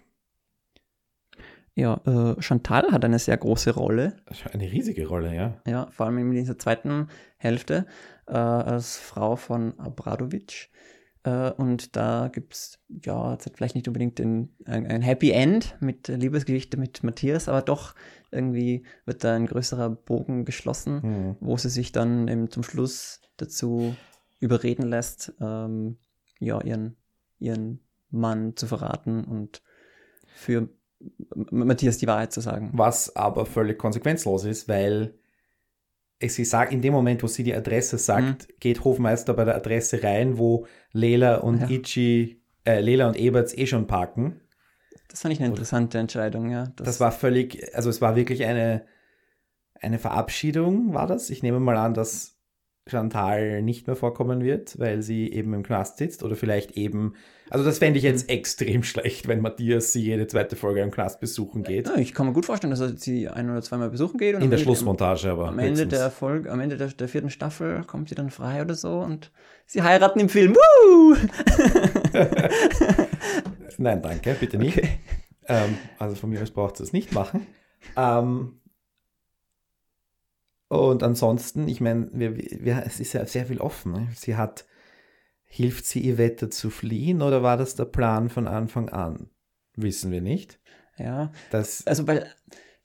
Ja, 1.75 2.01
äh, 2.05 2.41
Chantal 2.43 2.93
hat 2.93 3.05
eine 3.05 3.19
sehr 3.19 3.37
große 3.37 3.71
Rolle, 3.75 4.17
Eine 4.53 4.71
riesige 4.71 5.07
Rolle, 5.07 5.35
ja. 5.35 5.61
ja, 5.67 5.89
vor 5.91 6.07
allem 6.07 6.19
in 6.19 6.31
dieser 6.33 6.59
zweiten 6.59 7.09
Hälfte 7.39 7.87
äh, 8.27 8.33
als 8.33 8.99
Frau 8.99 9.37
von 9.37 9.79
Abradovic. 9.79 10.71
Äh, 11.25 11.51
und 11.53 11.97
da 11.97 12.29
gibt 12.31 12.53
es, 12.55 12.79
ja, 12.89 13.33
jetzt 13.33 13.47
hat 13.47 13.57
vielleicht 13.57 13.75
nicht 13.75 13.89
unbedingt 13.89 14.19
den, 14.19 14.55
ein, 14.67 14.87
ein 14.87 15.01
Happy 15.01 15.31
End 15.31 15.77
mit 15.81 16.09
Liebesgeschichte 16.09 16.77
mit 16.77 17.03
Matthias, 17.05 17.49
aber 17.49 17.63
doch 17.63 17.95
irgendwie 18.31 18.85
wird 19.07 19.25
da 19.25 19.35
ein 19.35 19.47
größerer 19.47 19.89
Bogen 19.89 20.45
geschlossen, 20.45 21.03
Hm. 21.03 21.37
wo 21.41 21.57
sie 21.57 21.71
sich 21.71 21.93
dann 21.93 22.29
eben 22.29 22.51
zum 22.51 22.65
Schluss 22.65 23.21
dazu 23.39 23.97
überreden 24.41 24.89
lässt, 24.89 25.33
ähm, 25.41 25.97
ja, 26.39 26.61
ihren, 26.61 26.97
ihren 27.39 27.81
Mann 28.11 28.57
zu 28.57 28.67
verraten 28.67 29.25
und 29.25 29.63
für 30.27 30.69
Matthias 31.51 31.99
die 31.99 32.07
Wahrheit 32.07 32.33
zu 32.33 32.41
sagen. 32.41 32.71
Was 32.73 33.15
aber 33.17 33.47
völlig 33.47 33.79
konsequenzlos 33.79 34.45
ist, 34.45 34.69
weil 34.69 35.15
sie 36.21 36.45
sagt, 36.45 36.73
in 36.73 36.83
dem 36.83 36.93
Moment, 36.93 37.23
wo 37.23 37.27
sie 37.27 37.43
die 37.43 37.55
Adresse 37.55 37.99
sagt, 37.99 38.61
geht 38.61 38.85
Hofmeister 38.85 39.35
bei 39.35 39.45
der 39.45 39.57
Adresse 39.57 40.03
rein, 40.03 40.39
wo 40.39 40.67
Lela 40.93 41.37
und 41.37 41.63
Ja. 41.63 41.69
Ichi, 41.69 42.43
äh, 42.65 42.81
Lela 42.81 43.09
und 43.09 43.17
Eberts 43.17 43.57
eh 43.57 43.67
schon 43.67 43.87
parken. 43.87 44.41
Das 45.09 45.23
fand 45.23 45.35
ich 45.35 45.41
eine 45.41 45.49
interessante 45.49 45.99
Entscheidung, 45.99 46.51
ja. 46.51 46.69
Das 46.77 47.01
war 47.01 47.13
völlig, 47.13 47.75
also 47.75 47.91
es 47.91 48.01
war 48.01 48.17
wirklich 48.17 48.45
eine, 48.45 48.87
eine 49.75 49.99
Verabschiedung, 49.99 50.95
war 50.95 51.07
das? 51.07 51.29
Ich 51.29 51.43
nehme 51.43 51.61
mal 51.61 51.77
an, 51.77 51.93
dass 51.93 52.39
Chantal 52.89 53.63
nicht 53.63 53.87
mehr 53.87 53.95
vorkommen 53.95 54.43
wird, 54.43 54.79
weil 54.79 55.03
sie 55.03 55.33
eben 55.33 55.55
im 55.55 55.63
Knast 55.63 55.99
sitzt 55.99 56.25
oder 56.25 56.35
vielleicht 56.35 56.73
eben, 56.73 57.15
also 57.49 57.65
das 57.65 57.79
fände 57.79 57.97
ich 57.99 58.05
jetzt 58.05 58.29
extrem 58.29 58.83
schlecht, 58.83 59.29
wenn 59.29 59.41
Matthias 59.41 59.93
sie 59.93 60.03
jede 60.03 60.27
zweite 60.27 60.57
Folge 60.57 60.81
im 60.81 60.91
Knast 60.91 61.21
besuchen 61.21 61.63
geht. 61.63 61.87
Ja, 61.87 61.95
ich 61.97 62.13
kann 62.13 62.27
mir 62.27 62.33
gut 62.33 62.45
vorstellen, 62.47 62.73
dass 62.73 62.81
er 62.81 62.97
sie 62.97 63.29
ein 63.29 63.49
oder 63.51 63.63
zweimal 63.63 63.89
besuchen 63.91 64.19
geht. 64.19 64.35
Und 64.35 64.43
In 64.43 64.51
der 64.51 64.59
am- 64.59 64.65
Schlussmontage 64.65 65.31
aber. 65.31 65.49
Am 65.49 65.59
Ende 65.61 65.83
höchstens. 65.83 65.91
der 65.91 66.11
Folge, 66.11 66.51
am 66.51 66.59
Ende 66.59 66.77
der, 66.77 66.89
der 66.89 67.07
vierten 67.09 67.31
Staffel 67.31 67.85
kommt 67.85 68.09
sie 68.09 68.17
dann 68.17 68.31
frei 68.31 68.63
oder 68.63 68.75
so 68.75 68.99
und 68.99 69.31
sie 69.67 69.83
heiraten 69.83 70.19
im 70.19 70.29
Film. 70.29 70.55
Woo! 70.57 71.15
Nein, 73.79 74.03
danke, 74.03 74.37
bitte 74.39 74.59
nicht. 74.59 74.79
Okay. 74.79 74.89
Ähm, 75.49 75.77
also 75.99 76.15
von 76.17 76.31
mir 76.31 76.43
aus 76.43 76.51
braucht 76.51 76.77
sie 76.77 76.83
es 76.85 76.93
nicht 76.93 77.13
machen. 77.13 77.47
Ähm, 77.97 78.61
und 80.73 81.03
ansonsten, 81.03 81.69
ich 81.69 81.83
meine, 81.83 82.09
es 82.87 82.99
ist 82.99 83.13
ja 83.13 83.27
sehr 83.27 83.45
viel 83.45 83.61
offen. 83.61 83.93
Ne? 83.93 84.09
Sie 84.15 84.37
hat, 84.37 84.65
hilft 85.45 85.85
sie 85.85 86.15
Yvette 86.15 86.49
zu 86.49 86.71
fliehen 86.71 87.21
oder 87.21 87.43
war 87.43 87.59
das 87.59 87.75
der 87.75 87.85
Plan 87.85 88.31
von 88.31 88.49
Anfang 88.49 88.89
an? 88.89 89.29
Wissen 89.77 90.11
wir 90.11 90.23
nicht. 90.23 90.59
Ja, 90.97 91.31
Das, 91.51 91.87
also 91.87 92.07
weil 92.07 92.27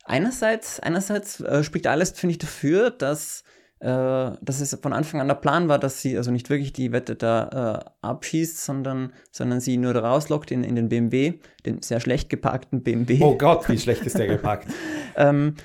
einerseits, 0.03 0.81
einerseits 0.81 1.39
äh, 1.39 1.63
spricht 1.63 1.87
alles, 1.87 2.11
finde 2.11 2.31
ich, 2.31 2.39
dafür, 2.39 2.89
dass, 2.89 3.45
äh, 3.79 3.87
dass 3.87 4.59
es 4.59 4.77
von 4.81 4.91
Anfang 4.91 5.21
an 5.21 5.29
der 5.29 5.35
Plan 5.35 5.69
war, 5.69 5.79
dass 5.79 6.01
sie 6.01 6.17
also 6.17 6.29
nicht 6.29 6.49
wirklich 6.49 6.73
die 6.73 6.91
Wette 6.91 7.15
da 7.15 7.85
äh, 7.85 8.05
abschießt, 8.05 8.65
sondern, 8.65 9.13
sondern 9.31 9.61
sie 9.61 9.77
nur 9.77 9.95
rauslockt 9.95 10.51
in, 10.51 10.65
in 10.65 10.75
den 10.75 10.89
BMW, 10.89 11.35
den 11.65 11.81
sehr 11.81 12.01
schlecht 12.01 12.29
geparkten 12.29 12.83
BMW. 12.83 13.19
oh 13.21 13.37
Gott, 13.37 13.69
wie 13.69 13.79
schlecht 13.79 14.05
ist 14.05 14.17
der 14.17 14.27
gepackt. 14.27 14.67
Ähm, 15.15 15.55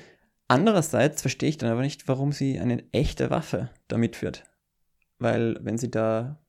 andererseits 0.47 1.21
verstehe 1.21 1.49
ich 1.49 1.57
dann 1.57 1.71
aber 1.71 1.81
nicht, 1.81 2.07
warum 2.07 2.31
sie 2.31 2.59
eine 2.59 2.83
echte 2.91 3.29
Waffe 3.29 3.69
da 3.87 3.97
mitführt. 3.97 4.43
Weil 5.19 5.57
wenn 5.61 5.77
sie 5.77 5.91
da 5.91 6.39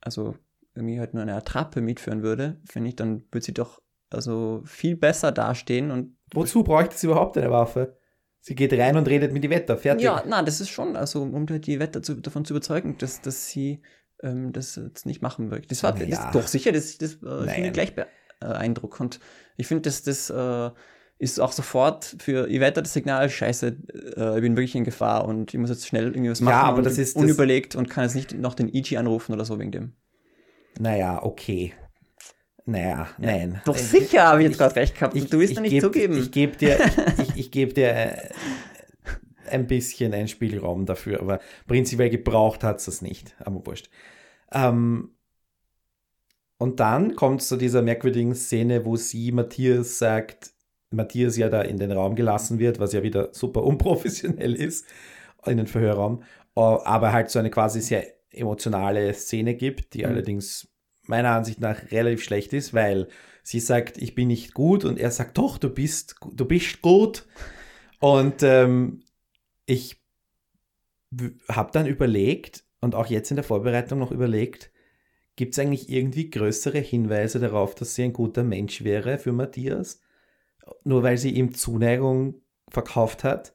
also 0.00 0.36
irgendwie 0.74 0.98
halt 0.98 1.14
nur 1.14 1.22
eine 1.22 1.34
Attrappe 1.34 1.80
mitführen 1.80 2.22
würde, 2.22 2.60
finde 2.64 2.88
ich, 2.88 2.96
dann 2.96 3.24
würde 3.30 3.44
sie 3.44 3.54
doch 3.54 3.80
also 4.10 4.62
viel 4.64 4.96
besser 4.96 5.32
dastehen 5.32 5.90
und 5.90 6.16
Wozu 6.32 6.62
bräuchte 6.62 6.96
sie 6.96 7.06
überhaupt 7.06 7.36
eine 7.36 7.50
Waffe? 7.50 7.96
Sie 8.40 8.54
geht 8.54 8.72
rein 8.72 8.96
und 8.96 9.06
redet 9.06 9.32
mit 9.32 9.44
Yvette, 9.44 9.76
fertig. 9.76 10.04
ja, 10.04 10.22
na, 10.26 10.42
das 10.42 10.60
ist 10.60 10.70
schon, 10.70 10.96
also 10.96 11.22
um 11.22 11.46
die 11.46 11.78
Wette 11.78 12.00
zu, 12.00 12.14
davon 12.14 12.44
zu 12.44 12.54
überzeugen, 12.54 12.96
dass, 12.98 13.20
dass 13.20 13.48
sie 13.48 13.82
ähm, 14.22 14.52
das 14.52 14.76
jetzt 14.76 15.04
nicht 15.06 15.20
machen 15.20 15.50
wird. 15.50 15.70
Das 15.70 15.82
war 15.82 15.96
ja. 15.98 16.06
das, 16.06 16.32
doch 16.32 16.46
sicher, 16.46 16.72
das, 16.72 16.96
das 16.98 17.14
äh, 17.22 17.48
finde 17.48 17.66
ich 17.66 17.72
gleich 17.72 17.94
Be 17.94 18.06
äh. 18.40 18.70
Und 18.98 19.20
ich 19.56 19.66
finde, 19.66 19.82
dass 19.82 20.02
das 20.02 20.30
äh, 20.30 20.70
ist 21.20 21.38
auch 21.38 21.52
sofort 21.52 22.16
für 22.18 22.48
Yvette 22.48 22.82
das 22.82 22.92
Signal, 22.94 23.28
scheiße, 23.30 23.76
äh, 24.16 24.36
ich 24.36 24.40
bin 24.42 24.56
wirklich 24.56 24.74
in 24.74 24.84
Gefahr 24.84 25.26
und 25.26 25.52
ich 25.54 25.60
muss 25.60 25.70
jetzt 25.70 25.86
schnell 25.86 26.06
irgendwie 26.08 26.30
was 26.30 26.40
Ja, 26.40 26.46
machen 26.46 26.64
aber 26.68 26.78
und 26.78 26.84
das 26.84 26.98
ist 26.98 27.14
das- 27.14 27.22
unüberlegt 27.22 27.76
und 27.76 27.88
kann 27.90 28.04
jetzt 28.04 28.14
nicht 28.14 28.32
noch 28.32 28.54
den 28.54 28.68
Ichi 28.74 28.96
anrufen 28.96 29.32
oder 29.34 29.44
so 29.44 29.58
wegen 29.58 29.70
dem. 29.70 29.92
Naja, 30.78 31.22
okay. 31.22 31.74
Naja, 32.64 33.08
nein. 33.18 33.60
Doch 33.66 33.76
Äh, 33.76 33.80
sicher, 33.80 34.28
habe 34.28 34.40
ich 34.40 34.44
jetzt 34.44 34.52
ich- 34.54 34.58
gerade 34.58 34.76
recht 34.76 34.94
gehabt. 34.94 35.14
du 35.14 35.38
willst 35.38 35.56
doch 35.56 35.60
nicht 35.62 35.72
geb, 35.72 35.82
zugeben. 35.82 36.16
Ich 36.16 36.30
gebe 36.30 36.56
dir, 36.56 36.78
ich, 37.18 37.28
ich, 37.28 37.36
ich 37.36 37.50
geb 37.50 37.74
dir 37.74 37.88
äh, 37.90 38.16
ein 39.50 39.66
bisschen 39.66 40.14
einen 40.14 40.28
Spielraum 40.28 40.86
dafür, 40.86 41.20
aber 41.20 41.40
prinzipiell 41.66 42.08
gebraucht 42.10 42.64
hat 42.64 42.78
es 42.78 42.86
das 42.86 43.02
nicht. 43.02 43.34
Aber 43.40 43.64
wurscht. 43.66 43.90
Ähm, 44.52 45.10
und 46.58 46.80
dann 46.80 47.14
kommt 47.16 47.40
es 47.42 47.48
zu 47.48 47.56
dieser 47.56 47.82
merkwürdigen 47.82 48.34
Szene, 48.34 48.84
wo 48.84 48.96
sie 48.96 49.32
Matthias 49.32 49.98
sagt, 49.98 50.52
Matthias 50.90 51.36
ja 51.36 51.48
da 51.48 51.62
in 51.62 51.78
den 51.78 51.92
Raum 51.92 52.14
gelassen 52.14 52.58
wird, 52.58 52.78
was 52.80 52.92
ja 52.92 53.02
wieder 53.02 53.30
super 53.32 53.62
unprofessionell 53.64 54.54
ist, 54.54 54.86
in 55.46 55.56
den 55.56 55.66
Verhörraum, 55.66 56.22
äh, 56.56 56.60
aber 56.60 57.12
halt 57.12 57.30
so 57.30 57.38
eine 57.38 57.50
quasi 57.50 57.80
sehr 57.80 58.06
emotionale 58.30 59.12
Szene 59.14 59.54
gibt, 59.54 59.94
die 59.94 60.00
Mhm. 60.00 60.06
allerdings 60.06 60.68
meiner 61.06 61.30
Ansicht 61.30 61.60
nach 61.60 61.90
relativ 61.90 62.22
schlecht 62.22 62.52
ist, 62.52 62.74
weil 62.74 63.08
sie 63.42 63.60
sagt, 63.60 63.98
ich 63.98 64.14
bin 64.14 64.28
nicht 64.28 64.54
gut 64.54 64.84
und 64.84 64.98
er 64.98 65.10
sagt, 65.10 65.38
doch, 65.38 65.58
du 65.58 65.68
bist, 65.70 66.16
du 66.32 66.44
bist 66.44 66.82
gut. 66.82 67.26
Und 67.98 68.42
ähm, 68.42 69.02
ich 69.66 70.00
habe 71.48 71.72
dann 71.72 71.86
überlegt 71.86 72.64
und 72.80 72.94
auch 72.94 73.06
jetzt 73.06 73.30
in 73.30 73.36
der 73.36 73.44
Vorbereitung 73.44 73.98
noch 73.98 74.12
überlegt, 74.12 74.70
gibt 75.36 75.54
es 75.54 75.58
eigentlich 75.58 75.88
irgendwie 75.88 76.30
größere 76.30 76.78
Hinweise 76.78 77.40
darauf, 77.40 77.74
dass 77.74 77.94
sie 77.94 78.04
ein 78.04 78.12
guter 78.12 78.44
Mensch 78.44 78.84
wäre 78.84 79.18
für 79.18 79.32
Matthias? 79.32 80.00
Nur 80.84 81.02
weil 81.02 81.18
sie 81.18 81.30
ihm 81.30 81.54
Zuneigung 81.54 82.34
verkauft 82.68 83.24
hat? 83.24 83.54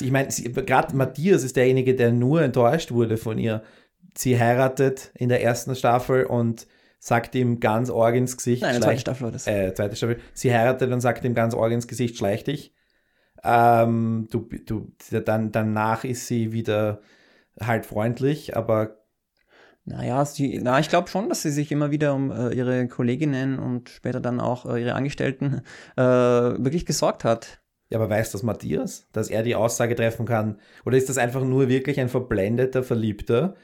Ich 0.00 0.10
meine, 0.10 0.28
gerade 0.28 0.96
Matthias 0.96 1.44
ist 1.44 1.56
derjenige, 1.56 1.94
der 1.94 2.12
nur 2.12 2.42
enttäuscht 2.42 2.90
wurde 2.90 3.16
von 3.16 3.38
ihr. 3.38 3.62
Sie 4.16 4.38
heiratet 4.38 5.12
in 5.14 5.28
der 5.28 5.42
ersten 5.42 5.74
Staffel 5.74 6.24
und 6.24 6.66
sagt 6.98 7.34
ihm 7.34 7.60
ganz 7.60 7.90
arg 7.90 8.14
ins 8.14 8.36
Gesicht. 8.36 8.62
Nein, 8.62 8.80
zweite 8.80 9.00
Staffel 9.00 9.24
war 9.24 9.32
das. 9.32 9.46
äh, 9.46 9.74
zweite 9.74 9.94
Staffel. 9.96 10.18
Sie 10.32 10.52
heiratet 10.52 10.90
und 10.90 11.00
sagt 11.00 11.24
ihm 11.24 11.34
ganz 11.34 11.54
arg 11.54 11.72
ins 11.72 11.86
Gesicht, 11.86 12.16
schleich 12.16 12.44
dich. 12.44 12.74
Ähm, 13.42 14.26
du, 14.30 14.48
du, 14.64 14.92
dann, 15.24 15.52
danach 15.52 16.04
ist 16.04 16.26
sie 16.26 16.52
wieder 16.52 17.02
halt 17.60 17.86
freundlich, 17.86 18.56
aber 18.56 19.03
Naja, 19.86 20.24
sie, 20.24 20.60
na, 20.62 20.80
ich 20.80 20.88
glaube 20.88 21.08
schon, 21.08 21.28
dass 21.28 21.42
sie 21.42 21.50
sich 21.50 21.70
immer 21.70 21.90
wieder 21.90 22.14
um 22.14 22.30
äh, 22.30 22.54
ihre 22.54 22.88
Kolleginnen 22.88 23.58
und 23.58 23.90
später 23.90 24.20
dann 24.20 24.40
auch 24.40 24.64
äh, 24.64 24.80
ihre 24.80 24.94
Angestellten 24.94 25.60
äh, 25.96 26.02
wirklich 26.02 26.86
gesorgt 26.86 27.22
hat. 27.22 27.60
Ja, 27.90 27.98
aber 27.98 28.08
weiß 28.08 28.32
das 28.32 28.42
Matthias, 28.42 29.06
dass 29.12 29.28
er 29.28 29.42
die 29.42 29.54
Aussage 29.54 29.94
treffen 29.94 30.24
kann? 30.24 30.58
Oder 30.86 30.96
ist 30.96 31.10
das 31.10 31.18
einfach 31.18 31.44
nur 31.44 31.68
wirklich 31.68 32.00
ein 32.00 32.08
verblendeter 32.08 32.82
Verliebter, 32.82 33.56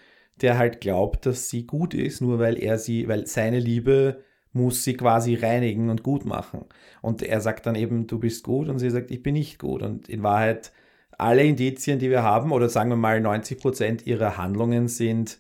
der 0.43 0.59
halt 0.59 0.83
glaubt, 0.83 1.25
dass 1.25 1.49
sie 1.49 1.67
gut 1.67 1.95
ist, 1.95 2.21
nur 2.21 2.39
weil 2.39 2.63
er 2.63 2.79
sie, 2.79 3.09
weil 3.09 3.27
seine 3.27 3.59
Liebe 3.59 4.23
muss 4.53 4.85
sie 4.85 4.95
quasi 4.95 5.37
reinigen 5.37 5.89
und 5.89 6.03
gut 6.03 6.27
machen. 6.27 6.67
Und 7.01 7.23
er 7.23 7.41
sagt 7.41 7.65
dann 7.65 7.77
eben, 7.77 8.07
du 8.07 8.19
bist 8.19 8.45
gut 8.45 8.69
und 8.69 8.79
sie 8.79 8.91
sagt, 8.91 9.11
ich 9.11 9.23
bin 9.23 9.35
nicht 9.35 9.59
gut. 9.59 9.83
Und 9.83 10.09
in 10.09 10.23
Wahrheit, 10.23 10.73
alle 11.17 11.45
Indizien, 11.45 11.99
die 11.99 12.11
wir 12.11 12.23
haben, 12.23 12.53
oder 12.53 12.69
sagen 12.69 12.91
wir 12.91 12.97
mal 12.97 13.21
90 13.21 13.59
Prozent 13.59 14.07
ihrer 14.07 14.37
Handlungen 14.37 14.89
sind 14.89 15.39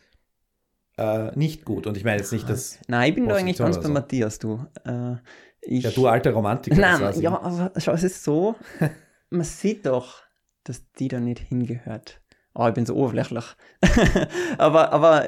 äh, 1.01 1.33
nicht 1.35 1.65
gut. 1.65 1.87
Und 1.87 1.97
ich 1.97 2.05
meine 2.05 2.19
jetzt 2.19 2.33
nicht, 2.33 2.49
dass, 2.49 2.79
Nein, 2.87 3.09
ich 3.09 3.15
bin 3.15 3.29
da 3.29 3.37
eigentlich 3.37 3.59
ganz 3.59 3.77
bei 3.77 3.85
so. 3.85 3.89
Matthias, 3.89 4.39
du. 4.39 4.67
Äh, 4.85 5.17
ich, 5.63 5.85
ja, 5.85 5.91
du 5.91 6.07
alter 6.07 6.33
Romantiker. 6.33 6.77
Nein, 6.77 7.21
ja, 7.21 7.41
aber 7.41 7.73
schau, 7.79 7.93
es 7.93 8.03
ist 8.03 8.23
so, 8.23 8.55
man 9.31 9.45
sieht 9.45 9.87
doch, 9.87 10.23
dass 10.65 10.91
die 10.93 11.09
da 11.09 11.21
nicht 11.21 11.41
hingehört. 11.41 12.21
Oh, 12.55 12.67
ich 12.67 12.75
bin 12.75 12.85
so 12.85 12.97
oberflächlich. 12.97 13.45
aber, 14.59 14.93
aber, 14.93 15.27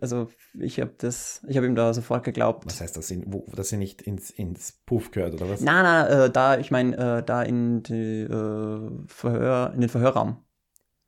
also, 0.00 0.28
ich 0.58 0.80
habe 0.80 0.92
das, 0.98 1.42
ich 1.48 1.56
habe 1.56 1.66
ihm 1.66 1.74
da 1.74 1.92
sofort 1.94 2.24
geglaubt. 2.24 2.66
Was 2.66 2.80
heißt 2.80 2.96
das, 2.96 3.10
in, 3.10 3.24
wo, 3.32 3.46
dass 3.54 3.70
sie 3.70 3.78
nicht 3.78 4.02
ins, 4.02 4.30
ins 4.30 4.72
Puff 4.86 5.10
gehört, 5.10 5.34
oder 5.34 5.48
was? 5.48 5.60
Nein, 5.60 5.82
nein, 5.82 6.06
äh, 6.06 6.30
da, 6.30 6.58
ich 6.58 6.70
meine, 6.70 6.96
äh, 6.96 7.22
da 7.22 7.42
in, 7.42 7.82
die, 7.82 8.22
äh, 8.22 8.90
Verhör, 9.06 9.72
in 9.74 9.80
den 9.80 9.88
Verhörraum. 9.88 10.44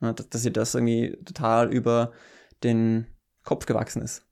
Ja, 0.00 0.12
dass, 0.12 0.28
dass 0.28 0.42
sie 0.42 0.52
das 0.52 0.74
irgendwie 0.74 1.16
total 1.24 1.72
über 1.72 2.12
den 2.62 3.06
Kopf 3.44 3.66
gewachsen 3.66 4.02
ist. 4.02 4.26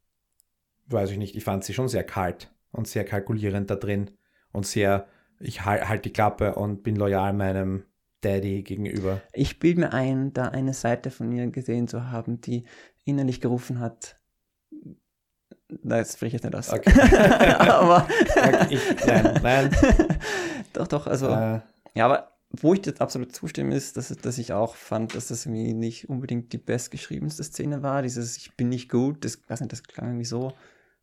Weiß 0.86 1.10
ich 1.10 1.18
nicht. 1.18 1.36
Ich 1.36 1.44
fand 1.44 1.64
sie 1.64 1.74
schon 1.74 1.88
sehr 1.88 2.04
kalt 2.04 2.50
und 2.72 2.88
sehr 2.88 3.04
kalkulierend 3.04 3.70
da 3.70 3.76
drin 3.76 4.10
und 4.52 4.66
sehr, 4.66 5.06
ich 5.38 5.64
halte 5.64 5.88
halt 5.88 6.04
die 6.04 6.12
Klappe 6.12 6.54
und 6.54 6.82
bin 6.82 6.96
loyal 6.96 7.32
meinem 7.32 7.84
Daddy 8.22 8.62
gegenüber. 8.62 9.20
Ich 9.32 9.58
bilde 9.58 9.80
mir 9.80 9.92
ein, 9.92 10.32
da 10.32 10.48
eine 10.48 10.74
Seite 10.74 11.10
von 11.10 11.30
ihr 11.32 11.46
gesehen 11.48 11.88
zu 11.88 12.10
haben, 12.10 12.40
die 12.40 12.64
innerlich 13.04 13.40
gerufen 13.40 13.80
hat. 13.80 14.16
Na, 15.82 15.96
jetzt 15.98 16.14
spreche 16.16 16.36
ich 16.36 16.42
nicht 16.42 16.54
aus. 16.54 16.70
Okay. 16.72 16.92
aber. 17.58 18.06
Ich- 18.70 19.06
nein, 19.06 19.40
nein. 19.42 19.70
doch, 20.72 20.86
doch, 20.86 21.06
also. 21.06 21.28
Äh, 21.28 21.60
Ja, 21.94 22.06
aber 22.06 22.31
wo 22.60 22.74
ich 22.74 22.82
dir 22.82 22.94
absolut 23.00 23.34
zustimme, 23.34 23.74
ist, 23.74 23.96
dass, 23.96 24.08
dass 24.08 24.38
ich 24.38 24.52
auch 24.52 24.76
fand, 24.76 25.14
dass 25.14 25.28
das 25.28 25.46
irgendwie 25.46 25.72
nicht 25.72 26.08
unbedingt 26.08 26.52
die 26.52 26.58
bestgeschriebenste 26.58 27.42
Szene 27.44 27.82
war. 27.82 28.02
Dieses 28.02 28.36
Ich 28.36 28.56
bin 28.56 28.68
nicht 28.68 28.90
gut, 28.90 29.24
das, 29.24 29.40
weiß 29.48 29.60
nicht, 29.60 29.72
das 29.72 29.82
klang 29.82 30.08
irgendwie 30.08 30.26
so, 30.26 30.52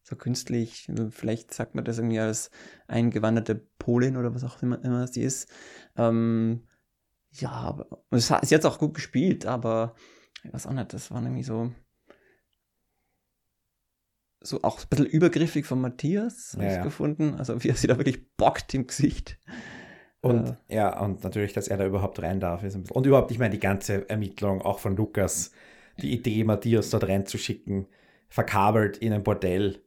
so 0.03 0.15
künstlich. 0.15 0.89
Vielleicht 1.09 1.53
sagt 1.53 1.75
man 1.75 1.85
das 1.85 1.97
irgendwie 1.97 2.19
als 2.19 2.51
eingewanderte 2.87 3.55
Polin 3.79 4.15
oder 4.17 4.33
was 4.35 4.43
auch 4.43 4.61
immer, 4.61 4.83
immer 4.83 5.07
sie 5.07 5.23
ist. 5.23 5.49
Ähm, 5.95 6.67
ja, 7.31 7.51
aber 7.51 7.87
sie 8.11 8.33
hat 8.33 8.51
es 8.51 8.65
auch 8.65 8.79
gut 8.79 8.93
gespielt, 8.93 9.45
aber 9.45 9.95
ich 10.43 10.53
weiß 10.53 10.67
auch 10.67 10.73
nicht, 10.73 10.93
das 10.93 11.11
war 11.11 11.21
irgendwie 11.21 11.43
so 11.43 11.71
so 14.41 14.61
auch 14.61 14.79
ein 14.79 14.87
bisschen 14.89 15.05
übergriffig 15.05 15.65
von 15.65 15.81
Matthias 15.81 16.55
Ja, 16.57 16.63
ja. 16.63 16.83
gefunden. 16.83 17.35
Also 17.35 17.61
wie 17.63 17.69
er 17.69 17.75
sie 17.75 17.87
da 17.87 17.97
wirklich 17.97 18.35
bockt 18.37 18.73
im 18.73 18.87
Gesicht. 18.87 19.37
Und 20.21 20.57
Äh. 20.67 20.75
ja, 20.75 20.99
und 20.99 21.23
natürlich, 21.23 21.53
dass 21.53 21.67
er 21.67 21.77
da 21.77 21.85
überhaupt 21.85 22.21
rein 22.21 22.39
darf. 22.39 22.63
Ist 22.63 22.75
ein 22.75 22.83
bisschen, 22.83 22.95
und 22.97 23.05
überhaupt, 23.05 23.31
ich 23.31 23.39
meine, 23.39 23.51
die 23.51 23.59
ganze 23.59 24.09
Ermittlung 24.09 24.61
auch 24.61 24.79
von 24.79 24.95
Lukas, 24.95 25.51
die 26.01 26.11
Idee, 26.13 26.43
Matthias 26.43 26.89
dort 26.89 27.07
reinzuschicken, 27.07 27.87
verkabelt 28.29 28.97
in 28.97 29.13
ein 29.13 29.23
Bordell, 29.23 29.81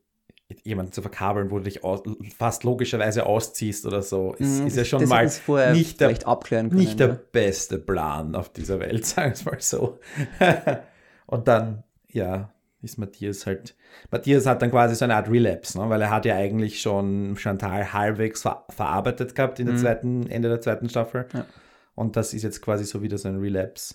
jemanden 0.65 0.93
zu 0.93 1.01
verkabeln, 1.03 1.51
wo 1.51 1.59
du 1.59 1.65
dich 1.65 1.83
aus, 1.85 2.03
fast 2.37 2.65
logischerweise 2.65 3.25
ausziehst 3.27 3.87
oder 3.87 4.03
so, 4.03 4.35
ist, 4.35 4.61
Mhm, 4.61 4.67
ist 4.67 4.77
ja 4.77 4.85
schon 4.85 5.09
mal 5.09 5.31
nicht 5.73 6.01
der, 6.01 6.09
können. 6.09 6.75
nicht 6.77 7.01
der 7.01 7.09
ja. 7.09 7.19
beste 7.33 7.79
Plan 7.79 8.35
auf 8.35 8.51
dieser 8.53 8.79
Welt, 8.81 9.07
sagen 9.07 9.31
wir 9.31 9.33
es 9.35 9.45
mal 9.45 9.61
so. 9.61 9.99
und 11.27 11.49
dann, 11.49 11.85
ja, 12.11 12.52
ist 12.83 12.99
Matthias 12.99 13.47
halt, 13.47 13.75
Matthias 14.11 14.47
hat 14.47 14.61
dann 14.63 14.71
quasi 14.71 14.95
so 14.95 15.05
eine 15.05 15.15
Art 15.17 15.31
Relapse, 15.31 15.79
ne? 15.81 15.89
weil 15.89 16.01
er 16.03 16.11
hat 16.11 16.25
ja 16.25 16.37
eigentlich 16.37 16.81
schon 16.81 17.37
Chantal 17.37 17.93
halbwegs 17.93 18.43
ver 18.43 18.65
verarbeitet 18.71 19.35
gehabt 19.35 19.59
in 19.61 19.67
der 19.67 19.75
Mhm. 19.77 19.81
zweiten, 19.81 20.27
Ende 20.31 20.49
der 20.49 20.61
zweiten 20.61 20.89
Staffel. 20.89 21.27
Ja. 21.33 21.47
Und 21.95 22.17
das 22.17 22.35
ist 22.35 22.43
jetzt 22.43 22.61
quasi 22.63 22.85
so 22.85 23.03
wieder 23.03 23.19
so 23.19 23.29
ein 23.29 23.39
Relapse. 23.39 23.95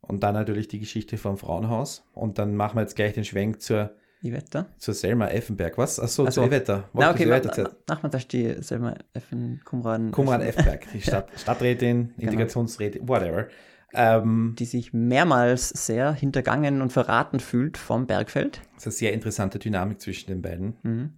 Und 0.00 0.22
dann 0.22 0.34
natürlich 0.34 0.68
die 0.68 0.78
Geschichte 0.80 1.18
vom 1.18 1.38
Frauenhaus. 1.38 2.04
Und 2.14 2.38
dann 2.38 2.54
machen 2.54 2.76
wir 2.76 2.82
jetzt 2.82 2.96
gleich 2.96 3.12
den 3.14 3.24
Schwenk 3.24 3.60
zur, 3.62 3.90
Iveta. 4.22 4.66
zur 4.78 4.94
Selma 4.94 5.28
Effenberg. 5.28 5.76
Was? 5.78 6.00
Achso, 6.00 6.24
Ach 6.26 6.32
so. 6.32 6.40
zur 6.42 6.44
Evetta. 6.44 6.88
Na, 6.94 7.10
okay, 7.10 7.24
zuerst? 7.24 7.76
nach 7.88 8.02
mir 8.02 8.08
da 8.08 8.18
steht 8.18 8.64
selber 8.64 8.94
Effen 9.12 9.60
Kumran. 9.64 10.10
Kumran 10.10 10.40
Effen, 10.40 10.60
Effenberg, 10.60 10.86
die 10.92 11.00
Stadt, 11.02 11.28
Stadträtin, 11.36 12.14
Genau. 12.16 12.32
Integrationsrätin, 12.32 13.08
whatever. 13.08 13.46
Ähm, 13.94 14.54
Die 14.58 14.64
sich 14.66 14.92
mehrmals 14.92 15.70
sehr 15.70 16.12
hintergangen 16.12 16.82
und 16.82 16.92
verraten 16.92 17.40
fühlt 17.40 17.78
vom 17.78 18.06
Bergfeld. 18.06 18.60
das 18.74 18.82
ist 18.82 18.86
eine 18.86 18.92
sehr 18.92 19.12
interessante 19.14 19.58
Dynamik 19.58 20.00
zwischen 20.00 20.28
den 20.28 20.42
beiden. 20.42 20.76
Mhm. 20.82 21.12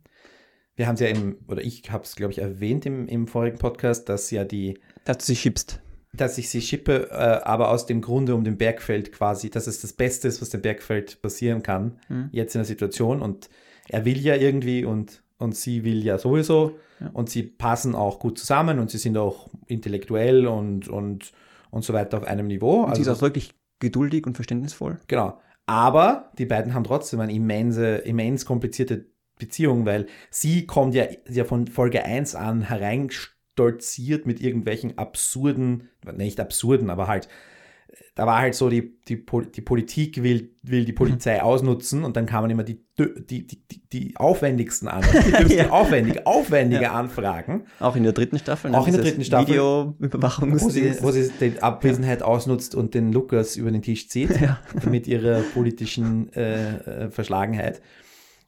Wir 0.77 0.87
haben 0.87 0.95
es 0.95 1.01
ja 1.01 1.09
im, 1.09 1.37
oder 1.49 1.63
ich 1.63 1.91
habe 1.91 2.05
es, 2.05 2.15
glaube 2.17 2.33
ich, 2.33 2.39
erwähnt 2.39 2.87
im, 2.87 3.07
im 3.09 3.27
vorigen 3.27 3.59
Podcast, 3.59 4.09
dass 4.09 4.31
ja 4.31 4.45
die, 4.45 4.79
Dazu 5.05 5.27
sie 5.27 5.37
schippst. 5.37 5.81
dass 6.15 6.39
ich 6.39 6.49
sie 6.49 6.63
schippe, 6.63 7.09
äh, 7.11 7.15
aber 7.15 7.71
aus 7.71 7.87
dem 7.87 8.01
Grunde 8.01 8.35
um 8.35 8.45
den 8.45 8.57
Bergfeld 8.57 9.13
quasi, 9.13 9.51
dass 9.51 9.67
es 9.67 9.81
das 9.83 9.93
Beste 9.93 10.29
ist, 10.29 10.41
was 10.41 10.51
dem 10.51 10.63
Bergfeld 10.63 11.21
passieren 11.23 11.63
kann, 11.63 11.99
Mhm. 12.09 12.29
jetzt 12.33 12.55
in 12.55 12.61
der 12.61 12.65
Situation. 12.67 13.21
Und 13.21 13.51
er 13.89 14.05
will 14.05 14.19
ja 14.19 14.37
irgendwie 14.37 14.85
und, 14.85 15.23
und 15.39 15.57
sie 15.57 15.85
will 15.85 16.03
ja 16.05 16.19
sowieso. 16.19 16.79
Ja. 17.01 17.11
Und 17.13 17.29
sie 17.31 17.43
passen 17.43 17.95
auch 17.95 18.19
gut 18.21 18.39
zusammen 18.39 18.79
und 18.79 18.91
sie 18.91 18.99
sind 18.99 19.17
auch 19.19 19.51
intellektuell 19.67 20.47
und, 20.47 20.89
und, 20.89 21.33
und 21.71 21.85
so 21.85 21.93
weiter 21.93 22.19
auf 22.19 22.25
einem 22.25 22.47
Niveau. 22.47 22.85
Und 22.85 22.97
sie 22.97 23.03
ist 23.03 23.09
Also, 23.09 23.19
auch 23.19 23.23
wirklich 23.23 23.55
geduldig 23.79 24.27
und 24.27 24.35
verständnisvoll. 24.35 24.99
genau. 25.09 25.39
Aber 25.67 26.33
die 26.37 26.47
beiden 26.47 26.75
haben 26.75 26.83
trotzdem 26.83 27.21
eine 27.21 27.33
immense, 27.33 27.99
immens 27.99 28.45
komplizierte 28.45 29.07
Beziehung, 29.39 29.87
weil 29.87 30.07
sie 30.31 30.67
kommt 30.67 30.95
ja, 30.95 31.05
ja 31.29 31.45
von 31.45 31.69
Folge 31.69 32.05
1 32.05 32.35
an 32.35 32.63
hereinstolziert 32.63 34.27
mit 34.27 34.41
irgendwelchen 34.41 34.99
absurden, 34.99 35.89
nicht 36.17 36.41
absurden, 36.41 36.91
aber 36.91 37.07
halt, 37.07 37.29
da 38.17 38.27
war 38.27 38.39
halt 38.41 38.55
so, 38.55 38.69
die, 38.69 38.99
die, 39.09 39.25
die 39.55 39.61
Politik 39.61 40.23
will, 40.23 40.55
will 40.63 40.85
die 40.85 40.93
Polizei 40.93 41.41
ausnutzen 41.43 42.05
und 42.05 42.17
dann 42.17 42.27
kamen 42.27 42.51
immer 42.51 42.65
die, 42.65 42.85
die, 42.99 43.47
die, 43.47 43.63
die, 43.93 44.17
aufwendigsten 44.17 44.89
an, 44.89 45.03
die 45.49 45.55
Ja. 45.55 45.71
aufwendig, 45.71 46.27
aufwendige 46.27 46.91
Anfragen, 46.91 47.65
Auch 47.79 47.97
in 47.97 48.03
der 48.03 48.13
dritten 48.13 48.39
Staffel. 48.39 48.75
Auch 48.75 48.87
in 48.87 48.95
der 48.95 49.03
dritten 49.03 49.25
Staffel. 49.25 49.55
Videoüberwachungs- 49.55 50.61
wo 50.61 50.69
sie, 50.69 50.95
wo 51.03 51.11
sie 51.13 51.31
die 51.41 51.63
Abwesenheit 51.63 52.23
ausnutzt 52.23 52.75
und 52.75 52.95
den 52.95 53.13
Lukas 53.13 53.57
über 53.57 53.71
den 53.71 53.83
Tisch 53.83 54.09
zieht 54.09 54.31
Ja. 54.41 54.59
mit 54.91 55.07
ihrer 55.07 55.41
politischen 55.55 56.33
äh, 56.35 57.05
äh, 57.07 57.11
Verschlagenheit. 57.11 57.81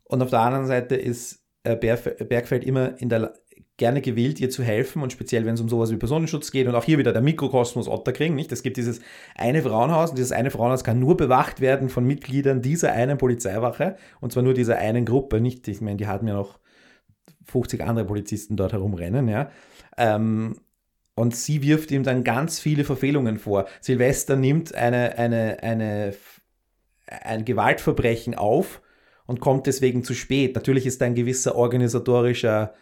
Und 0.04 0.22
auf 0.22 0.30
der 0.30 0.40
anderen 0.40 0.66
Seite 0.66 0.96
ist 0.96 1.40
äh, 1.62 1.76
Bergfeld 1.76 2.64
immer 2.64 3.00
in 3.00 3.08
der 3.08 3.32
gerne 3.78 4.00
gewillt, 4.00 4.38
ihr 4.38 4.50
zu 4.50 4.62
helfen 4.62 5.02
und 5.02 5.12
speziell, 5.12 5.46
wenn 5.46 5.54
es 5.54 5.60
um 5.60 5.68
sowas 5.68 5.90
wie 5.90 5.96
Personenschutz 5.96 6.50
geht 6.50 6.68
und 6.68 6.74
auch 6.74 6.84
hier 6.84 6.98
wieder 6.98 7.12
der 7.12 7.22
Mikrokosmos 7.22 7.88
Otterkring, 7.88 8.34
nicht? 8.34 8.52
Es 8.52 8.62
gibt 8.62 8.76
dieses 8.76 9.00
eine 9.34 9.62
Frauenhaus 9.62 10.10
und 10.10 10.18
dieses 10.18 10.32
eine 10.32 10.50
Frauenhaus 10.50 10.84
kann 10.84 10.98
nur 10.98 11.16
bewacht 11.16 11.60
werden 11.60 11.88
von 11.88 12.04
Mitgliedern 12.04 12.62
dieser 12.62 12.92
einen 12.92 13.18
Polizeiwache 13.18 13.96
und 14.20 14.32
zwar 14.32 14.42
nur 14.42 14.54
dieser 14.54 14.78
einen 14.78 15.04
Gruppe, 15.04 15.40
nicht, 15.40 15.66
ich 15.68 15.80
meine, 15.80 15.96
die 15.96 16.06
hatten 16.06 16.28
ja 16.28 16.34
noch 16.34 16.58
50 17.46 17.82
andere 17.82 18.06
Polizisten 18.06 18.56
dort 18.56 18.72
herumrennen, 18.72 19.28
ja. 19.28 19.50
Ähm, 19.96 20.56
und 21.14 21.36
sie 21.36 21.62
wirft 21.62 21.90
ihm 21.90 22.04
dann 22.04 22.24
ganz 22.24 22.58
viele 22.58 22.84
Verfehlungen 22.84 23.38
vor. 23.38 23.66
Silvester 23.80 24.36
nimmt 24.36 24.74
eine, 24.74 25.18
eine, 25.18 25.62
eine, 25.62 26.14
ein 27.06 27.44
Gewaltverbrechen 27.44 28.34
auf 28.34 28.80
und 29.26 29.40
kommt 29.40 29.66
deswegen 29.66 30.04
zu 30.04 30.14
spät. 30.14 30.54
Natürlich 30.54 30.86
ist 30.86 31.00
da 31.00 31.06
ein 31.06 31.14
gewisser 31.14 31.54
organisatorischer 31.54 32.74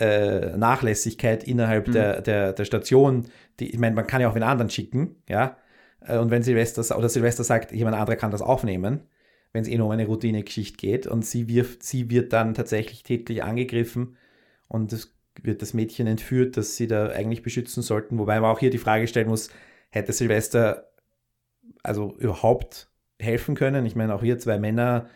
äh, 0.00 0.56
Nachlässigkeit 0.56 1.44
innerhalb 1.44 1.88
Mhm. 1.88 1.92
der, 1.92 2.20
der, 2.22 2.52
der 2.52 2.64
Station. 2.64 3.26
Die, 3.60 3.70
ich 3.70 3.78
meine, 3.78 3.94
man 3.94 4.06
kann 4.06 4.20
ja 4.20 4.28
auch 4.28 4.34
einen 4.34 4.44
anderen 4.44 4.70
schicken, 4.70 5.16
ja. 5.28 5.56
Äh, 6.06 6.18
Und 6.18 6.30
wenn 6.30 6.42
Silvester 6.42 6.96
oder 6.98 7.08
Silvester 7.08 7.44
sagt, 7.44 7.72
jemand 7.72 7.96
anderer 7.96 8.16
kann 8.16 8.30
das 8.30 8.42
aufnehmen, 8.42 9.02
wenn 9.52 9.62
es 9.62 9.68
eh 9.68 9.76
nur 9.76 9.86
um 9.86 9.92
eine 9.92 10.06
Routine-Geschichte 10.06 10.76
geht 10.76 11.06
und 11.06 11.24
sie 11.24 11.48
wirft, 11.48 11.82
sie 11.82 12.10
wird 12.10 12.32
dann 12.32 12.54
tatsächlich 12.54 13.02
tätlich 13.02 13.42
angegriffen 13.42 14.16
und 14.68 14.92
es 14.92 15.14
wird 15.42 15.62
das 15.62 15.74
Mädchen 15.74 16.06
entführt, 16.06 16.56
das 16.56 16.76
sie 16.76 16.86
da 16.86 17.08
eigentlich 17.08 17.42
beschützen 17.42 17.82
sollten. 17.82 18.18
Wobei 18.18 18.40
man 18.40 18.50
auch 18.50 18.58
hier 18.58 18.70
die 18.70 18.78
Frage 18.78 19.06
stellen 19.06 19.28
muss, 19.28 19.50
hätte 19.90 20.12
Silvester 20.12 20.90
also 21.82 22.14
überhaupt 22.18 22.88
helfen 23.18 23.54
können? 23.54 23.86
Ich 23.86 23.96
meine, 23.96 24.14
auch 24.14 24.22
hier 24.22 24.38
zwei 24.38 24.58
Männer 24.58 25.08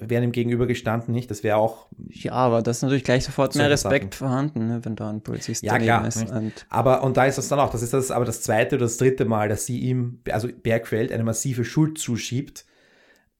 wären 0.00 0.24
ihm 0.24 0.32
gegenüber 0.32 0.66
gestanden, 0.66 1.12
nicht? 1.14 1.30
Das 1.30 1.42
wäre 1.42 1.56
auch 1.56 1.88
Ja, 2.08 2.32
aber 2.32 2.62
das 2.62 2.78
ist 2.78 2.82
natürlich 2.82 3.04
gleich 3.04 3.24
sofort 3.24 3.54
mehr 3.54 3.70
Respekt 3.70 4.14
vorhanden, 4.14 4.66
ne, 4.68 4.84
wenn 4.84 4.96
da 4.96 5.10
ein 5.10 5.20
Polizist 5.20 5.62
Ja, 5.62 5.78
klar, 5.78 6.06
ist. 6.06 6.30
Und 6.30 6.66
Aber, 6.70 7.02
und 7.02 7.16
da 7.16 7.26
ist 7.26 7.38
das 7.38 7.48
dann 7.48 7.58
auch, 7.60 7.70
das 7.70 7.82
ist 7.82 7.92
das 7.92 8.10
aber 8.10 8.24
das 8.24 8.42
zweite 8.42 8.76
oder 8.76 8.86
das 8.86 8.96
dritte 8.96 9.24
Mal, 9.24 9.48
dass 9.48 9.66
sie 9.66 9.78
ihm, 9.80 10.20
also 10.30 10.48
Bergfeld, 10.48 11.12
eine 11.12 11.24
massive 11.24 11.64
Schuld 11.64 11.98
zuschiebt. 11.98 12.64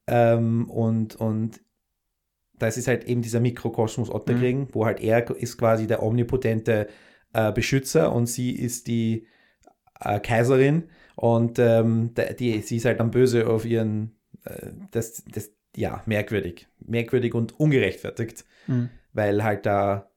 Ähm, 0.05 0.69
und, 0.69 1.15
und 1.15 1.61
das 2.53 2.77
ist 2.77 2.87
halt 2.87 3.05
eben 3.05 3.21
dieser 3.21 3.39
Mikrokosmos 3.39 4.09
Otterkring, 4.09 4.67
wo 4.73 4.85
halt 4.85 5.01
er 5.01 5.29
ist 5.35 5.57
quasi 5.57 5.87
der 5.87 6.03
omnipotente 6.03 6.87
äh, 7.33 7.51
Beschützer 7.51 8.13
und 8.13 8.27
sie 8.27 8.51
ist 8.51 8.87
die 8.87 9.27
äh, 9.99 10.19
Kaiserin 10.19 10.83
und 11.15 11.57
ähm, 11.59 12.13
die, 12.39 12.61
sie 12.61 12.77
ist 12.77 12.85
halt 12.85 12.99
dann 12.99 13.11
böse 13.11 13.47
auf 13.47 13.65
ihren, 13.65 14.15
äh, 14.45 14.71
das, 14.91 15.23
das, 15.25 15.51
ja, 15.75 16.01
merkwürdig. 16.05 16.67
Merkwürdig 16.85 17.33
und 17.33 17.59
ungerechtfertigt 17.59 18.45
Mhm. 18.67 18.89
weil 19.11 19.43
halt 19.43 19.65
da 19.65 20.09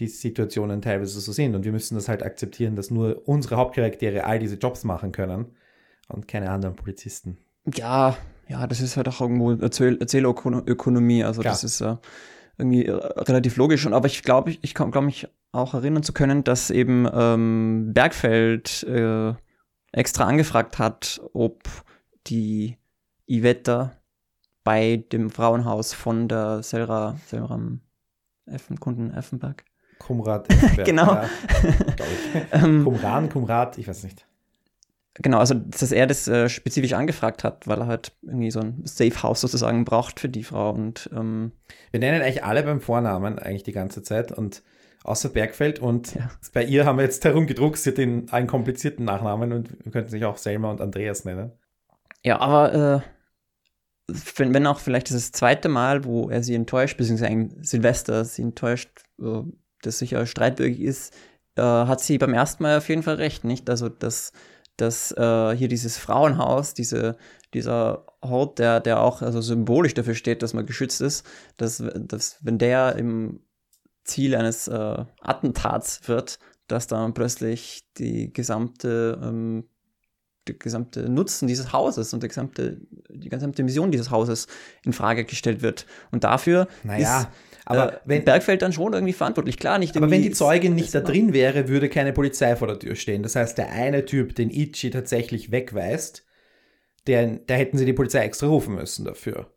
die 0.00 0.08
Situationen 0.08 0.82
teilweise 0.82 1.20
so 1.20 1.30
sind 1.32 1.54
und 1.54 1.64
wir 1.64 1.70
müssen 1.70 1.94
das 1.94 2.08
halt 2.08 2.24
akzeptieren, 2.24 2.74
dass 2.74 2.90
nur 2.90 3.22
unsere 3.28 3.54
Hauptcharaktere 3.56 4.24
all 4.24 4.40
diese 4.40 4.56
Jobs 4.56 4.82
machen 4.82 5.12
können 5.12 5.46
und 6.08 6.26
keine 6.26 6.50
anderen 6.50 6.74
Polizisten. 6.74 7.38
ja, 7.72 8.16
ja, 8.48 8.66
das 8.66 8.80
ist 8.80 8.96
halt 8.96 9.08
auch 9.08 9.20
irgendwo 9.20 9.52
Erzähl 9.52 9.96
Erzählökonomie, 9.98 11.22
also 11.24 11.40
Klar. 11.40 11.52
das 11.54 11.64
ist 11.64 11.80
äh, 11.80 11.96
irgendwie 12.58 12.84
äh, 12.86 12.92
relativ 12.92 13.56
logisch. 13.56 13.86
Und 13.86 13.94
aber 13.94 14.06
ich 14.06 14.22
glaube, 14.22 14.50
ich, 14.50 14.58
ich 14.62 14.74
glaube 14.74 15.00
mich 15.02 15.28
auch 15.52 15.72
erinnern 15.74 16.02
zu 16.02 16.12
können, 16.12 16.44
dass 16.44 16.70
eben 16.70 17.08
ähm, 17.14 17.92
Bergfeld 17.94 18.82
äh, 18.82 19.32
extra 19.92 20.24
angefragt 20.24 20.78
hat, 20.78 21.20
ob 21.32 21.62
die 22.26 22.76
Ivetta 23.26 23.92
bei 24.64 25.04
dem 25.12 25.30
Frauenhaus 25.30 25.94
von 25.94 26.26
der 26.28 26.62
Selra, 26.62 27.16
Selram 27.26 27.80
Effen, 28.46 28.80
Kunden 28.80 29.12
Effenberg. 29.12 29.64
Kumrat. 29.98 30.50
Effenberg, 30.52 30.86
Genau. 30.86 31.14
Ja. 31.14 31.28
Ähm, 32.52 32.84
Kumran, 32.84 33.28
Kumrat, 33.28 33.78
ich 33.78 33.86
weiß 33.88 34.02
nicht. 34.04 34.26
Genau, 35.22 35.38
also 35.38 35.54
dass 35.54 35.92
er 35.92 36.08
das 36.08 36.26
äh, 36.26 36.48
spezifisch 36.48 36.92
angefragt 36.94 37.44
hat, 37.44 37.68
weil 37.68 37.78
er 37.78 37.86
halt 37.86 38.16
irgendwie 38.22 38.50
so 38.50 38.58
ein 38.58 38.80
Safe 38.84 39.22
House 39.22 39.40
sozusagen 39.42 39.84
braucht 39.84 40.18
für 40.18 40.28
die 40.28 40.42
Frau 40.42 40.70
und 40.70 41.08
ähm, 41.14 41.52
Wir 41.92 42.00
nennen 42.00 42.20
eigentlich 42.20 42.42
alle 42.42 42.64
beim 42.64 42.80
Vornamen 42.80 43.38
eigentlich 43.38 43.62
die 43.62 43.70
ganze 43.72 44.02
Zeit 44.02 44.32
und 44.32 44.64
außer 45.04 45.28
Bergfeld 45.28 45.78
und 45.78 46.16
Ja. 46.16 46.30
bei 46.52 46.64
ihr 46.64 46.84
haben 46.84 46.98
wir 46.98 47.04
jetzt 47.04 47.24
herumgedruckt, 47.24 47.78
sie 47.78 47.90
hat 47.90 47.98
den 47.98 48.28
einen 48.32 48.48
komplizierten 48.48 49.04
Nachnamen 49.04 49.52
und 49.52 49.84
wir 49.84 49.92
könnten 49.92 50.10
sich 50.10 50.24
auch 50.24 50.36
Selma 50.36 50.70
und 50.72 50.80
Andreas 50.80 51.24
nennen. 51.24 51.52
ja, 52.24 52.40
aber 52.40 52.74
äh, 52.74 53.00
wenn, 54.06 54.66
auch 54.66 54.80
vielleicht 54.80 55.10
das 55.10 55.32
zweite 55.32 55.68
Mal, 55.68 56.04
wo 56.04 56.28
er 56.28 56.42
sie 56.42 56.54
enttäuscht, 56.54 56.96
beziehungsweise 56.96 57.48
Silvester 57.62 58.24
sie 58.24 58.42
enttäuscht, 58.42 58.90
das 59.82 59.98
sicher 59.98 60.26
streitwürdig 60.26 60.80
ist, 60.80 61.14
äh, 61.56 61.62
hat 61.62 62.00
sie 62.00 62.18
beim 62.18 62.34
ersten 62.34 62.62
Mal 62.62 62.78
auf 62.78 62.88
jeden 62.88 63.02
Fall 63.02 63.16
recht, 63.16 63.44
nicht? 63.44 63.70
Also, 63.70 63.88
dass, 63.88 64.32
dass 64.76 65.12
äh, 65.12 65.56
hier 65.56 65.68
dieses 65.68 65.98
Frauenhaus, 65.98 66.74
diese, 66.74 67.16
dieser 67.54 68.06
Hort, 68.22 68.58
der, 68.58 68.80
der 68.80 69.00
auch 69.00 69.22
also 69.22 69.40
symbolisch 69.40 69.94
dafür 69.94 70.14
steht, 70.14 70.42
dass 70.42 70.54
man 70.54 70.66
geschützt 70.66 71.00
ist, 71.00 71.24
dass, 71.56 71.82
dass 71.94 72.38
wenn 72.42 72.58
der 72.58 72.96
im 72.96 73.40
Ziel 74.04 74.34
eines 74.34 74.68
äh, 74.68 75.04
Attentats 75.20 76.08
wird, 76.08 76.38
dass 76.66 76.86
dann 76.86 77.14
plötzlich 77.14 77.88
die 77.98 78.32
gesamte 78.32 79.20
ähm, 79.22 79.64
der 80.46 80.56
gesamte 80.56 81.08
Nutzen 81.08 81.48
dieses 81.48 81.72
Hauses 81.72 82.12
und 82.12 82.22
die 82.22 82.28
gesamte, 82.28 82.80
die 83.08 83.28
gesamte 83.28 83.62
Mission 83.62 83.90
dieses 83.90 84.10
Hauses 84.10 84.46
in 84.84 84.92
Frage 84.92 85.24
gestellt 85.24 85.62
wird. 85.62 85.86
Und 86.10 86.24
dafür 86.24 86.68
naja, 86.82 87.20
ist 87.22 87.28
aber 87.64 87.94
äh, 87.94 87.98
wenn, 88.04 88.24
Bergfeld 88.24 88.62
dann 88.62 88.72
schon 88.72 88.92
irgendwie 88.92 89.12
verantwortlich. 89.12 89.56
Klar, 89.56 89.78
nicht 89.78 89.96
aber 89.96 90.10
wenn 90.10 90.22
die 90.22 90.32
Zeugin 90.32 90.74
nicht 90.74 90.94
da 90.94 91.00
drin 91.00 91.32
wäre, 91.32 91.68
würde 91.68 91.88
keine 91.88 92.12
Polizei 92.12 92.56
vor 92.56 92.68
der 92.68 92.78
Tür 92.78 92.94
stehen. 92.94 93.22
Das 93.22 93.36
heißt, 93.36 93.56
der 93.56 93.70
eine 93.70 94.04
Typ, 94.04 94.34
den 94.34 94.50
Ichi 94.50 94.90
tatsächlich 94.90 95.50
wegweist, 95.50 96.24
der, 97.06 97.38
da 97.46 97.54
hätten 97.54 97.78
sie 97.78 97.86
die 97.86 97.92
Polizei 97.92 98.20
extra 98.20 98.46
rufen 98.46 98.74
müssen 98.74 99.04
dafür. 99.04 99.50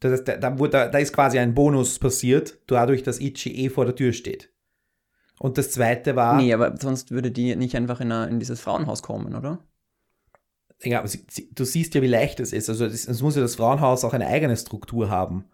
Das 0.00 0.12
heißt, 0.12 0.28
da, 0.28 0.36
da, 0.36 0.58
wurde, 0.58 0.72
da, 0.72 0.88
da 0.88 0.98
ist 0.98 1.12
quasi 1.12 1.38
ein 1.38 1.54
Bonus 1.54 1.98
passiert, 1.98 2.58
dadurch, 2.66 3.02
dass 3.02 3.20
Ichi 3.20 3.64
eh 3.64 3.68
vor 3.68 3.84
der 3.84 3.96
Tür 3.96 4.12
steht. 4.12 4.50
Und 5.38 5.56
das 5.56 5.70
zweite 5.70 6.16
war. 6.16 6.36
Nee, 6.36 6.52
aber 6.52 6.74
sonst 6.78 7.10
würde 7.10 7.30
die 7.30 7.54
nicht 7.56 7.76
einfach 7.76 8.00
in, 8.00 8.12
eine, 8.12 8.30
in 8.30 8.40
dieses 8.40 8.60
Frauenhaus 8.60 9.02
kommen, 9.02 9.34
oder? 9.34 9.64
Ja, 10.82 11.04
du 11.54 11.64
siehst 11.64 11.94
ja, 11.94 12.02
wie 12.02 12.06
leicht 12.06 12.40
es 12.40 12.52
ist. 12.52 12.68
Also 12.68 12.86
es, 12.86 13.20
muss 13.20 13.34
ja 13.36 13.42
das 13.42 13.56
Frauenhaus 13.56 14.04
auch 14.04 14.12
eine 14.14 14.28
eigene 14.28 14.56
Struktur 14.56 15.10
haben. 15.10 15.44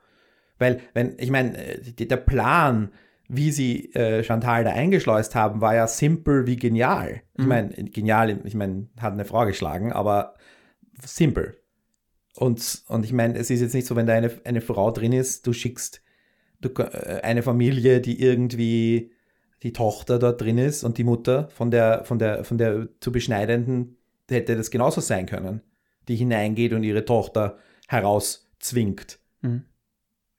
Weil, 0.59 0.81
wenn, 0.93 1.17
ich 1.19 1.31
meine, 1.31 1.57
äh, 1.57 1.93
der 1.93 2.17
Plan, 2.19 2.93
wie 3.29 3.51
sie 3.51 3.93
äh, 3.95 4.23
Chantal 4.23 4.65
da 4.65 4.71
eingeschleust 4.73 5.35
haben, 5.35 5.61
war 5.61 5.75
ja 5.75 5.87
simpel 5.87 6.47
wie 6.47 6.57
genial. 6.57 7.23
Ich 7.35 7.45
Mhm. 7.45 7.49
meine, 7.49 7.69
genial, 7.91 8.39
ich 8.45 8.55
meine, 8.55 8.89
hat 9.01 9.15
eine 9.15 9.25
Frau 9.25 9.47
geschlagen, 9.47 9.93
aber 9.93 10.35
simpel. 11.03 11.59
Und, 12.37 12.83
und 12.89 13.05
ich 13.05 13.13
meine, 13.13 13.39
es 13.39 13.49
ist 13.51 13.61
jetzt 13.61 13.75
nicht 13.75 13.87
so, 13.87 13.97
wenn 13.97 14.07
da 14.07 14.15
eine, 14.15 14.31
eine 14.45 14.61
Frau 14.61 14.91
drin 14.91 15.13
ist, 15.13 15.47
du 15.47 15.53
schickst 15.53 16.03
du, 16.61 16.69
äh, 16.83 17.21
eine 17.23 17.43
Familie, 17.43 18.01
die 18.01 18.21
irgendwie 18.21 19.13
die 19.63 19.73
Tochter 19.73 20.19
dort 20.19 20.41
drin 20.41 20.59
ist 20.59 20.85
und 20.85 20.99
die 20.99 21.05
Mutter 21.05 21.49
von 21.49 21.71
der, 21.71 22.05
von 22.05 22.19
der, 22.19 22.45
von 22.45 22.59
der 22.59 22.89
zu 23.01 23.11
beschneidenden 23.11 23.97
hätte 24.31 24.57
das 24.57 24.71
genauso 24.71 25.01
sein 25.01 25.27
können, 25.27 25.63
die 26.09 26.17
hineingeht 26.17 26.73
und 26.73 26.83
ihre 26.83 27.05
Tochter 27.05 27.59
herauszwingt. 27.89 29.19
Mhm. 29.43 29.65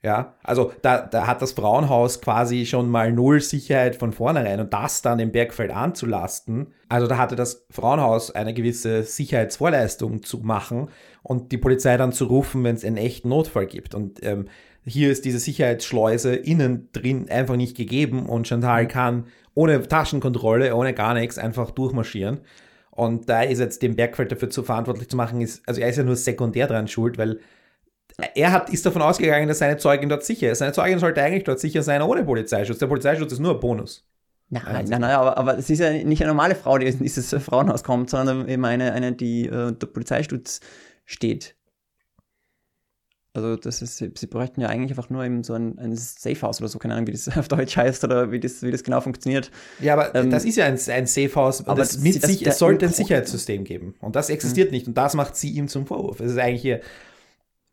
Ja, 0.06 0.36
also 0.44 0.72
da, 0.84 1.02
da 1.02 1.26
hat 1.26 1.42
das 1.42 1.54
Frauenhaus 1.54 2.22
quasi 2.22 2.68
schon 2.68 2.92
mal 2.92 3.12
null 3.12 3.42
Sicherheit 3.42 3.96
von 3.96 4.14
vornherein 4.14 4.60
und 4.60 4.72
das 4.72 5.02
dann 5.02 5.18
dem 5.18 5.32
Bergfeld 5.32 5.72
anzulasten. 5.72 6.68
Also 6.90 7.08
da 7.08 7.18
hatte 7.18 7.36
das 7.36 7.66
Frauenhaus 7.72 8.30
eine 8.30 8.54
gewisse 8.54 9.02
Sicherheitsvorleistung 9.02 10.22
zu 10.22 10.42
machen 10.42 10.90
und 11.24 11.52
die 11.52 11.58
Polizei 11.58 11.98
dann 11.98 12.12
zu 12.12 12.26
rufen, 12.26 12.64
wenn 12.64 12.76
es 12.76 12.86
einen 12.86 12.98
echten 12.98 13.30
Notfall 13.30 13.66
gibt. 13.66 13.96
Und 13.96 14.24
ähm, 14.24 14.48
hier 14.86 15.10
ist 15.10 15.26
diese 15.26 15.40
Sicherheitsschleuse 15.40 16.36
innen 16.36 16.90
drin 16.92 17.28
einfach 17.32 17.56
nicht 17.56 17.76
gegeben 17.76 18.28
und 18.28 18.48
Chantal 18.48 18.88
kann 18.88 19.26
ohne 19.56 19.82
Taschenkontrolle, 19.82 20.76
ohne 20.76 20.94
gar 20.94 21.16
nichts 21.16 21.40
einfach 21.40 21.72
durchmarschieren. 21.72 22.42
Und 22.96 23.30
da 23.30 23.44
ist 23.44 23.60
jetzt 23.60 23.82
dem 23.82 23.96
Bergfeld 23.96 24.32
dafür 24.32 24.50
zu 24.50 24.64
verantwortlich 24.64 25.10
zu 25.10 25.18
machen, 25.18 25.42
ist, 25.42 25.62
also 25.68 25.82
er 25.82 25.90
ist 25.90 25.98
ja 25.98 26.04
nur 26.04 26.16
sekundär 26.16 26.66
dran 26.66 26.88
schuld, 26.88 27.18
weil 27.18 27.40
er 28.34 28.54
hat, 28.54 28.70
ist 28.70 28.86
davon 28.86 29.02
ausgegangen, 29.02 29.50
dass 29.50 29.60
seine 29.60 29.76
Zeugin 29.78 30.08
dort 30.08 30.24
sicher 30.24 30.50
ist. 30.50 30.60
Seine 30.60 30.72
Zeugin 30.72 31.00
sollte 31.00 31.22
eigentlich 31.22 31.44
dort 31.44 31.60
sicher 31.60 31.84
sein, 31.84 32.02
ohne 32.02 32.24
Polizeischutz. 32.24 32.80
Der 32.80 32.88
Polizeischutz 32.88 33.34
ist 33.34 33.40
nur 33.40 33.56
ein 33.56 33.60
Bonus. 33.60 34.06
Nein, 34.50 34.64
nein, 34.88 35.02
nein, 35.02 35.04
aber, 35.04 35.38
aber 35.38 35.58
es 35.58 35.70
ist 35.70 35.80
ja 35.80 35.92
nicht 35.92 36.22
eine 36.22 36.30
normale 36.30 36.56
Frau, 36.56 36.78
die 36.78 36.86
in 36.86 37.00
dieses 37.00 37.34
Frauenhaus 37.44 37.84
kommt, 37.84 38.10
sondern 38.10 38.48
eben 38.48 38.64
eine, 38.64 38.94
eine 38.94 39.12
die 39.12 39.48
äh, 39.48 39.68
unter 39.68 39.88
Polizeischutz 39.88 40.62
steht. 41.04 41.56
Also 43.36 43.56
das 43.56 43.82
ist, 43.82 43.98
sie 43.98 44.12
sie 44.16 44.28
bräuchten 44.28 44.62
ja 44.62 44.70
eigentlich 44.70 44.92
einfach 44.92 45.10
nur 45.10 45.24
eben 45.24 45.44
so 45.44 45.54
ein, 45.54 45.78
ein 45.78 45.96
Safehouse 45.96 46.60
oder 46.62 46.68
so, 46.70 46.80
keine 46.80 46.94
Ahnung, 46.96 47.08
wie 47.08 47.12
das 47.12 47.28
auf 47.38 47.48
Deutsch 47.48 47.76
heißt 47.78 48.04
oder 48.04 48.32
wie 48.32 48.40
das, 48.40 48.62
wie 48.64 48.72
das 48.72 48.84
genau 48.84 49.02
funktioniert. 49.02 49.52
Ja, 49.80 49.94
aber 49.94 50.16
Ähm, 50.16 50.30
das 50.30 50.46
ist 50.46 50.56
ja 50.56 50.66
ein, 50.66 50.80
ein 50.90 51.06
Safehouse. 51.08 51.62
aber 51.68 51.76
Das 51.76 51.98
mit 52.00 52.22
das- 52.24 52.30
sich, 52.32 52.46
es 52.48 52.58
sollte 52.58 52.86
ein 52.86 52.94
Sicherheitssystem 52.94 53.64
geben. 53.64 53.96
Und 54.00 54.16
das 54.16 54.30
existiert 54.30 54.72
nicht. 54.72 54.88
Und 54.88 54.98
das 54.98 55.14
macht 55.14 55.36
sie 55.36 55.50
ihm 55.52 55.68
zum 55.68 55.86
Vorwurf. 55.86 56.20
Es 56.20 56.32
ist 56.32 56.38
eigentlich 56.38 56.62
hier, 56.62 56.82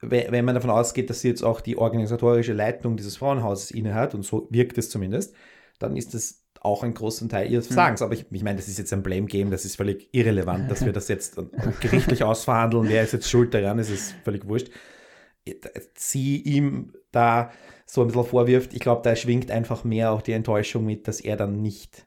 wenn 0.01 0.45
man 0.45 0.55
davon 0.57 0.71
ausgeht, 0.71 1.11
dass 1.11 1.21
sie 1.21 1.29
jetzt 1.29 1.43
auch 1.45 1.61
die 1.61 1.79
organisatorische 1.79 2.53
Leitung 2.53 2.97
dieses 2.97 3.17
Frauenhauses 3.17 3.71
innehat, 3.71 4.15
und 4.17 4.25
so 4.25 4.49
wirkt 4.51 4.77
es 4.79 4.91
zumindest, 4.91 5.33
dann 5.79 5.97
ist 5.97 6.13
das 6.15 6.41
auch 6.61 6.83
ein 6.83 6.93
großer 6.95 7.29
Teil 7.29 7.51
ihres 7.51 7.67
Versagens. 7.69 8.03
Aber 8.03 8.13
ich, 8.15 8.27
ich 8.31 8.43
meine, 8.43 8.57
das 8.57 8.67
ist 8.69 8.79
jetzt 8.79 8.93
ein 8.93 9.03
Blame-Game, 9.05 9.51
das 9.53 9.65
ist 9.65 9.77
völlig 9.77 10.09
irrelevant, 10.13 10.71
dass 10.71 10.85
wir 10.85 10.93
das 10.93 11.07
jetzt 11.09 11.37
gerichtlich 11.81 12.25
ausverhandeln. 12.25 12.89
Wer 12.89 13.05
ist 13.05 13.13
jetzt 13.13 13.29
schuld 13.31 13.55
daran, 13.55 13.79
das 13.79 13.91
ist 13.91 14.15
völlig 14.25 14.47
wurscht. 14.49 14.71
Sie 15.95 16.41
ihm 16.41 16.93
da 17.11 17.51
so 17.87 18.03
ein 18.03 18.09
bisschen 18.09 18.25
vorwirft, 18.25 18.75
ich 18.75 18.81
glaube, 18.81 19.03
da 19.03 19.17
schwingt 19.17 19.51
einfach 19.51 19.85
mehr 19.85 20.13
auch 20.13 20.23
die 20.23 20.33
Enttäuschung 20.33 20.85
mit, 20.85 21.09
dass 21.09 21.21
er 21.21 21.37
dann 21.37 21.61
nicht 21.61 22.07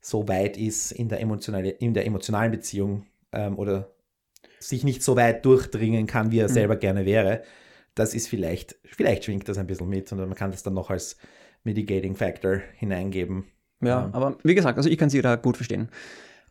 so 0.00 0.28
weit 0.28 0.56
ist 0.56 0.92
in 0.92 1.08
der, 1.08 1.20
emotionale, 1.20 1.70
in 1.70 1.94
der 1.94 2.06
emotionalen 2.06 2.52
Beziehung 2.52 3.06
ähm, 3.32 3.58
oder 3.58 3.94
sich 4.60 4.84
nicht 4.84 5.02
so 5.02 5.16
weit 5.16 5.44
durchdringen 5.44 6.06
kann, 6.06 6.30
wie 6.30 6.38
er 6.38 6.48
selber 6.48 6.76
gerne 6.76 7.06
wäre. 7.06 7.42
Das 7.94 8.14
ist 8.14 8.28
vielleicht, 8.28 8.76
vielleicht 8.84 9.24
schwingt 9.24 9.48
das 9.48 9.58
ein 9.58 9.66
bisschen 9.66 9.88
mit 9.88 10.10
und 10.12 10.18
man 10.18 10.34
kann 10.34 10.50
das 10.50 10.62
dann 10.62 10.74
noch 10.74 10.90
als 10.90 11.16
Mitigating 11.64 12.16
Factor 12.16 12.60
hineingeben. 12.76 13.44
Ja, 13.82 14.06
Ähm, 14.06 14.14
aber 14.14 14.38
wie 14.42 14.54
gesagt, 14.54 14.76
also 14.76 14.88
ich 14.88 14.98
kann 14.98 15.10
sie 15.10 15.22
da 15.22 15.36
gut 15.36 15.56
verstehen. 15.56 15.88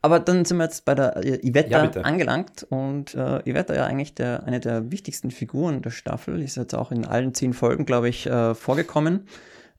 Aber 0.04 0.20
dann 0.20 0.46
sind 0.46 0.58
wir 0.58 0.66
jetzt 0.66 0.86
bei 0.86 0.94
der 0.94 1.18
äh, 1.18 1.40
Ja, 1.42 1.84
Ivetta 1.84 2.02
angelangt 2.02 2.68
und 2.70 3.16
äh, 3.16 3.40
Ivetta 3.50 3.74
ja 3.74 3.86
eigentlich 3.86 4.14
der, 4.14 4.44
eine 4.44 4.60
der 4.60 4.92
wichtigsten 4.92 5.32
Figuren 5.32 5.82
der 5.82 5.90
Staffel, 5.90 6.42
ist 6.42 6.58
jetzt 6.58 6.76
auch 6.76 6.92
in 6.92 7.06
allen 7.06 7.34
zehn 7.34 7.54
Folgen, 7.54 7.86
glaube 7.86 8.10
ich, 8.10 8.28
äh, 8.28 8.54
vorgekommen. 8.54 9.28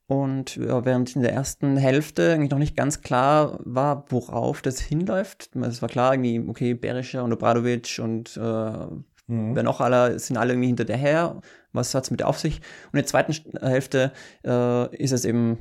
Und 0.07 0.57
ja, 0.57 0.85
während 0.85 1.14
in 1.14 1.22
der 1.22 1.33
ersten 1.33 1.77
Hälfte 1.77 2.33
eigentlich 2.33 2.51
noch 2.51 2.59
nicht 2.59 2.77
ganz 2.77 3.01
klar 3.01 3.59
war, 3.64 4.05
worauf 4.09 4.61
das 4.61 4.81
hinläuft. 4.81 5.51
Es 5.62 5.81
war 5.81 5.89
klar, 5.89 6.14
irgendwie, 6.14 6.43
okay, 6.47 6.75
Berischer 6.75 7.22
und 7.22 7.33
Obradovic 7.33 8.01
und 8.03 8.37
äh, 8.37 8.87
Mhm. 9.27 9.57
wer 9.57 9.62
noch 9.62 9.81
alle 9.81 10.18
sind 10.18 10.37
alle 10.37 10.53
irgendwie 10.53 10.66
hinter 10.68 10.85
der 10.85 10.97
her. 10.99 11.41
Was 11.72 11.95
hat 11.95 12.05
es 12.05 12.11
mit 12.11 12.20
der 12.20 12.29
auf 12.29 12.39
sich? 12.39 12.57
Und 12.57 12.93
in 12.93 12.99
der 12.99 13.07
zweiten 13.07 13.33
Hälfte 13.61 14.12
äh, 14.45 14.97
ist 14.97 15.12
es 15.12 15.25
eben 15.25 15.59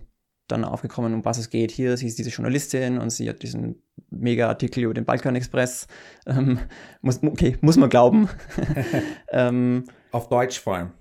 dann 0.47 0.65
aufgekommen, 0.65 1.13
um 1.13 1.25
was 1.25 1.37
es 1.37 1.49
geht. 1.49 1.71
Hier, 1.71 1.95
sie 1.97 2.07
ist 2.07 2.17
diese 2.17 2.29
Journalistin 2.29 2.97
und 2.97 3.09
sie 3.09 3.29
hat 3.29 3.41
diesen 3.43 3.81
Mega-Artikel 4.09 4.83
über 4.83 4.93
den 4.93 5.05
Balkan 5.05 5.35
Express. 5.35 5.87
Ähm, 6.25 6.59
muss, 7.01 7.23
okay, 7.23 7.57
muss 7.61 7.77
man 7.77 7.89
glauben. 7.89 8.29
ähm, 9.31 9.85
Auf 10.11 10.29
Deutsch 10.29 10.59
vor 10.59 10.75
allem. 10.75 10.91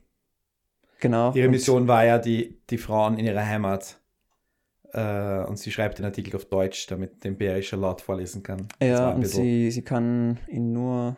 genau. 1.01 1.33
Ihre 1.35 1.49
Mission 1.49 1.89
war 1.89 2.05
ja, 2.05 2.19
die, 2.19 2.61
die 2.71 2.79
Frauen 2.79 3.19
in 3.19 3.27
ihrer 3.27 3.45
Heimat. 3.45 3.99
Äh, 4.93 5.45
und 5.45 5.59
sie 5.59 5.73
schreibt 5.73 5.99
den 5.99 6.05
Artikel 6.05 6.37
auf 6.37 6.45
Deutsch, 6.45 6.87
damit 6.87 7.25
den 7.25 7.37
Berischer 7.37 7.77
laut 7.77 8.01
vorlesen 8.01 8.43
kann. 8.43 8.69
Ja, 8.81 9.11
und 9.11 9.27
sie, 9.27 9.71
sie 9.71 9.83
kann 9.83 10.39
ihn 10.49 10.73
nur, 10.73 11.17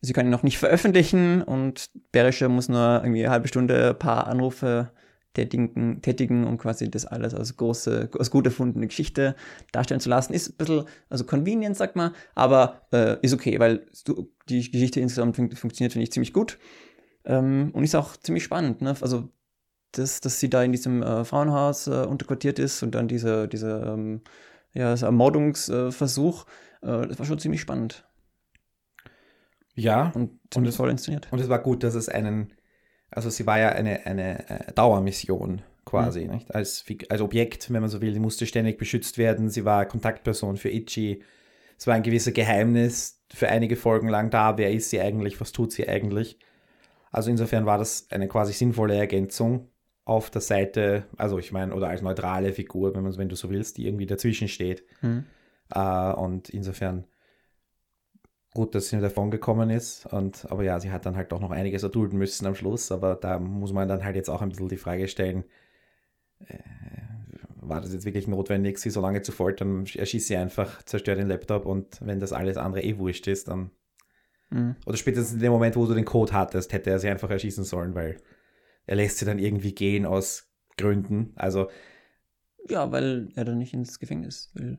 sie 0.00 0.14
kann 0.14 0.26
ihn 0.26 0.30
noch 0.30 0.42
nicht 0.42 0.58
veröffentlichen 0.58 1.42
und 1.42 1.90
Berischer 2.10 2.48
muss 2.48 2.68
nur 2.68 3.00
irgendwie 3.02 3.22
eine 3.22 3.32
halbe 3.32 3.48
Stunde 3.48 3.90
ein 3.90 3.98
paar 3.98 4.26
Anrufe 4.26 4.92
tätigen, 5.34 6.02
tätigen 6.02 6.44
um 6.44 6.58
quasi 6.58 6.90
das 6.90 7.06
alles 7.06 7.34
als 7.34 7.56
große, 7.56 8.10
als 8.18 8.30
gut 8.30 8.46
erfundene 8.46 8.86
Geschichte 8.86 9.36
darstellen 9.72 10.00
zu 10.00 10.08
lassen. 10.08 10.32
Ist 10.32 10.50
ein 10.50 10.56
bisschen, 10.56 10.84
also 11.08 11.24
convenient, 11.24 11.76
sagt 11.76 11.96
man, 11.96 12.12
aber 12.34 12.86
äh, 12.92 13.16
ist 13.22 13.32
okay, 13.34 13.58
weil 13.58 13.86
du, 14.04 14.32
die 14.48 14.70
Geschichte 14.70 15.00
insgesamt 15.00 15.36
fun 15.36 15.50
funktioniert, 15.52 15.92
finde 15.92 16.04
ich, 16.04 16.12
ziemlich 16.12 16.32
gut. 16.32 16.58
Ähm, 17.24 17.70
und 17.72 17.84
ist 17.84 17.94
auch 17.94 18.16
ziemlich 18.16 18.44
spannend, 18.44 18.80
ne? 18.82 18.94
Also, 19.00 19.28
dass, 19.92 20.20
dass 20.20 20.40
sie 20.40 20.48
da 20.48 20.62
in 20.62 20.72
diesem 20.72 21.02
äh, 21.02 21.24
Frauenhaus 21.24 21.86
äh, 21.86 22.06
unterquartiert 22.06 22.58
ist 22.58 22.82
und 22.82 22.94
dann 22.94 23.08
diese, 23.08 23.48
diese 23.48 23.84
ähm, 23.86 24.22
ja, 24.72 24.90
das 24.90 25.02
Ermordungsversuch, 25.02 26.46
äh, 26.82 27.06
das 27.08 27.18
war 27.18 27.26
schon 27.26 27.38
ziemlich 27.38 27.60
spannend 27.60 28.06
ja, 29.74 30.12
und 30.14 30.38
ziemlich 30.50 30.70
es- 30.70 30.76
toll 30.76 30.90
inszeniert. 30.90 31.28
Und 31.30 31.40
es 31.40 31.48
war 31.48 31.60
gut, 31.60 31.82
dass 31.82 31.94
es 31.94 32.08
einen, 32.08 32.52
also 33.10 33.30
sie 33.30 33.46
war 33.46 33.58
ja 33.58 33.70
eine, 33.70 34.06
eine 34.06 34.48
äh, 34.48 34.72
Dauermission 34.72 35.62
quasi, 35.84 36.26
nicht? 36.26 36.54
Als, 36.54 36.84
als 37.08 37.20
Objekt, 37.20 37.72
wenn 37.72 37.80
man 37.80 37.90
so 37.90 38.00
will, 38.00 38.12
sie 38.12 38.20
musste 38.20 38.46
ständig 38.46 38.78
beschützt 38.78 39.18
werden, 39.18 39.48
sie 39.48 39.64
war 39.64 39.86
Kontaktperson 39.86 40.56
für 40.56 40.68
Ichi, 40.68 41.22
es 41.76 41.86
war 41.86 41.94
ein 41.94 42.02
gewisser 42.02 42.32
Geheimnis 42.32 43.22
für 43.32 43.48
einige 43.48 43.76
Folgen 43.76 44.08
lang 44.08 44.30
da, 44.30 44.58
wer 44.58 44.70
ist 44.70 44.90
sie 44.90 45.00
eigentlich, 45.00 45.40
was 45.40 45.52
tut 45.52 45.72
sie 45.72 45.88
eigentlich. 45.88 46.38
Also 47.10 47.30
insofern 47.30 47.66
war 47.66 47.78
das 47.78 48.06
eine 48.10 48.28
quasi 48.28 48.52
sinnvolle 48.52 48.96
Ergänzung 48.96 49.68
auf 50.04 50.30
der 50.30 50.40
Seite, 50.40 51.04
also 51.16 51.38
ich 51.38 51.52
meine, 51.52 51.74
oder 51.74 51.88
als 51.88 52.02
neutrale 52.02 52.52
Figur, 52.52 52.94
wenn, 52.94 53.02
man, 53.02 53.16
wenn 53.16 53.28
du 53.28 53.36
so 53.36 53.50
willst, 53.50 53.78
die 53.78 53.86
irgendwie 53.86 54.06
dazwischen 54.06 54.48
steht. 54.48 54.84
Mhm. 55.02 55.24
Äh, 55.72 56.12
und 56.12 56.50
insofern 56.50 57.04
gut, 58.54 58.74
dass 58.74 58.88
sie 58.88 59.00
davon 59.00 59.30
gekommen 59.30 59.70
ist. 59.70 60.06
Und, 60.06 60.46
aber 60.50 60.62
ja, 60.64 60.80
sie 60.80 60.90
hat 60.90 61.06
dann 61.06 61.16
halt 61.16 61.32
auch 61.32 61.40
noch 61.40 61.50
einiges 61.50 61.82
erdulden 61.82 62.18
müssen 62.18 62.46
am 62.46 62.54
Schluss. 62.54 62.90
Aber 62.92 63.14
da 63.14 63.38
muss 63.38 63.72
man 63.72 63.88
dann 63.88 64.04
halt 64.04 64.16
jetzt 64.16 64.28
auch 64.28 64.42
ein 64.42 64.48
bisschen 64.48 64.68
die 64.68 64.76
Frage 64.76 65.08
stellen, 65.08 65.44
äh, 66.46 66.58
war 67.62 67.80
das 67.80 67.92
jetzt 67.92 68.04
wirklich 68.04 68.26
notwendig, 68.26 68.78
sie 68.78 68.90
so 68.90 69.00
lange 69.00 69.22
zu 69.22 69.32
foltern? 69.32 69.84
Erschießt 69.86 70.28
sie 70.28 70.36
einfach, 70.36 70.82
zerstört 70.82 71.18
den 71.18 71.28
Laptop 71.28 71.66
und 71.66 72.00
wenn 72.00 72.18
das 72.18 72.32
alles 72.32 72.56
andere 72.56 72.82
eh 72.82 72.98
wurscht 72.98 73.26
ist, 73.28 73.48
dann. 73.48 73.70
Mhm. 74.50 74.76
Oder 74.86 74.96
spätestens 74.96 75.34
in 75.34 75.40
dem 75.40 75.52
Moment, 75.52 75.76
wo 75.76 75.86
du 75.86 75.94
den 75.94 76.04
Code 76.04 76.32
hattest, 76.32 76.72
hätte 76.72 76.90
er 76.90 76.98
sie 76.98 77.08
einfach 77.08 77.30
erschießen 77.30 77.64
sollen, 77.64 77.94
weil 77.94 78.16
er 78.86 78.96
lässt 78.96 79.18
sie 79.18 79.24
dann 79.24 79.38
irgendwie 79.38 79.74
gehen 79.74 80.06
aus 80.06 80.50
Gründen. 80.76 81.32
Also. 81.36 81.70
Ja, 82.68 82.90
weil 82.90 83.28
er 83.36 83.44
dann 83.44 83.58
nicht 83.58 83.74
ins 83.74 83.98
Gefängnis 83.98 84.50
will. 84.54 84.78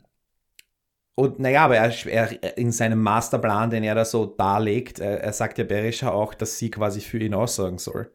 Und 1.16 1.40
naja, 1.40 1.66
aber 1.66 1.76
er, 1.78 1.94
er, 2.08 2.58
in 2.58 2.72
seinem 2.72 3.02
Masterplan, 3.02 3.70
den 3.70 3.84
er 3.84 3.96
da 3.96 4.06
so 4.06 4.26
darlegt, 4.26 5.00
er, 5.00 5.22
er 5.22 5.34
sagt 5.34 5.58
ja 5.58 5.64
Berisha 5.64 6.10
auch, 6.10 6.34
dass 6.34 6.58
sie 6.58 6.72
quasi 6.72 7.02
für 7.02 7.20
ihn 7.20 7.34
aussagen 7.34 7.78
soll. 7.78 8.12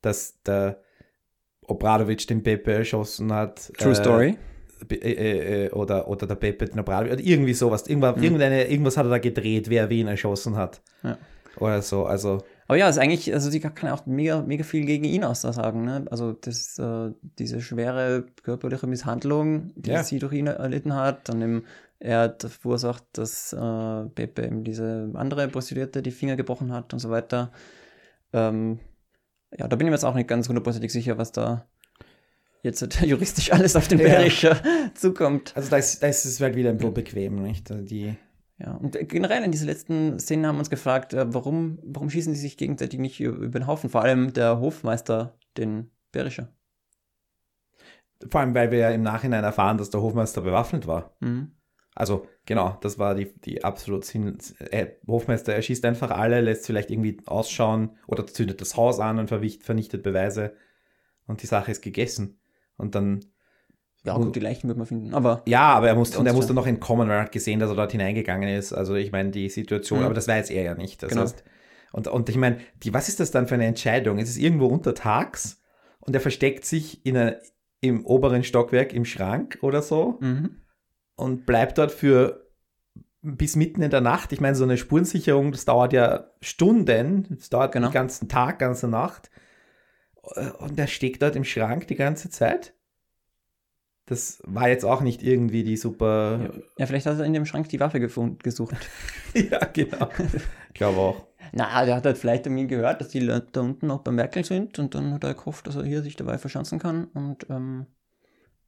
Dass 0.00 0.40
der 0.42 0.80
Obradovic 1.66 2.26
den 2.26 2.42
Pepe 2.42 2.72
erschossen 2.72 3.32
hat. 3.32 3.72
True 3.78 3.92
äh, 3.92 3.94
Story. 3.94 4.38
Äh, 4.90 5.66
äh, 5.66 5.70
oder, 5.70 6.08
oder 6.08 6.26
der 6.26 6.34
Pepe 6.34 6.64
den 6.64 6.80
Obradovic, 6.80 7.12
oder 7.12 7.22
irgendwie 7.22 7.54
sowas. 7.54 7.86
Irgendwas, 7.86 8.16
mhm. 8.16 8.40
irgendwas 8.40 8.96
hat 8.96 9.06
er 9.06 9.10
da 9.10 9.18
gedreht, 9.18 9.68
wer 9.68 9.88
wen 9.90 10.08
erschossen 10.08 10.56
hat. 10.56 10.80
Ja. 11.02 11.18
Oder 11.58 11.82
so, 11.82 12.06
also. 12.06 12.38
Aber 12.72 12.78
ja, 12.78 12.88
ist 12.88 12.96
eigentlich, 12.96 13.34
also 13.34 13.50
sie 13.50 13.60
kann 13.60 13.90
auch 13.90 14.06
mega, 14.06 14.40
mega 14.40 14.64
viel 14.64 14.86
gegen 14.86 15.04
ihn 15.04 15.24
aussagen. 15.24 15.84
Ne? 15.84 16.06
Also 16.10 16.32
das, 16.32 16.78
äh, 16.78 17.10
diese 17.38 17.60
schwere 17.60 18.24
körperliche 18.42 18.86
Misshandlung, 18.86 19.72
die 19.76 19.90
ja. 19.90 20.02
sie 20.02 20.18
durch 20.18 20.32
ihn 20.32 20.46
erlitten 20.46 20.94
hat, 20.94 21.28
dann 21.28 21.42
eben, 21.42 21.64
er 21.98 22.20
hat 22.20 22.44
verursacht, 22.44 23.04
dass 23.12 23.52
äh, 23.52 24.06
Pepe 24.14 24.46
eben 24.46 24.64
diese 24.64 25.10
andere 25.12 25.48
Prostituierte 25.48 26.00
die 26.00 26.12
Finger 26.12 26.36
gebrochen 26.36 26.72
hat 26.72 26.94
und 26.94 26.98
so 26.98 27.10
weiter. 27.10 27.52
Ähm, 28.32 28.78
ja, 29.54 29.68
da 29.68 29.76
bin 29.76 29.86
ich 29.86 29.90
mir 29.90 29.96
jetzt 29.96 30.06
auch 30.06 30.14
nicht 30.14 30.28
ganz 30.28 30.48
hundertprozentig 30.48 30.90
sicher, 30.90 31.18
was 31.18 31.30
da 31.30 31.66
jetzt 32.62 32.80
juristisch 33.02 33.52
alles 33.52 33.76
auf 33.76 33.86
den 33.86 33.98
ja. 33.98 34.06
Berischer 34.06 34.56
zukommt. 34.94 35.52
Also 35.54 35.68
da 35.68 35.76
ist, 35.76 36.02
da 36.02 36.06
ist 36.06 36.24
es 36.24 36.40
halt 36.40 36.56
wieder 36.56 36.70
ein 36.70 36.78
bisschen 36.78 36.94
bequem, 36.94 37.42
nicht? 37.42 37.70
Also 37.70 37.84
die 37.84 38.16
ja, 38.62 38.74
und 38.74 38.96
generell 39.08 39.42
in 39.42 39.50
diesen 39.50 39.66
letzten 39.66 40.20
Szenen 40.20 40.46
haben 40.46 40.54
wir 40.54 40.60
uns 40.60 40.70
gefragt, 40.70 41.14
äh, 41.14 41.34
warum, 41.34 41.80
warum 41.82 42.10
schießen 42.10 42.32
sie 42.32 42.40
sich 42.40 42.56
gegenseitig 42.56 43.00
nicht 43.00 43.20
über 43.20 43.58
den 43.58 43.66
Haufen? 43.66 43.90
Vor 43.90 44.02
allem 44.02 44.32
der 44.32 44.60
Hofmeister, 44.60 45.36
den 45.56 45.90
Berischer. 46.12 46.48
Vor 48.30 48.40
allem, 48.40 48.54
weil 48.54 48.70
wir 48.70 48.78
ja 48.78 48.90
im 48.90 49.02
Nachhinein 49.02 49.42
erfahren, 49.42 49.78
dass 49.78 49.90
der 49.90 50.00
Hofmeister 50.00 50.42
bewaffnet 50.42 50.86
war. 50.86 51.16
Mhm. 51.18 51.56
Also, 51.94 52.28
genau, 52.46 52.78
das 52.80 53.00
war 53.00 53.16
die, 53.16 53.34
die 53.40 53.64
absolut 53.64 54.04
Sinn. 54.04 54.38
Äh, 54.70 54.92
Hofmeister 55.08 55.52
erschießt 55.52 55.84
einfach 55.84 56.12
alle, 56.12 56.40
lässt 56.40 56.66
vielleicht 56.66 56.90
irgendwie 56.90 57.18
ausschauen 57.26 57.96
oder 58.06 58.26
zündet 58.26 58.60
das 58.60 58.76
Haus 58.76 59.00
an 59.00 59.18
und 59.18 59.28
vernichtet 59.28 60.04
Beweise 60.04 60.54
und 61.26 61.42
die 61.42 61.46
Sache 61.46 61.72
ist 61.72 61.82
gegessen. 61.82 62.38
Und 62.76 62.94
dann 62.94 63.24
ja, 64.04 64.16
gut, 64.16 64.34
die 64.34 64.40
Leichen 64.40 64.68
wird 64.68 64.78
man 64.78 64.86
finden, 64.86 65.14
aber. 65.14 65.42
Ja, 65.46 65.74
aber 65.74 65.88
er 65.88 65.94
musste, 65.94 66.18
und 66.18 66.26
er 66.26 66.32
musste 66.32 66.54
noch 66.54 66.66
entkommen, 66.66 67.08
weil 67.08 67.18
er 67.18 67.22
hat 67.22 67.32
gesehen, 67.32 67.60
dass 67.60 67.70
er 67.70 67.76
dort 67.76 67.92
hineingegangen 67.92 68.48
ist. 68.48 68.72
Also, 68.72 68.96
ich 68.96 69.12
meine, 69.12 69.30
die 69.30 69.48
Situation, 69.48 70.00
mhm. 70.00 70.06
aber 70.06 70.14
das 70.14 70.26
weiß 70.26 70.50
er 70.50 70.62
ja 70.64 70.74
nicht. 70.74 71.02
Das 71.02 71.10
genau. 71.10 71.22
heißt, 71.22 71.44
und, 71.92 72.08
und 72.08 72.28
ich 72.28 72.36
meine, 72.36 72.58
die, 72.82 72.92
was 72.92 73.08
ist 73.08 73.20
das 73.20 73.30
dann 73.30 73.46
für 73.46 73.54
eine 73.54 73.66
Entscheidung? 73.66 74.18
Es 74.18 74.28
ist 74.28 74.38
irgendwo 74.38 74.66
untertags 74.66 75.62
und 76.00 76.14
er 76.14 76.20
versteckt 76.20 76.64
sich 76.64 77.04
in 77.06 77.16
einer, 77.16 77.36
im 77.80 78.04
oberen 78.04 78.42
Stockwerk 78.42 78.92
im 78.92 79.04
Schrank 79.04 79.58
oder 79.62 79.82
so 79.82 80.18
mhm. 80.20 80.62
und 81.14 81.46
bleibt 81.46 81.78
dort 81.78 81.92
für 81.92 82.42
bis 83.20 83.54
mitten 83.54 83.82
in 83.82 83.90
der 83.90 84.00
Nacht. 84.00 84.32
Ich 84.32 84.40
meine, 84.40 84.56
so 84.56 84.64
eine 84.64 84.76
Spurensicherung, 84.76 85.52
das 85.52 85.64
dauert 85.64 85.92
ja 85.92 86.30
Stunden, 86.40 87.26
das 87.38 87.50
dauert 87.50 87.72
genau. 87.72 87.88
den 87.88 87.92
ganzen 87.94 88.28
Tag, 88.28 88.58
ganze 88.58 88.88
Nacht. 88.88 89.30
Und 90.58 90.78
er 90.78 90.88
steckt 90.88 91.22
dort 91.22 91.36
im 91.36 91.44
Schrank 91.44 91.86
die 91.86 91.94
ganze 91.94 92.30
Zeit. 92.30 92.74
Das 94.12 94.42
war 94.44 94.68
jetzt 94.68 94.84
auch 94.84 95.00
nicht 95.00 95.22
irgendwie 95.22 95.64
die 95.64 95.78
super. 95.78 96.38
Ja, 96.42 96.62
ja 96.80 96.86
vielleicht 96.86 97.06
hat 97.06 97.18
er 97.18 97.24
in 97.24 97.32
dem 97.32 97.46
Schrank 97.46 97.70
die 97.70 97.80
Waffe 97.80 97.98
gefunden, 97.98 98.36
gesucht. 98.42 98.76
ja, 99.34 99.58
genau. 99.72 100.10
Ich 100.68 100.74
glaube 100.74 100.98
auch. 100.98 101.26
Na, 101.52 101.82
der 101.86 101.96
hat 101.96 102.04
halt 102.04 102.18
vielleicht 102.18 102.44
irgendwie 102.44 102.66
gehört, 102.66 103.00
dass 103.00 103.08
die 103.08 103.20
Leute 103.20 103.46
da 103.52 103.62
unten 103.62 103.86
noch 103.86 104.00
beim 104.00 104.16
Merkel 104.16 104.44
sind 104.44 104.78
und 104.78 104.94
dann 104.94 105.14
hat 105.14 105.24
er 105.24 105.32
gehofft, 105.32 105.66
dass 105.66 105.76
er 105.76 105.84
hier 105.84 106.02
sich 106.02 106.14
dabei 106.14 106.36
verschanzen 106.36 106.78
kann 106.78 107.06
und 107.14 107.46
ähm, 107.48 107.86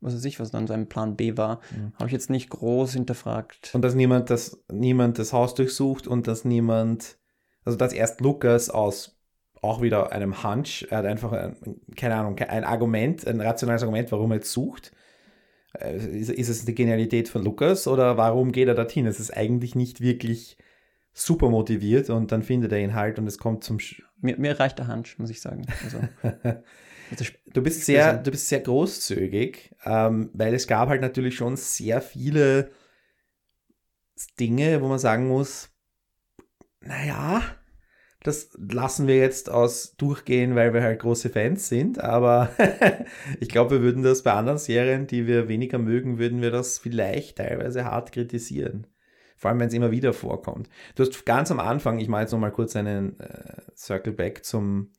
was 0.00 0.14
weiß 0.14 0.24
ich, 0.24 0.40
was 0.40 0.50
dann 0.50 0.66
sein 0.66 0.88
Plan 0.88 1.14
B 1.14 1.36
war, 1.36 1.60
mhm. 1.76 1.92
habe 1.96 2.06
ich 2.06 2.12
jetzt 2.12 2.30
nicht 2.30 2.48
groß 2.48 2.94
hinterfragt. 2.94 3.70
Und 3.74 3.82
dass 3.82 3.94
niemand 3.94 4.30
das, 4.30 4.64
niemand 4.72 5.18
das 5.18 5.34
Haus 5.34 5.54
durchsucht 5.54 6.06
und 6.06 6.26
dass 6.26 6.46
niemand, 6.46 7.18
also 7.66 7.76
dass 7.76 7.92
erst 7.92 8.22
Lukas 8.22 8.70
aus 8.70 9.20
auch 9.60 9.82
wieder 9.82 10.10
einem 10.10 10.42
Hunch, 10.42 10.86
er 10.88 10.98
hat 10.98 11.04
einfach, 11.04 11.32
ein, 11.32 11.56
keine 11.96 12.14
Ahnung, 12.14 12.38
ein 12.38 12.64
Argument, 12.64 13.26
ein 13.26 13.42
rationales 13.42 13.82
Argument, 13.82 14.10
warum 14.10 14.30
er 14.32 14.36
jetzt 14.36 14.52
sucht 14.52 14.92
ist, 15.80 16.30
ist 16.30 16.48
es 16.48 16.64
die 16.64 16.74
Genialität 16.74 17.28
von 17.28 17.42
Lukas 17.44 17.86
oder 17.86 18.16
warum 18.16 18.52
geht 18.52 18.68
er 18.68 18.74
dorthin? 18.74 19.06
Es 19.06 19.20
ist 19.20 19.36
eigentlich 19.36 19.74
nicht 19.74 20.00
wirklich 20.00 20.56
super 21.12 21.48
motiviert 21.48 22.10
und 22.10 22.32
dann 22.32 22.42
findet 22.42 22.72
er 22.72 22.80
ihn 22.80 22.94
halt 22.94 23.18
und 23.18 23.26
es 23.26 23.38
kommt 23.38 23.64
zum. 23.64 23.78
Sch 23.78 24.02
mir, 24.20 24.38
mir 24.38 24.58
reicht 24.58 24.78
der 24.78 24.88
Hunch, 24.88 25.18
muss 25.18 25.30
ich 25.30 25.40
sagen. 25.40 25.66
Also, 25.84 25.98
du, 27.52 27.62
bist 27.62 27.84
sehr, 27.84 28.18
du 28.18 28.30
bist 28.30 28.48
sehr 28.48 28.60
großzügig, 28.60 29.74
ähm, 29.84 30.30
weil 30.32 30.54
es 30.54 30.66
gab 30.66 30.88
halt 30.88 31.00
natürlich 31.00 31.36
schon 31.36 31.56
sehr 31.56 32.00
viele 32.00 32.70
Dinge, 34.38 34.80
wo 34.80 34.88
man 34.88 34.98
sagen 34.98 35.28
muss, 35.28 35.70
naja, 36.80 37.42
das 38.24 38.48
lassen 38.56 39.06
wir 39.06 39.18
jetzt 39.18 39.50
aus 39.50 39.96
durchgehen, 39.98 40.54
weil 40.54 40.72
wir 40.72 40.82
halt 40.82 41.00
große 41.00 41.28
Fans 41.28 41.68
sind. 41.68 42.00
Aber 42.02 42.48
ich 43.40 43.50
glaube, 43.50 43.72
wir 43.72 43.82
würden 43.82 44.02
das 44.02 44.22
bei 44.22 44.32
anderen 44.32 44.58
Serien, 44.58 45.06
die 45.06 45.26
wir 45.26 45.46
weniger 45.46 45.78
mögen, 45.78 46.18
würden 46.18 46.40
wir 46.40 46.50
das 46.50 46.78
vielleicht 46.78 47.36
teilweise 47.36 47.84
hart 47.84 48.12
kritisieren. 48.12 48.86
Vor 49.36 49.50
allem, 49.50 49.60
wenn 49.60 49.68
es 49.68 49.74
immer 49.74 49.90
wieder 49.90 50.14
vorkommt. 50.14 50.70
Du 50.94 51.02
hast 51.02 51.26
ganz 51.26 51.50
am 51.50 51.60
Anfang, 51.60 51.98
ich 51.98 52.08
mache 52.08 52.22
jetzt 52.22 52.32
nochmal 52.32 52.52
kurz 52.52 52.74
einen 52.76 53.20
äh, 53.20 53.60
Circle 53.76 54.14
Back 54.14 54.42
zum, 54.42 54.92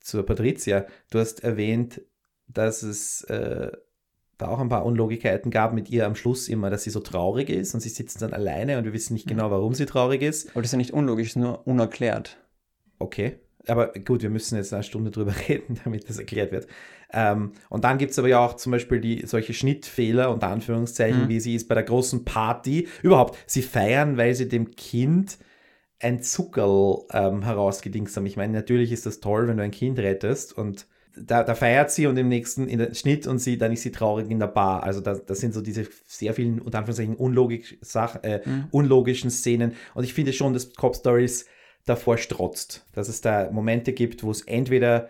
zur 0.00 0.26
Patricia. 0.26 0.84
Du 1.12 1.20
hast 1.20 1.44
erwähnt, 1.44 2.02
dass 2.48 2.82
es 2.82 3.22
äh, 3.24 3.70
da 4.36 4.48
auch 4.48 4.58
ein 4.58 4.68
paar 4.68 4.84
Unlogikkeiten 4.84 5.52
gab 5.52 5.72
mit 5.74 5.90
ihr 5.90 6.06
am 6.06 6.16
Schluss 6.16 6.48
immer, 6.48 6.70
dass 6.70 6.82
sie 6.82 6.90
so 6.90 6.98
traurig 6.98 7.50
ist 7.50 7.72
und 7.74 7.80
sie 7.80 7.88
sitzt 7.88 8.20
dann 8.20 8.32
alleine 8.32 8.78
und 8.78 8.84
wir 8.84 8.92
wissen 8.92 9.12
nicht 9.12 9.26
mhm. 9.26 9.30
genau, 9.30 9.52
warum 9.52 9.74
sie 9.74 9.86
traurig 9.86 10.22
ist. 10.22 10.50
Aber 10.50 10.62
das 10.62 10.70
ist 10.70 10.72
ja 10.72 10.78
nicht 10.78 10.92
unlogisch, 10.92 11.36
nur 11.36 11.64
unerklärt. 11.64 12.36
Okay. 12.98 13.38
Aber 13.66 13.92
gut, 13.92 14.22
wir 14.22 14.30
müssen 14.30 14.56
jetzt 14.56 14.72
eine 14.72 14.82
Stunde 14.82 15.10
drüber 15.10 15.34
reden, 15.48 15.78
damit 15.84 16.08
das 16.08 16.18
erklärt 16.18 16.52
wird. 16.52 16.66
Ähm, 17.12 17.52
und 17.68 17.84
dann 17.84 17.98
gibt 17.98 18.12
es 18.12 18.18
aber 18.18 18.28
ja 18.28 18.38
auch 18.38 18.56
zum 18.56 18.72
Beispiel 18.72 19.00
die, 19.00 19.26
solche 19.26 19.54
Schnittfehler, 19.54 20.30
unter 20.30 20.48
Anführungszeichen, 20.48 21.24
mhm. 21.24 21.28
wie 21.28 21.40
sie 21.40 21.54
ist 21.54 21.68
bei 21.68 21.74
der 21.74 21.84
großen 21.84 22.24
Party. 22.24 22.88
Überhaupt, 23.02 23.38
sie 23.46 23.62
feiern, 23.62 24.16
weil 24.16 24.34
sie 24.34 24.48
dem 24.48 24.72
Kind 24.72 25.38
ein 26.00 26.22
Zuckerl 26.22 27.04
ähm, 27.12 27.42
herausgedingst 27.42 28.16
haben. 28.16 28.26
Ich 28.26 28.36
meine, 28.36 28.52
natürlich 28.52 28.92
ist 28.92 29.06
das 29.06 29.20
toll, 29.20 29.48
wenn 29.48 29.56
du 29.56 29.62
ein 29.62 29.70
Kind 29.70 29.98
rettest 29.98 30.56
und 30.56 30.86
da, 31.20 31.42
da, 31.42 31.56
feiert 31.56 31.90
sie 31.90 32.06
und 32.06 32.16
im 32.16 32.28
nächsten 32.28 32.68
in 32.68 32.78
der 32.78 32.94
Schnitt 32.94 33.26
und 33.26 33.40
sie, 33.40 33.58
dann 33.58 33.72
ist 33.72 33.82
sie 33.82 33.90
traurig 33.90 34.30
in 34.30 34.38
der 34.38 34.46
Bar. 34.46 34.84
Also 34.84 35.00
das, 35.00 35.24
das 35.26 35.40
sind 35.40 35.52
so 35.52 35.60
diese 35.60 35.88
sehr 36.06 36.32
vielen, 36.32 36.60
unter 36.60 36.78
Anführungszeichen, 36.78 37.16
unlogisch, 37.16 37.76
Sach, 37.80 38.22
äh, 38.22 38.40
mhm. 38.44 38.66
unlogischen 38.70 39.30
Szenen. 39.30 39.72
Und 39.94 40.04
ich 40.04 40.14
finde 40.14 40.32
schon, 40.32 40.52
dass 40.52 40.72
Cop 40.74 40.94
Stories 40.94 41.46
davor 41.88 42.18
strotzt. 42.18 42.86
Dass 42.92 43.08
es 43.08 43.20
da 43.20 43.50
Momente 43.50 43.92
gibt, 43.92 44.22
wo 44.22 44.30
es 44.30 44.42
entweder 44.42 45.08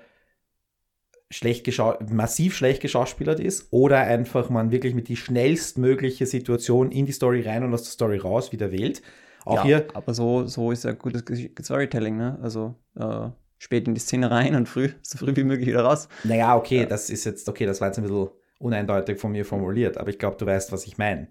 schlecht 1.31 1.67
massiv 2.11 2.57
schlecht 2.57 2.81
geschauspielert 2.81 3.39
ist 3.39 3.69
oder 3.71 3.99
einfach 3.99 4.49
man 4.49 4.71
wirklich 4.71 4.95
mit 4.95 5.09
die 5.09 5.17
schnellstmögliche 5.17 6.25
Situation 6.25 6.91
in 6.91 7.05
die 7.05 7.13
Story 7.13 7.43
rein 7.43 7.65
und 7.65 7.75
aus 7.75 7.83
der 7.83 7.93
Story 7.93 8.17
raus 8.17 8.51
wieder 8.53 8.73
wählt. 8.73 9.03
Auch 9.45 9.57
ja, 9.57 9.65
hier. 9.65 9.89
Aber 9.95 10.15
so, 10.15 10.47
so 10.47 10.73
ist 10.73 10.85
ja 10.85 10.93
gutes 10.93 11.23
Storytelling, 11.63 12.17
ne? 12.17 12.39
Also 12.43 12.75
äh, 12.97 13.29
spät 13.59 13.87
in 13.87 13.95
die 13.95 14.01
Szene 14.01 14.31
rein 14.31 14.55
und 14.55 14.69
früh, 14.69 14.91
so 15.03 15.19
früh 15.19 15.35
wie 15.37 15.45
möglich 15.45 15.69
wieder 15.69 15.83
raus. 15.83 16.09
Naja, 16.25 16.57
okay, 16.57 16.81
ja. 16.81 16.87
das 16.87 17.11
ist 17.11 17.25
jetzt, 17.25 17.49
okay, 17.49 17.67
das 17.67 17.81
war 17.81 17.89
jetzt 17.89 17.99
ein 17.99 18.05
bisschen 18.05 18.29
uneindeutig 18.59 19.19
von 19.19 19.33
mir 19.33 19.45
formuliert, 19.45 19.99
aber 19.99 20.11
ich 20.11 20.19
glaube, 20.19 20.37
du 20.37 20.47
weißt, 20.47 20.73
was 20.73 20.87
ich 20.87 20.99
meine. 20.99 21.29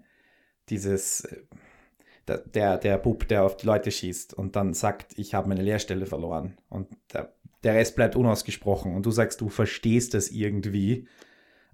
Dieses, 0.68 1.24
äh, 1.24 1.42
der, 2.28 2.78
der, 2.78 2.98
Bub, 2.98 3.26
der 3.28 3.44
auf 3.44 3.56
die 3.56 3.66
Leute 3.66 3.90
schießt 3.90 4.34
und 4.34 4.56
dann 4.56 4.74
sagt, 4.74 5.18
ich 5.18 5.34
habe 5.34 5.48
meine 5.48 5.62
Lehrstelle 5.62 6.06
verloren. 6.06 6.58
Und 6.68 6.88
der, 7.12 7.32
der 7.64 7.74
Rest 7.74 7.96
bleibt 7.96 8.16
unausgesprochen. 8.16 8.94
Und 8.94 9.06
du 9.06 9.10
sagst, 9.10 9.40
du 9.40 9.48
verstehst 9.48 10.14
das 10.14 10.30
irgendwie. 10.30 11.08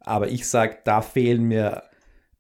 Aber 0.00 0.28
ich 0.28 0.46
sage, 0.48 0.78
da 0.84 1.02
fehlen 1.02 1.44
mir 1.44 1.82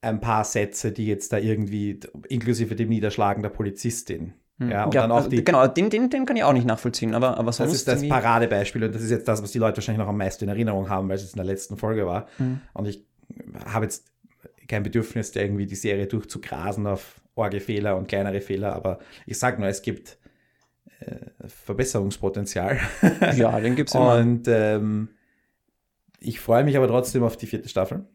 ein 0.00 0.20
paar 0.20 0.44
Sätze, 0.44 0.92
die 0.92 1.06
jetzt 1.06 1.32
da 1.32 1.38
irgendwie, 1.38 2.00
inklusive 2.28 2.76
dem 2.76 2.90
Niederschlagen 2.90 3.42
der 3.42 3.50
Polizistin. 3.50 4.34
Hm. 4.58 4.70
Ja, 4.70 4.84
und 4.84 4.94
ja, 4.94 5.02
dann 5.02 5.12
auch 5.12 5.26
die, 5.26 5.42
genau, 5.42 5.66
den, 5.66 5.90
den, 5.90 6.10
den 6.10 6.26
kann 6.26 6.36
ich 6.36 6.44
auch 6.44 6.52
nicht 6.52 6.66
nachvollziehen, 6.66 7.14
aber, 7.14 7.38
aber 7.38 7.52
sonst. 7.52 7.70
Das 7.70 7.78
ist 7.78 7.88
das 7.88 8.08
Paradebeispiel 8.08 8.84
und 8.84 8.94
das 8.94 9.02
ist 9.02 9.10
jetzt 9.10 9.26
das, 9.26 9.42
was 9.42 9.50
die 9.50 9.58
Leute 9.58 9.78
wahrscheinlich 9.78 9.98
noch 9.98 10.08
am 10.08 10.18
meisten 10.18 10.44
in 10.44 10.50
Erinnerung 10.50 10.88
haben, 10.88 11.08
weil 11.08 11.16
es 11.16 11.32
in 11.32 11.36
der 11.36 11.44
letzten 11.44 11.76
Folge 11.76 12.06
war. 12.06 12.28
Mhm. 12.38 12.60
Und 12.72 12.86
ich 12.86 13.04
habe 13.64 13.86
jetzt 13.86 14.12
kein 14.68 14.82
Bedürfnis, 14.82 15.34
irgendwie 15.34 15.66
die 15.66 15.74
Serie 15.74 16.06
durchzugrasen 16.06 16.86
auf 16.86 17.20
Orgelfehler 17.34 17.96
und 17.96 18.08
kleinere 18.08 18.40
Fehler, 18.40 18.74
aber 18.74 18.98
ich 19.26 19.38
sage 19.38 19.60
nur, 19.60 19.68
es 19.68 19.82
gibt 19.82 20.18
äh, 21.00 21.16
Verbesserungspotenzial. 21.46 22.78
Ja, 23.36 23.58
den 23.60 23.74
gibt 23.76 23.88
es 23.90 23.94
immer. 23.94 24.16
Und 24.16 24.46
ähm, 24.48 25.08
ich 26.20 26.40
freue 26.40 26.64
mich 26.64 26.76
aber 26.76 26.88
trotzdem 26.88 27.22
auf 27.22 27.36
die 27.36 27.46
vierte 27.46 27.68
Staffel. 27.68 28.06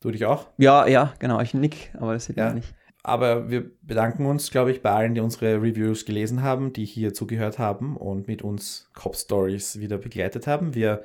Du 0.00 0.10
dich 0.10 0.26
auch? 0.26 0.48
Ja, 0.58 0.86
ja, 0.86 1.14
genau. 1.18 1.40
Ich 1.40 1.54
nick, 1.54 1.90
aber 1.98 2.12
das 2.12 2.26
sieht 2.26 2.36
Ja. 2.36 2.46
man 2.46 2.56
nicht. 2.56 2.74
Aber 3.02 3.50
wir 3.50 3.70
bedanken 3.82 4.24
uns, 4.26 4.50
glaube 4.50 4.70
ich, 4.70 4.80
bei 4.80 4.90
allen, 4.90 5.14
die 5.14 5.20
unsere 5.20 5.56
Reviews 5.60 6.04
gelesen 6.06 6.42
haben, 6.42 6.72
die 6.72 6.84
hier 6.86 7.12
zugehört 7.12 7.58
haben 7.58 7.96
und 7.96 8.28
mit 8.28 8.42
uns 8.42 8.90
Cop 8.94 9.14
Stories 9.16 9.78
wieder 9.78 9.98
begleitet 9.98 10.46
haben. 10.46 10.74
Wir 10.74 11.04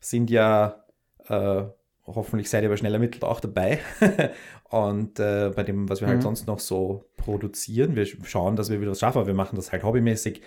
sind 0.00 0.28
ja, 0.30 0.84
äh, 1.28 1.64
hoffentlich 2.14 2.48
seid 2.50 2.62
ihr 2.62 2.68
aber 2.68 2.76
schnell 2.76 2.94
ermittelt 2.94 3.24
auch 3.24 3.40
dabei. 3.40 3.78
und 4.70 5.18
äh, 5.20 5.50
bei 5.54 5.62
dem, 5.62 5.88
was 5.88 6.00
wir 6.00 6.08
halt 6.08 6.18
Mhm. 6.18 6.22
sonst 6.22 6.46
noch 6.46 6.58
so 6.58 7.04
produzieren, 7.16 7.96
wir 7.96 8.06
schauen, 8.06 8.56
dass 8.56 8.70
wir 8.70 8.80
wieder 8.80 8.90
was 8.90 9.00
schaffen, 9.00 9.18
aber 9.18 9.26
wir 9.26 9.34
machen 9.34 9.56
das 9.56 9.72
halt 9.72 9.84
hobbymäßig. 9.84 10.42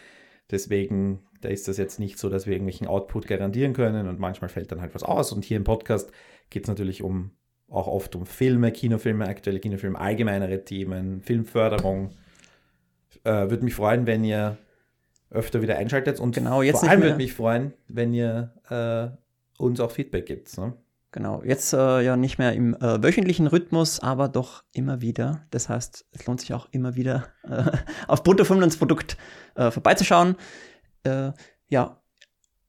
Deswegen, 0.49 1.19
da 1.41 1.49
ist 1.49 1.67
das 1.67 1.77
jetzt 1.77 1.99
nicht 1.99 2.19
so, 2.19 2.29
dass 2.29 2.45
wir 2.45 2.53
irgendwelchen 2.53 2.87
Output 2.87 3.27
garantieren 3.27 3.73
können 3.73 4.07
und 4.07 4.19
manchmal 4.19 4.49
fällt 4.49 4.71
dann 4.71 4.81
halt 4.81 4.93
was 4.93 5.03
aus. 5.03 5.31
Und 5.31 5.45
hier 5.45 5.57
im 5.57 5.63
Podcast 5.63 6.11
geht 6.49 6.63
es 6.63 6.67
natürlich 6.67 7.03
um 7.03 7.31
auch 7.69 7.87
oft 7.87 8.15
um 8.17 8.25
Filme, 8.25 8.71
Kinofilme, 8.73 9.25
aktuelle 9.27 9.61
Kinofilme, 9.61 9.97
allgemeinere 9.97 10.65
Themen, 10.65 11.21
Filmförderung. 11.21 12.09
Äh, 13.23 13.49
würde 13.49 13.63
mich 13.63 13.75
freuen, 13.75 14.05
wenn 14.07 14.25
ihr 14.25 14.57
öfter 15.29 15.61
wieder 15.61 15.77
einschaltet 15.77 16.19
und 16.19 16.35
Genau, 16.35 16.61
jetzt 16.61 16.81
vor 16.81 16.89
allem 16.89 17.01
würde 17.01 17.15
mich 17.15 17.33
freuen, 17.33 17.73
wenn 17.87 18.13
ihr 18.13 18.53
äh, 18.69 19.61
uns 19.61 19.79
auch 19.79 19.91
Feedback 19.91 20.25
gibt. 20.25 20.57
Ne? 20.57 20.73
Genau. 21.11 21.43
Jetzt 21.43 21.73
äh, 21.73 22.01
ja 22.01 22.15
nicht 22.15 22.37
mehr 22.37 22.53
im 22.53 22.73
äh, 22.75 23.03
wöchentlichen 23.03 23.47
Rhythmus, 23.47 23.99
aber 23.99 24.29
doch 24.29 24.63
immer 24.71 25.01
wieder. 25.01 25.45
Das 25.51 25.67
heißt, 25.67 26.05
es 26.11 26.25
lohnt 26.25 26.39
sich 26.39 26.53
auch 26.53 26.69
immer 26.71 26.95
wieder 26.95 27.27
äh, 27.43 27.65
auf 28.07 28.23
Bruttofilmlandsprodukt 28.23 29.17
äh, 29.55 29.71
vorbeizuschauen. 29.71 30.35
Äh, 31.03 31.31
ja. 31.67 32.01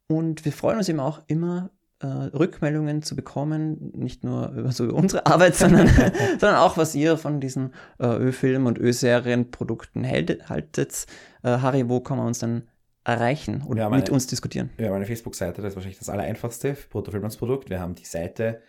Und 0.09 0.45
wir 0.45 0.53
freuen 0.53 0.79
uns 0.79 0.89
eben 0.89 0.99
auch 0.99 1.23
immer, 1.29 1.71
äh, 2.01 2.07
Rückmeldungen 2.07 3.03
zu 3.03 3.15
bekommen, 3.15 3.93
nicht 3.95 4.25
nur 4.25 4.51
über 4.51 4.73
so 4.73 4.85
über 4.87 4.95
unsere 4.95 5.25
Arbeit, 5.27 5.55
sondern, 5.55 5.87
sondern 6.41 6.57
auch, 6.57 6.77
was 6.77 6.97
ihr 6.97 7.17
von 7.17 7.41
diesen 7.41 7.73
äh, 8.01 8.07
Ö-Film- 8.07 8.67
und 8.67 8.77
Ö-Serienprodukten 8.77 10.05
haltet. 10.05 11.07
Harry, 11.45 11.89
wo 11.89 11.99
kann 11.99 12.19
man 12.19 12.29
uns 12.29 12.39
dann 12.39 12.69
erreichen 13.05 13.63
und 13.67 13.77
Wir 13.77 13.89
mit 13.91 14.05
eine- 14.07 14.13
uns 14.15 14.27
diskutieren? 14.27 14.71
Wir 14.77 14.89
haben 14.89 14.95
eine 14.97 15.07
Facebook-Seite, 15.07 15.61
das 15.63 15.71
ist 15.73 15.77
wahrscheinlich 15.77 15.99
das 15.99 16.09
allereinfachste, 16.09 16.77
Bruttofilmlandsprodukt. 16.91 17.69
Wir 17.71 17.81
haben 17.81 17.95
die 17.95 18.05
Seite 18.05 18.63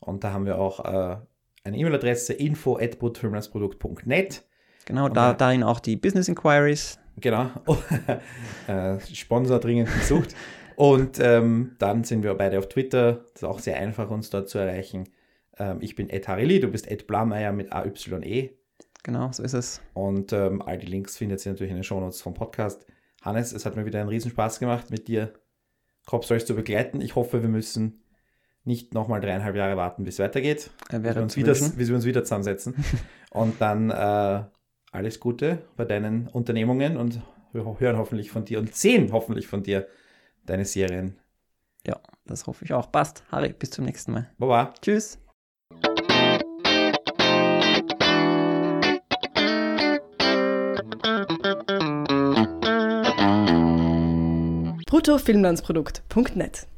und 0.00 0.22
da 0.24 0.32
haben 0.32 0.46
wir 0.46 0.58
auch 0.58 0.84
äh, 0.84 1.16
eine 1.64 1.76
E-Mail-Adresse 1.76 2.32
info 2.34 2.76
at 2.78 2.98
bruttofilmlandsprodukt.net. 2.98 4.44
Genau, 4.86 5.08
da, 5.08 5.28
Okay. 5.30 5.38
darin 5.38 5.62
auch 5.62 5.80
die 5.80 5.96
Business 5.96 6.28
Inquiries. 6.28 6.98
Genau. 7.20 7.50
äh, 8.66 8.98
Sponsor 9.12 9.58
dringend 9.60 9.92
gesucht. 9.92 10.34
Und 10.76 11.18
ähm, 11.20 11.72
dann 11.78 12.04
sind 12.04 12.22
wir 12.22 12.32
beide 12.34 12.58
auf 12.58 12.68
Twitter. 12.68 13.24
Das 13.34 13.42
ist 13.42 13.44
auch 13.44 13.58
sehr 13.58 13.76
einfach, 13.76 14.10
uns 14.10 14.30
dort 14.30 14.48
zu 14.48 14.58
erreichen. 14.58 15.04
Ähm, 15.58 15.78
ich 15.80 15.94
bin 15.94 16.08
Ed 16.08 16.26
Harili, 16.28 16.60
du 16.60 16.68
bist 16.68 16.90
Ed 16.90 17.06
Blameyer 17.06 17.52
mit 17.52 17.70
AYE. 17.72 18.50
Genau, 19.02 19.30
so 19.32 19.42
ist 19.42 19.52
es. 19.52 19.82
Und 19.92 20.32
ähm, 20.32 20.62
all 20.62 20.78
die 20.78 20.86
Links 20.86 21.18
findet 21.18 21.44
ihr 21.44 21.52
natürlich 21.52 21.70
in 21.70 21.76
den 21.76 21.84
Shownotes 21.84 22.22
vom 22.22 22.32
Podcast. 22.34 22.86
Hannes, 23.20 23.52
es 23.52 23.66
hat 23.66 23.76
mir 23.76 23.86
wieder 23.86 24.00
einen 24.00 24.08
Riesenspaß 24.08 24.58
gemacht, 24.58 24.90
mit 24.90 25.08
dir 25.08 25.34
Crop 26.06 26.24
Stories 26.24 26.46
zu 26.46 26.54
begleiten. 26.54 27.00
Ich 27.00 27.14
hoffe, 27.14 27.42
wir 27.42 27.48
müssen 27.48 28.02
nicht 28.64 28.94
nochmal 28.94 29.20
dreieinhalb 29.20 29.56
Jahre 29.56 29.76
warten, 29.76 30.04
bis 30.04 30.14
es 30.14 30.18
weitergeht. 30.20 30.70
Bis 30.90 31.02
wir, 31.02 31.22
uns 31.22 31.36
wieder, 31.36 31.52
bis 31.52 31.88
wir 31.88 31.94
uns 31.94 32.04
wieder 32.04 32.24
zusammensetzen. 32.24 32.74
und 33.30 33.60
dann 33.60 33.90
äh, 33.90 34.44
alles 34.92 35.20
Gute 35.20 35.62
bei 35.76 35.84
deinen 35.84 36.28
Unternehmungen 36.28 36.96
und 36.96 37.20
wir 37.52 37.78
hören 37.78 37.96
hoffentlich 37.96 38.30
von 38.30 38.44
dir 38.44 38.58
und 38.58 38.74
sehen 38.74 39.12
hoffentlich 39.12 39.46
von 39.46 39.62
dir 39.62 39.86
deine 40.44 40.64
Serien. 40.64 41.18
Ja, 41.86 42.00
das 42.26 42.46
hoffe 42.46 42.64
ich 42.64 42.72
auch. 42.72 42.90
Passt. 42.92 43.24
Harry, 43.30 43.52
bis 43.52 43.70
zum 43.70 43.84
nächsten 43.84 44.12
Mal. 44.12 44.30
Baba. 44.38 44.74
Tschüss. 44.80 45.18
bruttofilmlandsprodukt.net 55.10 56.66